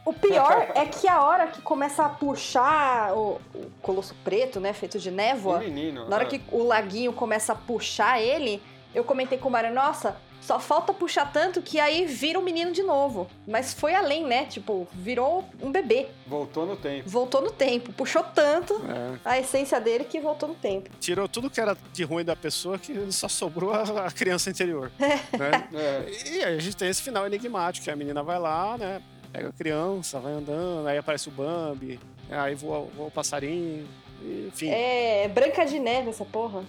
[0.05, 4.71] O pior é que a hora que começa a puxar o, o colosso preto, né,
[4.71, 6.07] feito de névoa, menino.
[6.07, 6.27] na hora é.
[6.27, 8.61] que o laguinho começa a puxar ele,
[8.93, 10.15] eu comentei com o Mário, nossa,
[10.45, 13.27] só falta puxar tanto que aí vira um menino de novo.
[13.47, 14.45] Mas foi além, né?
[14.45, 16.07] Tipo, virou um bebê.
[16.27, 17.09] Voltou no tempo.
[17.09, 17.91] Voltou no tempo.
[17.93, 20.91] Puxou tanto É, a essência dele que voltou no tempo.
[20.99, 24.91] tirou tudo que era de ruim da pessoa que só sobrou a, a criança interior.
[24.99, 25.67] né?
[25.73, 26.29] É.
[26.29, 29.01] E aí a gente tem esse final enigmático, que a menina vai lá, né?
[29.35, 31.99] Pega a criança, vai andando, aí aparece o Bambi,
[32.29, 33.85] aí voa, voa o passarinho,
[34.47, 34.69] enfim.
[34.69, 36.63] É Branca de Neve essa porra.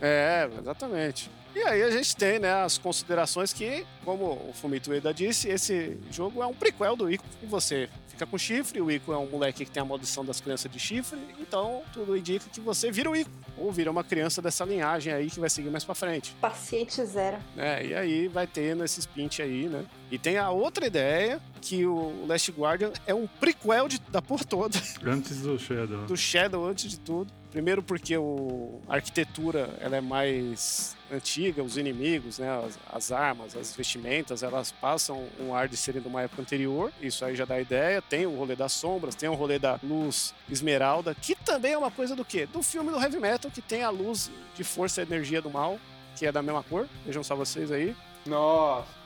[0.00, 0.44] É.
[0.46, 1.28] É, exatamente.
[1.56, 5.98] E aí a gente tem, né, as considerações que, como o Fumito Ueda disse, esse
[6.08, 7.24] jogo é um prequel do Ico.
[7.42, 10.40] E você fica com chifre, o Ico é um moleque que tem a maldição das
[10.40, 13.30] crianças de chifre, então tudo indica que você vira o Ico.
[13.56, 16.34] Ou vira uma criança dessa linhagem aí que vai seguir mais pra frente.
[16.40, 17.36] Paciente zero.
[17.54, 17.86] né?
[17.86, 19.84] E aí vai tendo esses pint aí, né?
[20.10, 24.44] E tem a outra ideia, que o Last Guardian é um prequel de- da porra
[24.44, 24.76] toda
[25.06, 26.04] Antes do Shadow.
[26.06, 27.32] do Shadow antes de tudo.
[27.52, 33.56] Primeiro porque o, a arquitetura ela é mais antiga, os inimigos, né, as, as armas,
[33.56, 36.92] as vestimentas, elas passam um ar de serem de uma época anterior.
[37.00, 38.02] Isso aí já dá ideia.
[38.02, 41.90] Tem o rolê das sombras, tem o rolê da luz esmeralda, que também é uma
[41.90, 42.46] coisa do quê?
[42.46, 45.78] Do filme do Heavy Metal, que tem a luz de força e energia do mal,
[46.16, 46.88] que é da mesma cor.
[47.04, 47.94] Vejam só vocês aí.
[48.26, 49.03] Nossa.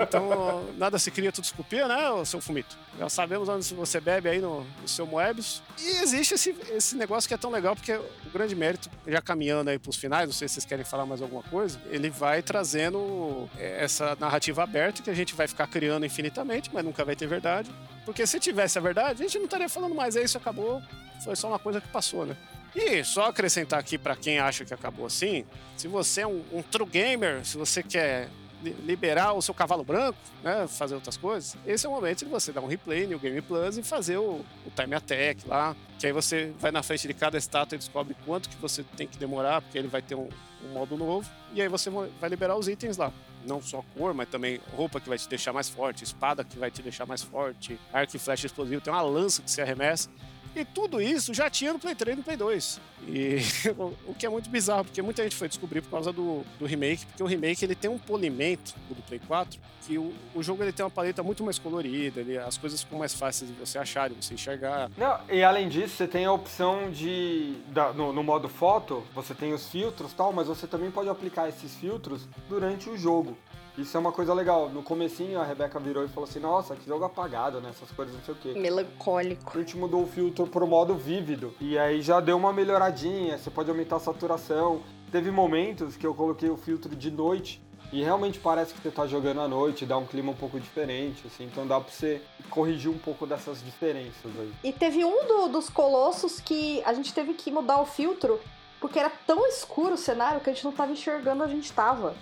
[0.00, 2.76] Então, nada se cria, tudo se copia, né, o seu Fumito?
[2.98, 5.62] Já sabemos onde você bebe aí no, no seu Moebius.
[5.78, 9.70] E existe esse, esse negócio que é tão legal, porque o grande mérito, já caminhando
[9.70, 13.48] aí pros finais, não sei se vocês querem falar mais alguma coisa, ele vai trazendo
[13.58, 17.26] é, essa narrativa aberta que a gente vai ficar criando infinitamente, mas nunca vai ter
[17.26, 17.70] verdade.
[18.04, 20.82] Porque se tivesse a verdade, a gente não estaria falando mais, é isso, acabou.
[21.24, 22.36] Foi só uma coisa que passou, né?
[22.74, 25.44] E só acrescentar aqui para quem acha que acabou assim,
[25.76, 28.28] se você é um, um true gamer, se você quer
[28.62, 32.52] liberar o seu cavalo branco, né, fazer outras coisas, esse é o momento de você
[32.52, 36.12] dar um replay no Game Plus e fazer o, o time attack lá, que aí
[36.12, 39.60] você vai na frente de cada estátua e descobre quanto que você tem que demorar,
[39.62, 40.28] porque ele vai ter um,
[40.64, 43.12] um modo novo, e aí você vai liberar os itens lá
[43.46, 46.70] não só cor, mas também roupa que vai te deixar mais forte, espada que vai
[46.70, 50.08] te deixar mais forte, arco e flecha explosivo, tem uma lança que se arremessa.
[50.54, 52.80] E tudo isso já tinha no Play 3 e no Play 2.
[53.08, 53.36] E
[54.06, 57.06] o que é muito bizarro, porque muita gente foi descobrir por causa do, do remake,
[57.06, 60.72] porque o remake ele tem um polimento do Play 4, que o, o jogo ele
[60.72, 64.08] tem uma paleta muito mais colorida, ele, as coisas ficam mais fáceis de você achar,
[64.10, 64.90] de você enxergar.
[64.96, 67.56] Não, e além disso, você tem a opção de.
[67.68, 71.48] Da, no, no modo foto, você tem os filtros tal, mas você também pode aplicar
[71.48, 73.36] esses filtros durante o jogo.
[73.76, 74.68] Isso é uma coisa legal.
[74.68, 77.70] No comecinho a Rebeca virou e falou assim, nossa, que jogo apagado, né?
[77.70, 78.52] Essas coisas, não sei o quê.
[78.58, 79.50] Melancólico.
[79.56, 81.54] A gente mudou o filtro pro modo vívido.
[81.60, 84.82] E aí já deu uma melhoradinha, você pode aumentar a saturação.
[85.10, 87.62] Teve momentos que eu coloquei o filtro de noite
[87.92, 91.26] e realmente parece que você tá jogando à noite, dá um clima um pouco diferente,
[91.26, 91.44] assim.
[91.44, 94.52] Então dá pra você corrigir um pouco dessas diferenças aí.
[94.64, 98.38] E teve um do- dos colossos que a gente teve que mudar o filtro
[98.82, 101.72] porque era tão escuro o cenário que a gente não tava enxergando onde a gente
[101.72, 102.16] tava.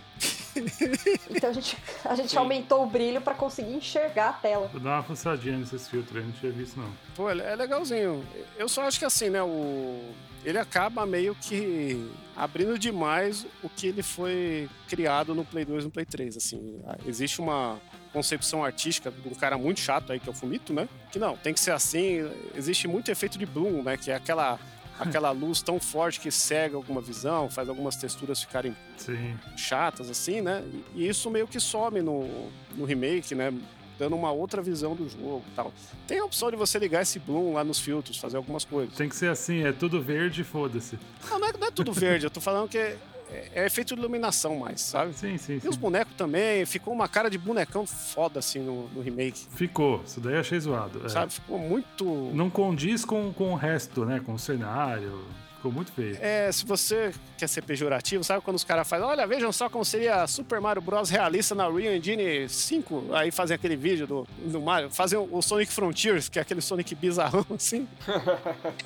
[1.31, 2.37] então a gente, a gente Sim.
[2.37, 4.69] aumentou o brilho pra conseguir enxergar a tela.
[4.69, 6.93] Vou dar uma fuçadinha nesses filtros, aí, não tinha visto não.
[7.16, 8.23] Pô, ele é legalzinho.
[8.59, 10.05] Eu só acho que assim, né, o...
[10.45, 15.87] Ele acaba meio que abrindo demais o que ele foi criado no Play 2 e
[15.87, 16.82] no Play 3, assim.
[17.07, 17.78] Existe uma
[18.12, 20.89] concepção artística de um cara muito chato aí, que é o Fumito, né?
[21.11, 22.31] Que não, tem que ser assim.
[22.55, 23.97] Existe muito efeito de Bloom, né?
[23.97, 24.59] Que é aquela,
[25.01, 29.36] aquela luz tão forte que cega alguma visão, faz algumas texturas ficarem Sim.
[29.56, 30.62] chatas, assim, né?
[30.94, 33.52] E isso meio que some no, no remake, né?
[33.98, 35.72] Dando uma outra visão do jogo e tal.
[36.06, 38.94] Tem a opção de você ligar esse Bloom lá nos filtros, fazer algumas coisas.
[38.94, 40.98] Tem que ser assim, é tudo verde, foda-se.
[41.28, 42.97] Não, não é, não é tudo verde, eu tô falando que
[43.32, 45.12] é, é efeito de iluminação mais, sabe?
[45.15, 45.69] Sim, sim, E sim.
[45.69, 50.20] os bonecos também, ficou uma cara de bonecão foda, assim, no, no remake, Ficou, isso
[50.20, 51.05] daí eu achei zoado.
[51.05, 51.09] é.
[51.09, 51.32] sabe?
[51.32, 52.05] Ficou muito...
[52.35, 54.20] Não condiz com, com o resto, né?
[54.24, 55.24] Com o cenário.
[55.61, 56.16] Ficou muito feio.
[56.23, 59.85] É, se você quer ser pejorativo, sabe quando os caras fazem, olha, vejam só como
[59.85, 61.11] seria Super Mario Bros.
[61.11, 65.70] realista na Unreal Engine 5, aí fazem aquele vídeo do, do Mario, fazem o Sonic
[65.70, 67.87] Frontiers, que é aquele Sonic bizarrão, assim.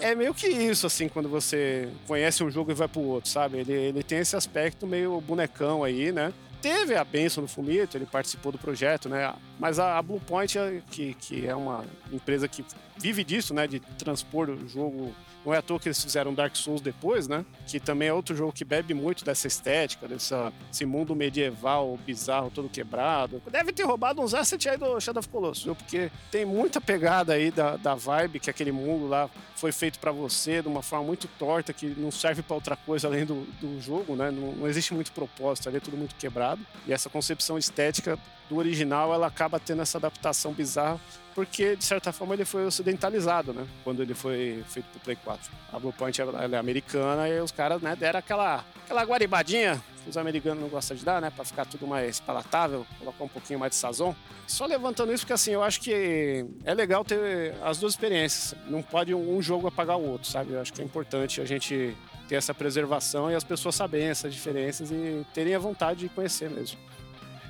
[0.01, 3.59] é meio que isso, assim, quando você conhece um jogo e vai pro outro, sabe?
[3.59, 6.32] Ele, ele tem esse aspecto meio bonecão aí, né?
[6.60, 9.32] Teve a benção do Fumito, ele participou do projeto, né?
[9.60, 12.64] Mas a, a Bluepoint, é- que, que é uma empresa que
[12.96, 13.68] vive disso, né?
[13.68, 15.14] De transpor o jogo
[15.44, 17.44] não é à toa que eles fizeram Dark Souls depois, né?
[17.66, 22.50] Que também é outro jogo que bebe muito dessa estética, dessa, desse mundo medieval bizarro,
[22.50, 23.42] todo quebrado.
[23.50, 25.74] Deve ter roubado uns assets aí do Shadow of Colossus, viu?
[25.74, 30.12] Porque tem muita pegada aí da, da vibe que aquele mundo lá foi feito pra
[30.12, 33.80] você de uma forma muito torta, que não serve pra outra coisa além do, do
[33.80, 34.30] jogo, né?
[34.30, 36.64] Não, não existe muito propósito ali, é tudo muito quebrado.
[36.86, 38.18] E essa concepção estética
[38.48, 41.00] do original, ela acaba tendo essa adaptação bizarra
[41.35, 43.66] porque de certa forma ele foi ocidentalizado, né?
[43.82, 45.51] Quando ele foi feito pro Play 4.
[45.73, 50.61] A Bluepoint é americana e os caras, né, deram aquela, aquela guaribadinha que os americanos
[50.61, 51.31] não gostam de dar, né?
[51.31, 54.15] Pra ficar tudo mais palatável, colocar um pouquinho mais de sazon.
[54.47, 58.55] Só levantando isso porque assim, eu acho que é legal ter as duas experiências.
[58.69, 60.52] Não pode um jogo apagar o outro, sabe?
[60.52, 61.97] Eu acho que é importante a gente
[62.28, 66.51] ter essa preservação e as pessoas saberem essas diferenças e terem a vontade de conhecer
[66.51, 66.78] mesmo.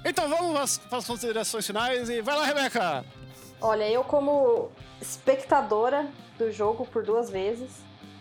[0.04, 3.04] Então vamos para as considerações finais e vai lá, Rebeca!
[3.60, 4.70] Olha, eu como
[5.00, 6.06] espectadora
[6.38, 7.70] do jogo por duas vezes,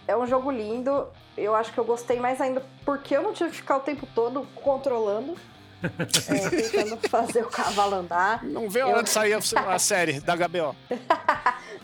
[0.07, 1.07] é um jogo lindo.
[1.38, 4.07] Eu acho que eu gostei mais ainda porque eu não tive que ficar o tempo
[4.14, 5.35] todo controlando,
[5.84, 8.43] é, tentando fazer o cavalo andar.
[8.43, 9.39] Não vê a hora de sair a,
[9.73, 10.76] a série da HBO.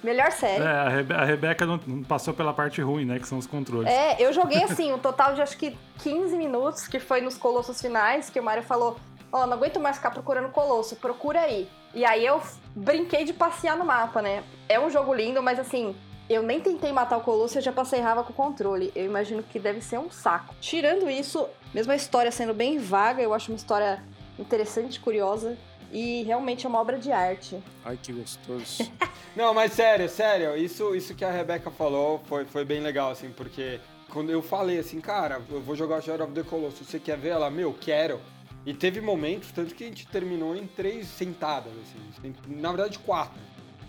[0.03, 0.63] Melhor série.
[0.63, 3.19] É, a, Rebe- a Rebeca não, não passou pela parte ruim, né?
[3.19, 3.91] Que são os controles.
[3.91, 7.81] É, eu joguei assim, um total de acho que 15 minutos, que foi nos Colossos
[7.81, 8.97] finais, que o Mario falou:
[9.31, 11.67] Ó, não aguento mais ficar procurando Colosso, procura aí.
[11.93, 12.41] E aí eu
[12.75, 14.43] brinquei de passear no mapa, né?
[14.67, 15.95] É um jogo lindo, mas assim,
[16.29, 18.91] eu nem tentei matar o Colosso e eu já passei raiva com o controle.
[18.95, 20.53] Eu imagino que deve ser um saco.
[20.61, 24.03] Tirando isso, mesmo a história sendo bem vaga, eu acho uma história
[24.37, 25.57] interessante, curiosa.
[25.91, 27.57] E realmente é uma obra de arte.
[27.83, 28.91] Ai, que gostoso.
[29.35, 33.31] Não, mas sério, sério, isso, isso que a Rebeca falou foi, foi bem legal, assim,
[33.31, 33.79] porque
[34.09, 37.29] quando eu falei assim, cara, eu vou jogar Shadow of the Colossus, você quer ver
[37.29, 37.49] ela?
[37.49, 38.19] Meu, quero.
[38.65, 42.33] E teve momentos, tanto que a gente terminou em três sentadas, assim.
[42.47, 43.39] Na verdade, quatro.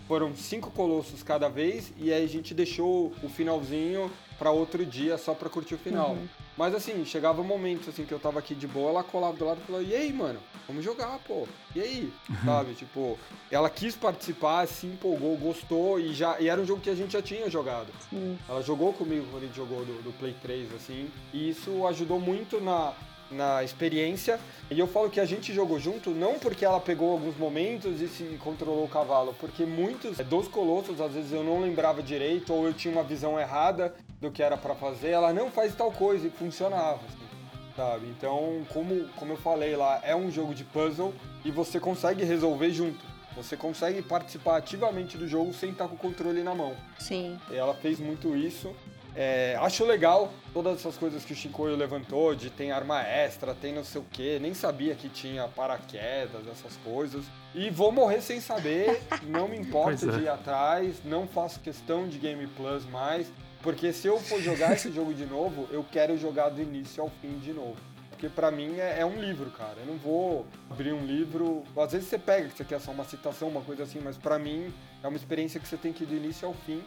[0.07, 5.17] Foram cinco colossos cada vez e aí a gente deixou o finalzinho para outro dia
[5.17, 6.11] só pra curtir o final.
[6.11, 6.27] Uhum.
[6.57, 9.61] Mas assim, chegava momentos assim que eu tava aqui de boa, ela colava do lado
[9.61, 10.39] e falou: "E aí, mano?
[10.67, 11.47] Vamos jogar, pô.
[11.75, 12.73] E aí?" Sabe?
[12.73, 13.17] Tipo,
[13.49, 17.13] ela quis participar, se empolgou, gostou e já e era um jogo que a gente
[17.13, 17.87] já tinha jogado.
[18.09, 18.37] Sim.
[18.49, 22.19] Ela jogou comigo quando a gente jogou do, do Play 3, assim, e isso ajudou
[22.19, 22.93] muito na,
[23.31, 24.39] na experiência.
[24.69, 28.07] E eu falo que a gente jogou junto não porque ela pegou alguns momentos e
[28.07, 32.65] se controlou o cavalo, porque muitos dos colossos, às vezes eu não lembrava direito, ou
[32.65, 36.27] eu tinha uma visão errada do que era pra fazer, ela não faz tal coisa
[36.27, 38.07] e funcionava, assim, sabe?
[38.07, 41.13] Então, como, como eu falei lá, é um jogo de puzzle
[41.43, 43.11] e você consegue resolver junto.
[43.35, 46.75] Você consegue participar ativamente do jogo sem estar com o controle na mão.
[46.99, 47.39] Sim.
[47.49, 48.75] E ela fez muito isso.
[49.15, 53.73] É, acho legal todas essas coisas que o Shinkoio levantou, de tem arma extra, tem
[53.73, 57.25] não sei o que, nem sabia que tinha paraquedas, essas coisas.
[57.53, 60.11] E vou morrer sem saber, não me importa é.
[60.11, 63.31] de ir atrás, não faço questão de Game Plus mais,
[63.61, 67.09] porque se eu for jogar esse jogo de novo, eu quero jogar do início ao
[67.21, 67.77] fim de novo.
[68.09, 69.77] Porque pra mim é, é um livro, cara.
[69.79, 71.63] Eu não vou abrir um livro.
[71.75, 74.37] Às vezes você pega que você quer só uma citação, uma coisa assim, mas pra
[74.37, 74.71] mim
[75.03, 76.83] é uma experiência que você tem que ir do início ao fim.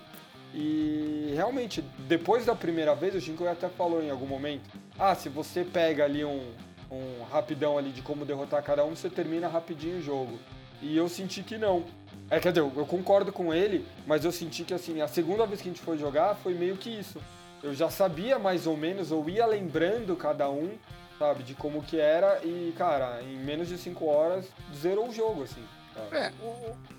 [0.57, 4.63] E realmente, depois da primeira vez, o Shinko até falou em algum momento:
[4.97, 6.53] ah, se você pega ali um,
[6.91, 10.39] um rapidão ali de como derrotar cada um, você termina rapidinho o jogo.
[10.81, 11.85] E eu senti que não.
[12.31, 15.61] É, quer dizer, eu concordo com ele, mas eu senti que assim, a segunda vez
[15.61, 17.21] que a gente foi jogar foi meio que isso.
[17.63, 20.71] Eu já sabia mais ou menos, eu ia lembrando cada um,
[21.19, 25.43] sabe, de como que era, e cara, em menos de 5 horas zerou o jogo,
[25.43, 25.63] assim.
[26.13, 26.33] É,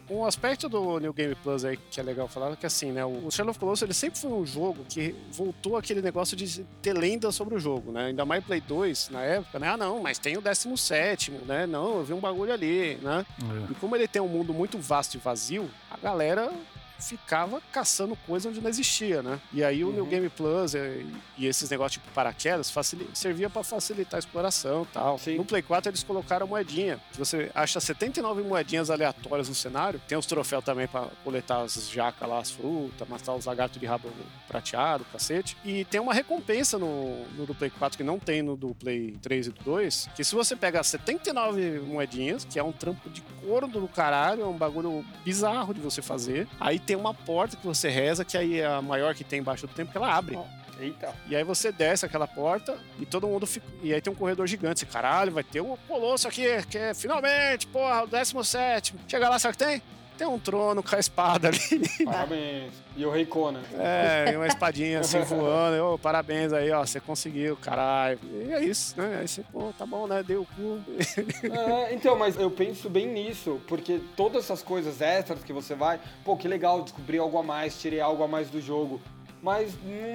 [0.09, 2.91] um, um aspecto do New Game Plus aí que é legal falar é que assim,
[2.91, 6.63] né, o Shadow of Colossus ele sempre foi um jogo que voltou aquele negócio de
[6.81, 8.07] ter lenda sobre o jogo, né?
[8.07, 9.69] Ainda mais Play 2 na época, né?
[9.69, 11.65] Ah, não, mas tem o 17, né?
[11.65, 13.25] Não, eu vi um bagulho ali, né?
[13.41, 13.71] É.
[13.71, 16.51] E como ele tem um mundo muito vasto e vazio, a galera
[16.99, 19.39] ficava caçando coisa onde não existia, né?
[19.53, 19.93] E aí o Uhum.
[19.93, 21.01] New Game Plus é,
[21.37, 22.73] e esses negócios tipo paraquedas
[23.13, 25.17] servia para facilitar a exploração e tal.
[25.17, 25.37] Sim.
[25.37, 26.99] No Play 4 eles colocaram moedinha.
[27.13, 30.01] Você acha 79 moedinhas aleatórias no cenário.
[30.07, 33.85] Tem os troféus também para coletar as jacas lá, as frutas, matar os lagartos de
[33.85, 34.09] rabo
[34.47, 35.57] prateado, cacete.
[35.63, 39.15] E tem uma recompensa no, no do Play 4 que não tem no do Play
[39.21, 43.21] 3 e do 2, que se você pegar 79 moedinhas, que é um trampo de
[43.45, 46.47] corno do caralho, é um bagulho bizarro de você fazer.
[46.59, 49.67] Aí tem uma porta que você reza, que aí é a maior que tem embaixo
[49.67, 50.37] do tempo, que ela abre.
[50.79, 51.13] Eita.
[51.27, 53.65] E aí você desce aquela porta e todo mundo fica.
[53.81, 54.81] E aí tem um corredor gigante.
[54.81, 58.93] Você, caralho, vai ter um colosso aqui, que é finalmente, porra, o 17.
[59.07, 59.81] Chega lá, sabe o que tem?
[60.17, 62.05] Tem um trono com a espada ali.
[62.05, 62.73] Parabéns.
[62.95, 63.61] E o Rei Conan.
[63.77, 65.93] É, e uma espadinha assim voando.
[65.93, 66.85] Ô, parabéns aí, ó.
[66.85, 68.19] Você conseguiu, caralho.
[68.23, 69.17] E é isso, né?
[69.19, 70.23] Aí você, pô, tá bom, né?
[70.23, 70.79] Deu o cu.
[71.55, 75.99] É, então, mas eu penso bem nisso, porque todas essas coisas extras que você vai,
[76.23, 79.01] pô, que legal, descobri algo a mais, tirei algo a mais do jogo,
[79.41, 79.73] mas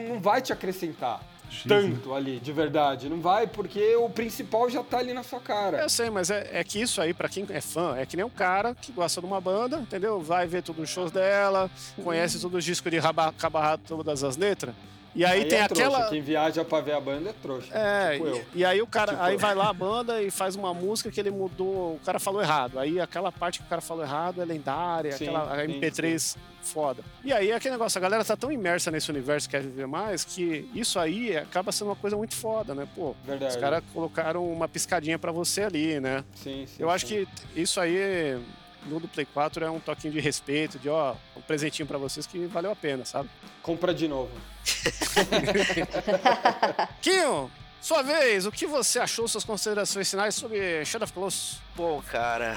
[0.09, 1.21] não vai te acrescentar
[1.51, 3.09] X, tanto ali, de verdade.
[3.09, 5.79] Não vai, porque o principal já tá ali na sua cara.
[5.83, 8.25] Eu sei, mas é, é que isso aí, pra quem é fã, é que nem
[8.25, 10.21] um cara que gosta de uma banda, entendeu?
[10.21, 11.71] Vai ver todos os shows dela,
[12.03, 14.75] conhece todos os discos de raba- cabo a rabo, todas as letras.
[15.15, 15.87] E aí, tem é trouxa.
[15.87, 16.09] aquela.
[16.09, 17.69] Quem viaja pra ver a banda é trouxa.
[17.77, 18.45] É, tipo eu.
[18.55, 19.39] e, e aí o cara, Tipo aí eu.
[19.39, 22.79] vai lá a banda e faz uma música que ele mudou, o cara falou errado.
[22.79, 27.03] Aí aquela parte que o cara falou errado é lendária, Sim, aquela sim, MP3 foda.
[27.25, 30.25] E aí aquele negócio, a galera tá tão imersa nesse universo que quer viver mais,
[30.25, 32.87] que isso aí acaba sendo uma coisa muito foda, né?
[32.95, 33.55] Pô, Verdade.
[33.55, 36.23] os caras colocaram uma piscadinha pra você ali, né?
[36.35, 36.77] Sim, sim.
[36.79, 37.27] Eu acho sim.
[37.55, 38.39] que isso aí
[38.87, 42.27] no do Play 4 é um toquinho de respeito, de ó, um presentinho pra vocês
[42.27, 43.29] que valeu a pena, sabe?
[43.63, 44.31] Compra de novo.
[47.01, 47.51] Kinho,
[47.81, 51.61] sua vez, o que você achou, suas considerações finais sobre Shadow of Colossus?
[51.75, 52.55] Bom, cara,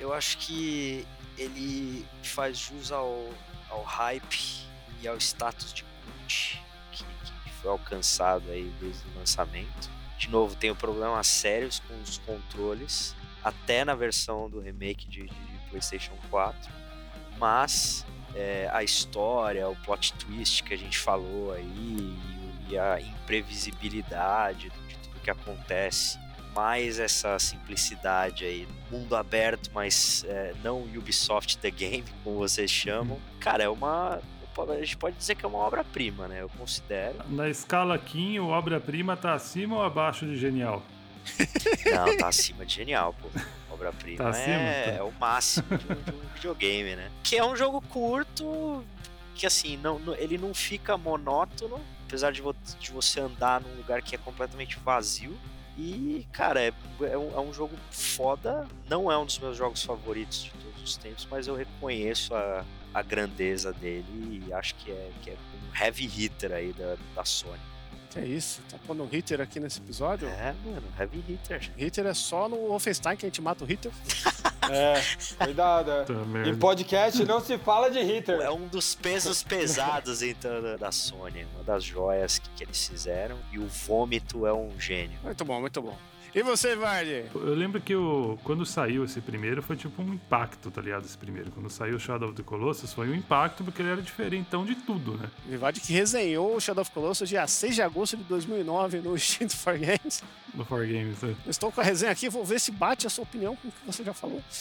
[0.00, 1.06] eu acho que
[1.38, 3.28] ele faz jus ao,
[3.70, 4.66] ao hype
[5.00, 7.04] e ao status de cult que,
[7.44, 9.94] que foi alcançado aí desde o lançamento.
[10.18, 15.53] De novo, tenho problemas sérios com os controles, até na versão do remake de, de
[15.74, 16.72] PlayStation 4,
[17.36, 22.16] mas é, a história, o plot twist que a gente falou aí
[22.68, 26.18] e, a imprevisibilidade de tudo que acontece
[26.54, 33.18] mais essa simplicidade aí, mundo aberto, mas é, não Ubisoft The Game, como vocês chamam.
[33.40, 34.20] Cara, é uma.
[34.56, 36.40] A gente pode dizer que é uma obra-prima, né?
[36.40, 37.16] Eu considero.
[37.28, 40.80] Na escala Kim, o obra-prima tá acima ou abaixo de genial?
[41.86, 43.28] Não, tá acima de genial, pô.
[43.88, 44.90] Obra-prima Tá é, Tá.
[44.98, 47.10] é o máximo de um, de um videogame, né?
[47.22, 48.84] Que é um jogo curto,
[49.34, 53.74] que assim, não, não- ele não fica monótono, apesar de, vo- de você andar num
[53.76, 55.36] lugar que é completamente vazio.
[55.76, 58.66] E, cara, é, é, um, é um jogo foda.
[58.88, 62.64] Não é um dos meus jogos favoritos de todos os tempos, mas eu reconheço a,
[62.94, 67.24] a grandeza dele e acho que é, que é um heavy hitter aí da, da
[67.24, 67.58] Sony.
[68.14, 68.60] Que é isso?
[68.70, 70.28] Tá pondo um hitter aqui nesse episódio?
[70.28, 71.68] É, mano, heavy hitter.
[71.76, 73.92] Hitter é só no Wolfenstein que a gente mata o hitter.
[74.70, 74.94] É,
[75.44, 75.90] cuidado.
[75.90, 76.48] é.
[76.48, 78.40] Em podcast não se fala de hitter.
[78.40, 81.46] É um dos pesos pesados, então, da- da Sony.
[81.54, 83.36] Uma das joias que, que eles fizeram.
[83.52, 85.18] E o vômito é um gênio.
[85.22, 85.98] Muito bom, muito bom.
[86.34, 87.26] E você, Vardy?
[87.32, 91.04] Eu lembro que o, quando saiu esse primeiro foi tipo um impacto, tá ligado?
[91.04, 91.52] Esse primeiro.
[91.52, 94.74] Quando saiu o Shadow of the Colossus foi um impacto porque ele era diferentão de
[94.74, 95.30] tudo, né?
[95.46, 99.54] Vivaldi que resenhou o Shadow of Colossus dia 6 de agosto de 2009 no Instinto
[99.56, 100.24] for Games.
[100.52, 101.22] No 4Games.
[101.22, 101.36] Né?
[101.44, 103.70] Eu Estou com a resenha aqui, vou ver se bate a sua opinião com o
[103.70, 104.42] que você já falou.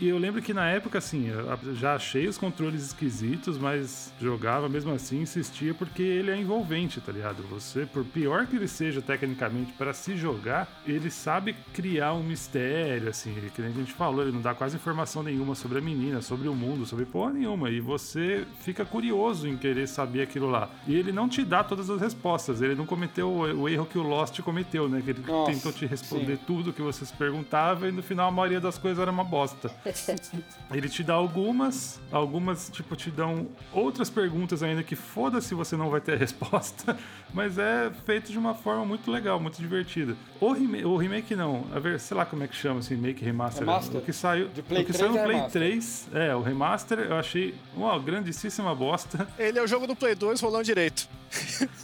[0.00, 4.68] E eu lembro que na época, assim, eu já achei os controles esquisitos, mas jogava
[4.68, 7.42] mesmo assim, insistia porque ele é envolvente, tá ligado?
[7.48, 10.37] Você, por pior que ele seja tecnicamente para se jogar,
[10.86, 14.54] ele sabe criar um mistério, assim, ele, que nem a gente falou, ele não dá
[14.54, 17.70] quase informação nenhuma sobre a menina, sobre o mundo, sobre porra nenhuma.
[17.70, 20.70] E você fica curioso em querer saber aquilo lá.
[20.86, 23.98] E ele não te dá todas as respostas, ele não cometeu o, o erro que
[23.98, 25.02] o Lost cometeu, né?
[25.02, 26.42] Que ele Nossa, tentou te responder sim.
[26.46, 29.70] tudo que você se perguntava e no final a maioria das coisas era uma bosta.
[30.72, 35.90] Ele te dá algumas, algumas, tipo, te dão outras perguntas ainda que foda-se você não
[35.90, 36.96] vai ter a resposta,
[37.32, 40.16] mas é feito de uma forma muito legal, muito divertida.
[40.40, 43.24] O, rema- o remake não, a ver, sei lá como é que chama esse remake
[43.24, 43.60] remaster.
[43.64, 44.00] Remaster?
[44.00, 45.62] O que saiu, De Play o que 3 saiu no é Play remaster.
[45.62, 49.26] 3, é, o remaster eu achei uma grandíssima bosta.
[49.38, 51.08] Ele é o jogo do Play 2 rolando direito.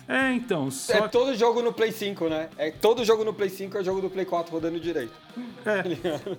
[0.08, 2.48] É, então, só É todo jogo no Play 5, né?
[2.56, 5.12] É todo jogo no Play 5 é jogo do Play 4 rodando direito.
[5.66, 5.82] É,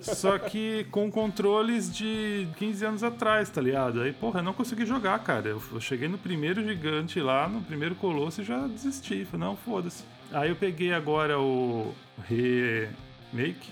[0.14, 4.00] só que com controles de 15 anos atrás, tá ligado?
[4.00, 5.48] Aí, porra, eu não consegui jogar, cara.
[5.48, 9.24] Eu, eu cheguei no primeiro gigante lá, no primeiro colosso e já desisti.
[9.24, 10.02] Falei, não, foda-se.
[10.32, 11.94] Aí eu peguei agora o
[12.28, 13.70] remake.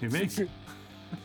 [0.00, 0.48] Remake?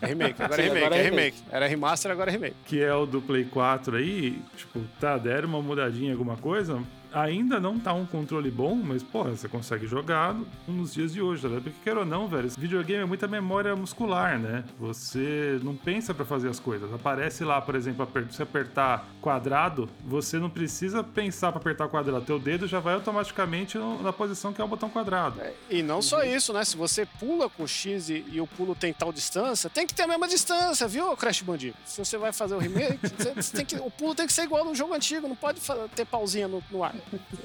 [0.02, 1.38] É remake, agora é Sim, remake, agora é é remake.
[1.52, 2.56] Era remaster, agora é remake.
[2.66, 6.82] que é o do Play 4 aí, tipo, tá, deram uma mudadinha, alguma coisa.
[7.16, 10.36] Ainda não tá um controle bom, mas, porra, você consegue jogar
[10.68, 11.64] nos dias de hoje, ligado?
[11.64, 14.66] Porque, quer ou não, velho, esse videogame é muita memória muscular, né?
[14.78, 16.94] Você não pensa pra fazer as coisas.
[16.94, 22.26] Aparece lá, por exemplo, se apertar quadrado, você não precisa pensar pra apertar quadrado.
[22.26, 25.40] Teu dedo já vai automaticamente na posição que é o botão quadrado.
[25.70, 26.66] E não só isso, né?
[26.66, 30.04] Se você pula com X e, e o pulo tem tal distância, tem que ter
[30.04, 31.78] a mesma distância, viu, Crash Bandido?
[31.86, 34.44] Se você vai fazer o remake, você, você tem que, o pulo tem que ser
[34.44, 35.62] igual no jogo antigo, não pode
[35.96, 36.94] ter pausinha no, no ar.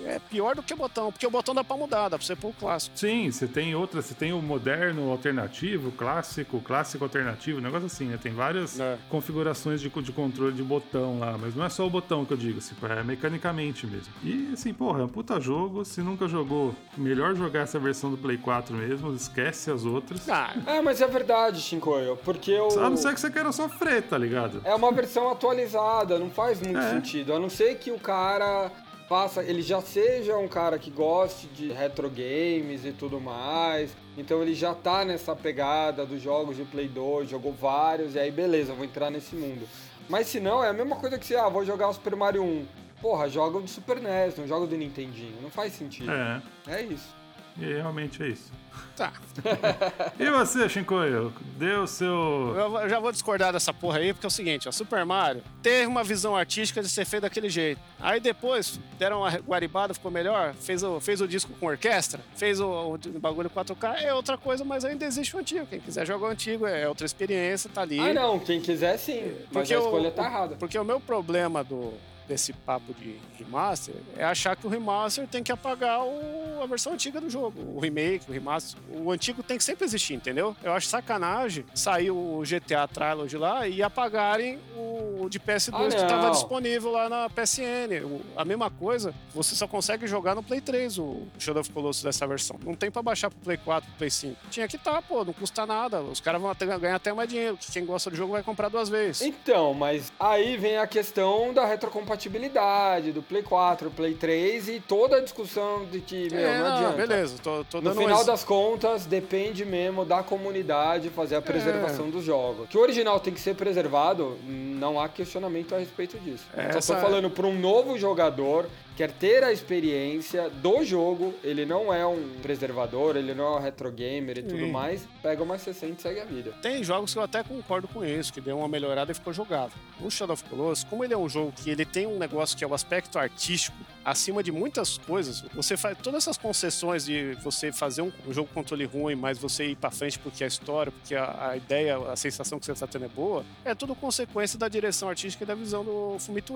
[0.05, 2.35] É pior do que o botão, porque o botão dá pra mudar, dá pra você
[2.37, 2.99] pôr o clássico.
[2.99, 8.07] Sim, você tem outras, você tem o moderno alternativo, clássico, clássico alternativo, um negócio assim,
[8.07, 8.19] né?
[8.21, 8.99] Tem várias É.
[9.09, 12.37] configurações de, de controle de botão lá, mas não é só o botão que eu
[12.37, 14.13] digo, assim, é mecanicamente mesmo.
[14.25, 18.17] E assim, porra, é um puta jogo, se nunca jogou, melhor jogar essa versão do
[18.17, 20.29] Play 4 mesmo, esquece as outras.
[20.29, 22.81] Ah, É, mas é verdade, Shinkoio, porque o...
[22.81, 24.61] A não ser que você queira sofrer, tá ligado?
[24.65, 26.91] É uma versão atualizada, não faz muito É.
[26.91, 27.33] sentido.
[27.35, 28.71] A não ser que o cara
[29.11, 33.91] faça, ele já seja um cara que goste de retro games e tudo mais.
[34.17, 38.31] Então ele já tá nessa pegada dos jogos de Play 2, jogou vários, e aí
[38.31, 39.67] beleza, vou entrar nesse mundo.
[40.09, 42.45] Mas se não, é a mesma coisa que você, ah, vou jogar o Super Mario
[42.45, 42.67] 1.
[43.03, 45.43] Porra, joga o do Super NES, não joga o do Nintendinho.
[45.43, 46.13] Não faz sentido.
[46.13, 47.20] É, É isso.
[47.61, 48.51] E realmente é isso.
[48.97, 49.13] tá.
[50.19, 51.33] E você, Shinkoio?
[51.57, 52.55] Deu o seu.
[52.55, 55.87] Eu já vou discordar dessa porra aí, porque é o seguinte, ó, Super Mario teve
[55.87, 57.81] uma visão artística de ser feito daquele jeito.
[57.99, 62.61] Aí depois deram uma guaribada, ficou melhor, fez o, fez o disco com orquestra, fez
[62.61, 65.67] o, o bagulho 4K, é outra coisa, mas ainda existe o antigo.
[65.67, 67.99] Quem quiser jogar o antigo é outra experiência, tá ali.
[67.99, 69.33] Ah, não, quem quiser sim.
[69.53, 70.57] Mas Porque a o- escolha tá errada.
[70.57, 71.95] Porque o meu problema do,
[72.31, 76.93] desse papo de remaster é achar que o remaster tem que apagar o- a versão
[76.93, 77.61] antiga do jogo.
[77.77, 78.81] O remake, o remaster.
[78.89, 80.55] O antigo tem que sempre existir, entendeu?
[80.63, 86.03] Eu acho sacanagem sair o GTA Trilogy lá e apagarem o de PS2 Ah, que
[86.03, 88.01] estava disponível lá na PSN.
[88.05, 92.03] O- a mesma coisa, você só consegue jogar no Play 3 o Shadow of Colossus
[92.05, 92.59] dessa versão.
[92.65, 94.37] Não tem pra baixar pro Play 4, pro Play 5.
[94.51, 96.01] Tinha que estar, pô, não custa nada.
[96.01, 97.57] Os caras vão até- ganhar até mais dinheiro.
[97.57, 99.23] que Quem gosta do jogo vai comprar duas vezes.
[99.23, 105.17] Então, mas aí vem a questão da retrocompatibilidade, do Play 4, Play 3 e toda
[105.17, 106.97] a discussão de que, meu, É, não, adianta.
[106.97, 111.43] beleza, tô, tô No um final ex- das contas, depende mesmo da comunidade fazer a
[111.43, 112.11] preservação É.
[112.11, 112.69] dos jogos.
[112.69, 116.45] Que o original tem que ser preservado, não há questionamento a respeito disso.
[116.57, 118.67] É, Só essa- tô falando para um novo jogador
[119.01, 123.59] quer ter a experiência do jogo, ele não é um preservador, ele não é um
[123.59, 124.71] retro gamer e tudo Sim.
[124.71, 126.53] mais, pega uma 60 e segue a vida.
[126.61, 129.73] Tem jogos que eu até concordo com isso, que deu uma melhorada e ficou jogável.
[130.03, 132.63] O Shadow of Colossus, como ele é um jogo que ele tem um negócio que
[132.63, 133.75] é o aspecto artístico,
[134.11, 138.49] acima de muitas coisas, você faz todas essas concessões de você fazer um, um jogo
[138.49, 141.97] com controle ruim, mas você ir pra frente porque a história, porque a, a ideia,
[141.97, 145.47] a sensação que você tá tendo é boa, é tudo consequência da direção artística e
[145.47, 146.51] da visão do Fumito.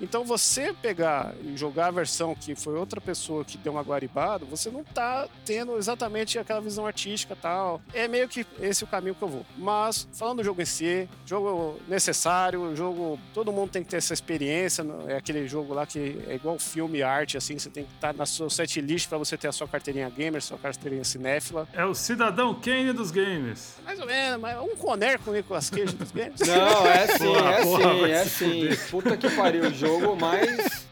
[0.00, 4.44] Então você pegar e jogar a versão que foi outra pessoa que deu uma guaribada,
[4.44, 7.80] você não tá tendo exatamente aquela visão artística tal.
[7.94, 9.46] É meio que esse o caminho que eu vou.
[9.56, 13.18] Mas, falando do jogo em si, jogo necessário, jogo.
[13.32, 14.84] Todo mundo tem que ter essa experiência.
[15.06, 18.26] É aquele jogo lá que é igual filme, arte, assim, você tem que estar na
[18.26, 21.68] sua set list pra você ter a sua carteirinha gamer, sua carteirinha cinéfila.
[21.72, 23.74] É o cidadão Kane dos games.
[23.84, 26.40] Mais ou menos, mas um coner com o Nicolas Cage dos games.
[26.40, 28.90] Não, é sim, Porra, é porra, sim, é sim.
[28.90, 30.86] Puta que pariu, o jogo mais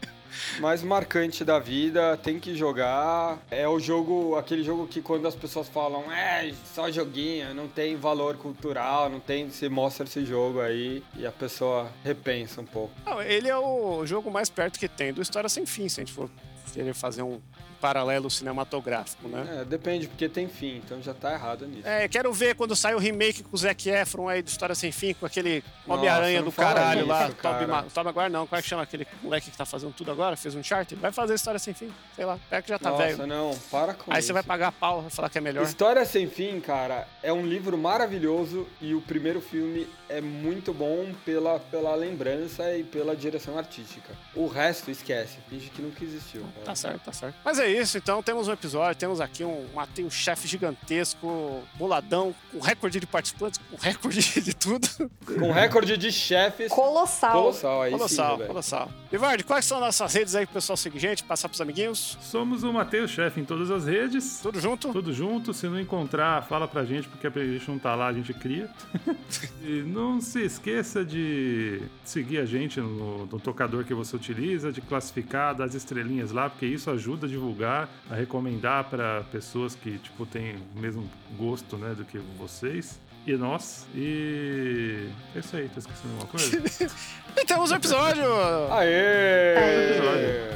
[0.59, 3.37] mais marcante da vida, tem que jogar.
[3.49, 7.95] É o jogo, aquele jogo que quando as pessoas falam, é, só joguinho, não tem
[7.95, 12.93] valor cultural, não tem, você mostra esse jogo aí e a pessoa repensa um pouco.
[13.05, 16.03] Não, ele é o jogo mais perto que tem do História Sem Fim, se a
[16.03, 16.29] gente for
[16.77, 17.41] querer fazer um
[17.81, 19.59] paralelo cinematográfico, né?
[19.61, 21.87] É, depende, porque tem fim, então já tá errado nisso.
[21.87, 24.91] É, quero ver quando sai o remake com o Zac Efron aí do História Sem
[24.91, 27.67] Fim, com aquele Nossa, Homem-Aranha do caralho isso, lá, cara.
[27.67, 30.35] Ma- Tobey Maguire não, como é que chama aquele moleque que tá fazendo tudo agora,
[30.35, 30.91] fez um chart?
[30.93, 33.27] Vai fazer História Sem Fim, sei lá, pega que já tá Nossa, velho.
[33.27, 34.27] não, para com Aí isso.
[34.27, 35.63] você vai pagar pau, vai falar que é melhor.
[35.63, 41.11] História Sem Fim, cara, é um livro maravilhoso e o primeiro filme é muito bom
[41.23, 44.13] pela, pela lembrança e pela direção artística.
[44.33, 45.37] O resto, esquece.
[45.49, 46.41] Finge que nunca existiu.
[46.55, 46.66] cara.
[46.67, 47.35] Tá certo, tá certo.
[47.45, 51.63] Mas é isso, então temos um episódio, temos aqui um, um, tem um chefe gigantesco,
[51.75, 54.85] boladão, com recorde de participantes, com recorde de tudo.
[55.25, 56.69] Com recorde de chefes.
[56.69, 57.31] Colossal.
[57.31, 58.91] Colossal, aí Colossal, sim, colossal.
[59.13, 62.17] Ivardi, quais são nossas redes aí pro pessoal seguir gente, passar pros amiguinhos?
[62.19, 64.41] Somos o Matheus Chefe em todas as redes.
[64.43, 64.91] Tudo junto?
[64.91, 68.13] Tudo junto, se não encontrar, fala pra gente, porque a playlist não tá lá, a
[68.13, 68.69] gente cria.
[69.63, 74.81] e não se esqueça de seguir a gente no, no tocador que você utiliza, de
[74.81, 79.99] classificar, dar as estrelinhas lá, porque isso ajuda a divulgar, a recomendar pra pessoas que,
[79.99, 81.07] tipo, têm o mesmo
[81.37, 82.99] gosto, né, do que vocês.
[83.27, 83.85] E nós.
[83.93, 85.07] E.
[85.35, 86.95] É isso aí, tô esquecendo alguma coisa?
[87.37, 88.23] E temos um episódio!
[88.71, 90.49] Aê!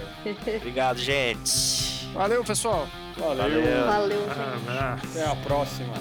[0.58, 2.08] Obrigado, gente.
[2.14, 2.88] Valeu, pessoal!
[3.18, 3.38] Valeu.
[3.38, 3.86] Valeu.
[3.86, 4.70] Valeu, gente.
[4.70, 5.08] Abraço.
[5.08, 5.94] Até a próxima.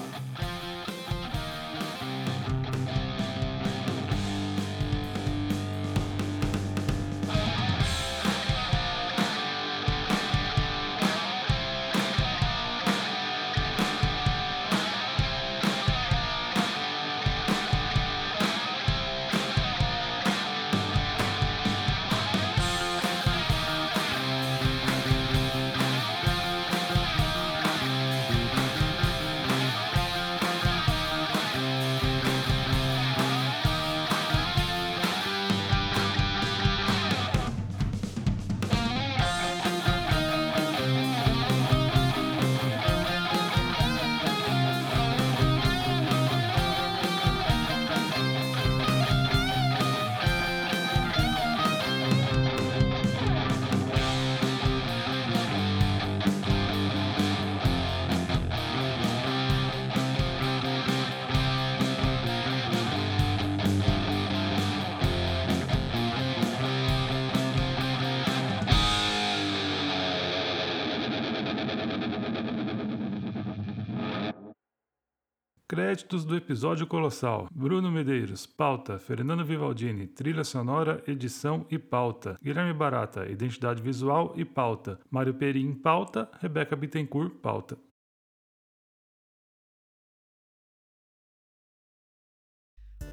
[76.11, 78.99] Créditos do episódio Colossal: Bruno Medeiros, pauta.
[78.99, 82.37] Fernando Vivaldini, trilha sonora, edição e pauta.
[82.43, 84.99] Guilherme Barata, identidade visual e pauta.
[85.09, 86.29] Mário Perim, pauta.
[86.41, 87.77] Rebeca Bittencourt, pauta.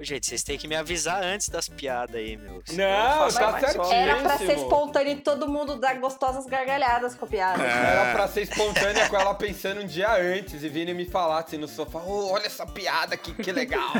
[0.00, 2.62] Gente, vocês têm que me avisar antes das piadas aí, meu.
[2.72, 3.92] Não, tá certinho.
[3.92, 7.62] Era pra ser espontâneo e todo mundo dar gostosas gargalhadas com a piada.
[7.64, 11.56] Era pra ser espontânea com ela pensando um dia antes e vindo me falar assim
[11.58, 13.94] no sofá, "Ô, olha essa piada aqui, que legal.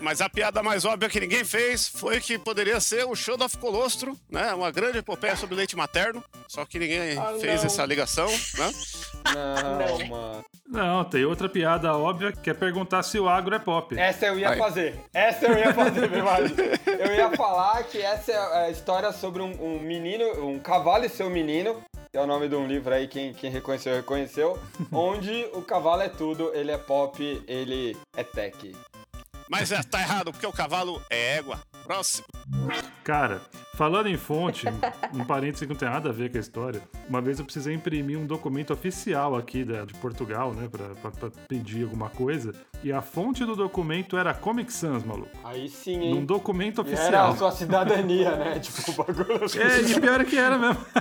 [0.00, 3.56] Mas a piada mais óbvia que ninguém fez foi que poderia ser o Show of
[3.58, 4.52] Colostro, né?
[4.54, 6.22] Uma grande epopeia sobre leite materno.
[6.48, 7.66] Só que ninguém Ah, fez não.
[7.66, 8.72] essa ligação, né?
[9.34, 10.06] Não, Não.
[10.08, 10.44] mano.
[10.66, 13.96] Não, tem outra piada óbvia que é perguntar se o agro é pop.
[13.98, 14.58] Essa eu ia Aí.
[14.58, 14.98] fazer.
[15.14, 16.60] Essa eu ia fazer, meu marido.
[16.86, 21.08] Eu ia falar que essa é a história sobre um, um menino, um cavalo e
[21.08, 21.80] seu menino.
[22.10, 24.58] Que é o nome de um livro aí, quem, quem reconheceu, reconheceu.
[24.92, 28.74] onde o cavalo é tudo, ele é pop, ele é tech.
[29.48, 31.60] Mas é, tá errado, porque o cavalo é égua.
[31.84, 32.26] Próximo.
[33.04, 33.40] Cara,
[33.76, 34.66] Falando em fonte,
[35.12, 36.80] um parênteses que não tem nada a ver com a história.
[37.08, 40.68] Uma vez eu precisei imprimir um documento oficial aqui da, de Portugal, né?
[40.70, 42.52] Pra, pra- pra pedir alguma coisa.
[42.84, 45.28] E a fonte do documento era Comic Sans, maluco.
[45.42, 46.24] Aí sim, Num hein?
[46.26, 47.30] documento E Era oficial.
[47.32, 48.58] a sua cidadania, né?
[48.64, 49.40] Tipo, o bagulho.
[49.60, 50.78] É, e pior é que era mesmo.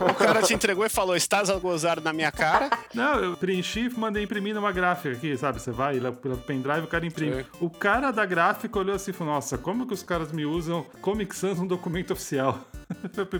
[0.00, 2.70] O cara te entregou e falou: estás a gozar na minha cara.
[2.94, 5.60] Não, eu preenchi e mandei imprimir numa gráfica aqui, sabe?
[5.60, 7.44] Você vai lá pelo pendrive, o cara imprime.
[7.60, 10.84] O cara da gráfica olhou assim e falou: Nossa, como que os caras me usam
[11.00, 12.58] Comic Sans num documento oficial?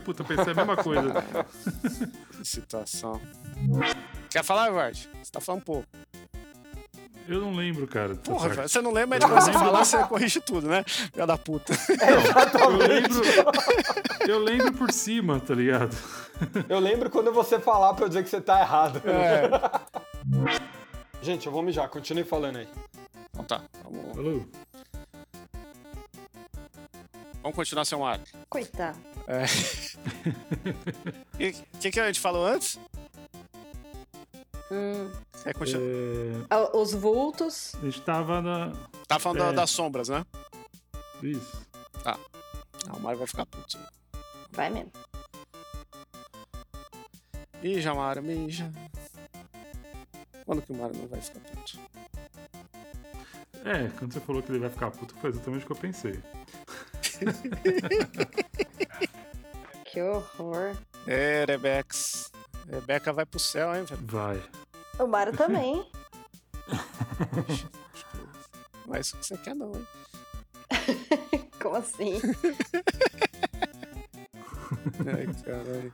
[0.05, 1.25] Puta, eu pensei a mesma coisa.
[2.31, 3.21] Que situação.
[4.31, 5.09] Quer falar, Vard?
[5.23, 5.89] Você tá falando pouco.
[7.27, 8.15] Eu não lembro, cara.
[8.17, 10.85] Porra, velho, você não lembra de você falar, você corrige tudo, né?
[10.87, 11.73] Filha da puta.
[12.61, 13.23] Eu lembro.
[14.29, 15.97] Eu lembro por cima, tá ligado?
[16.69, 19.01] Eu lembro quando você falar pra eu dizer que você tá errado.
[19.07, 19.49] É.
[21.23, 22.69] Gente, eu vou mijar, continue falando aí.
[23.31, 24.47] Então tá, vamos, Falou.
[27.45, 28.25] Vamos continuar seu Mário.
[28.49, 28.99] Coitado.
[31.35, 31.39] O
[31.79, 32.79] que, que, a gente falou antes?
[34.73, 35.11] Hum.
[35.45, 35.83] É, continua.
[35.83, 37.75] É, Ah, Os vultos.
[37.77, 38.73] a gente tava na.
[39.07, 39.53] Tá falando da- é.
[39.53, 40.25] das sombras, né?
[41.23, 41.67] Isso.
[42.05, 42.19] Ah,
[42.97, 43.79] o Mário vai ficar puto.
[44.51, 44.91] Vai mesmo.
[47.63, 48.73] Mija, Mário, mija.
[50.47, 51.79] Quando que o Mário não vai ficar puto?
[53.65, 56.21] É, quando você falou que ele vai ficar puto, foi exatamente o que eu pensei.
[59.85, 60.75] Que horror.
[61.07, 62.33] É, Rebex.
[62.69, 64.01] Rebeca vai pro céu, hein, velho?
[64.07, 64.43] Vai.
[64.99, 65.87] O Mário também.
[68.93, 69.87] É isso que você quer, não, hein?
[71.61, 72.21] Como assim?
[75.07, 75.93] Ai, caralho.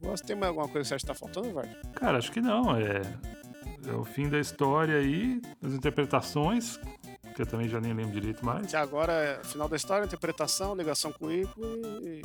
[0.00, 1.70] Gosto, tem mais alguma coisa que você acha que tá faltando, Vard?
[1.94, 2.76] Cara, acho que não.
[2.76, 3.02] É,
[3.86, 6.78] é o fim da história aí, as interpretações,
[7.34, 8.66] que eu também já nem lembro direito mais.
[8.66, 11.60] Que agora é final da história, interpretação, ligação com o Ico
[12.02, 12.22] e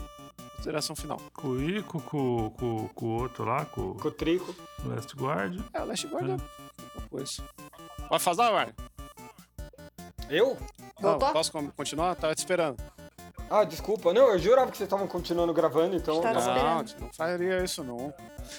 [0.55, 1.19] consideração final.
[1.33, 4.53] Com o Ico, com, com, com o outro lá, com Com o trico.
[4.85, 5.59] o Last Guard.
[5.73, 7.43] É, o Last Guard é uma coisa.
[8.09, 8.73] Vai fazer, Vard?
[10.29, 10.57] Eu?
[11.01, 11.27] Voltou?
[11.27, 12.15] Não, posso con- continuar?
[12.15, 12.77] Tava te esperando.
[13.49, 14.13] Ah, desculpa.
[14.13, 16.19] Não, eu jurava que vocês estavam continuando gravando, então.
[16.21, 16.91] Aham, esperando.
[16.99, 18.13] Não, não faria isso, não.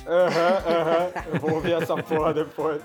[0.07, 1.13] aham.
[1.33, 2.83] Eu vou ouvir essa porra depois.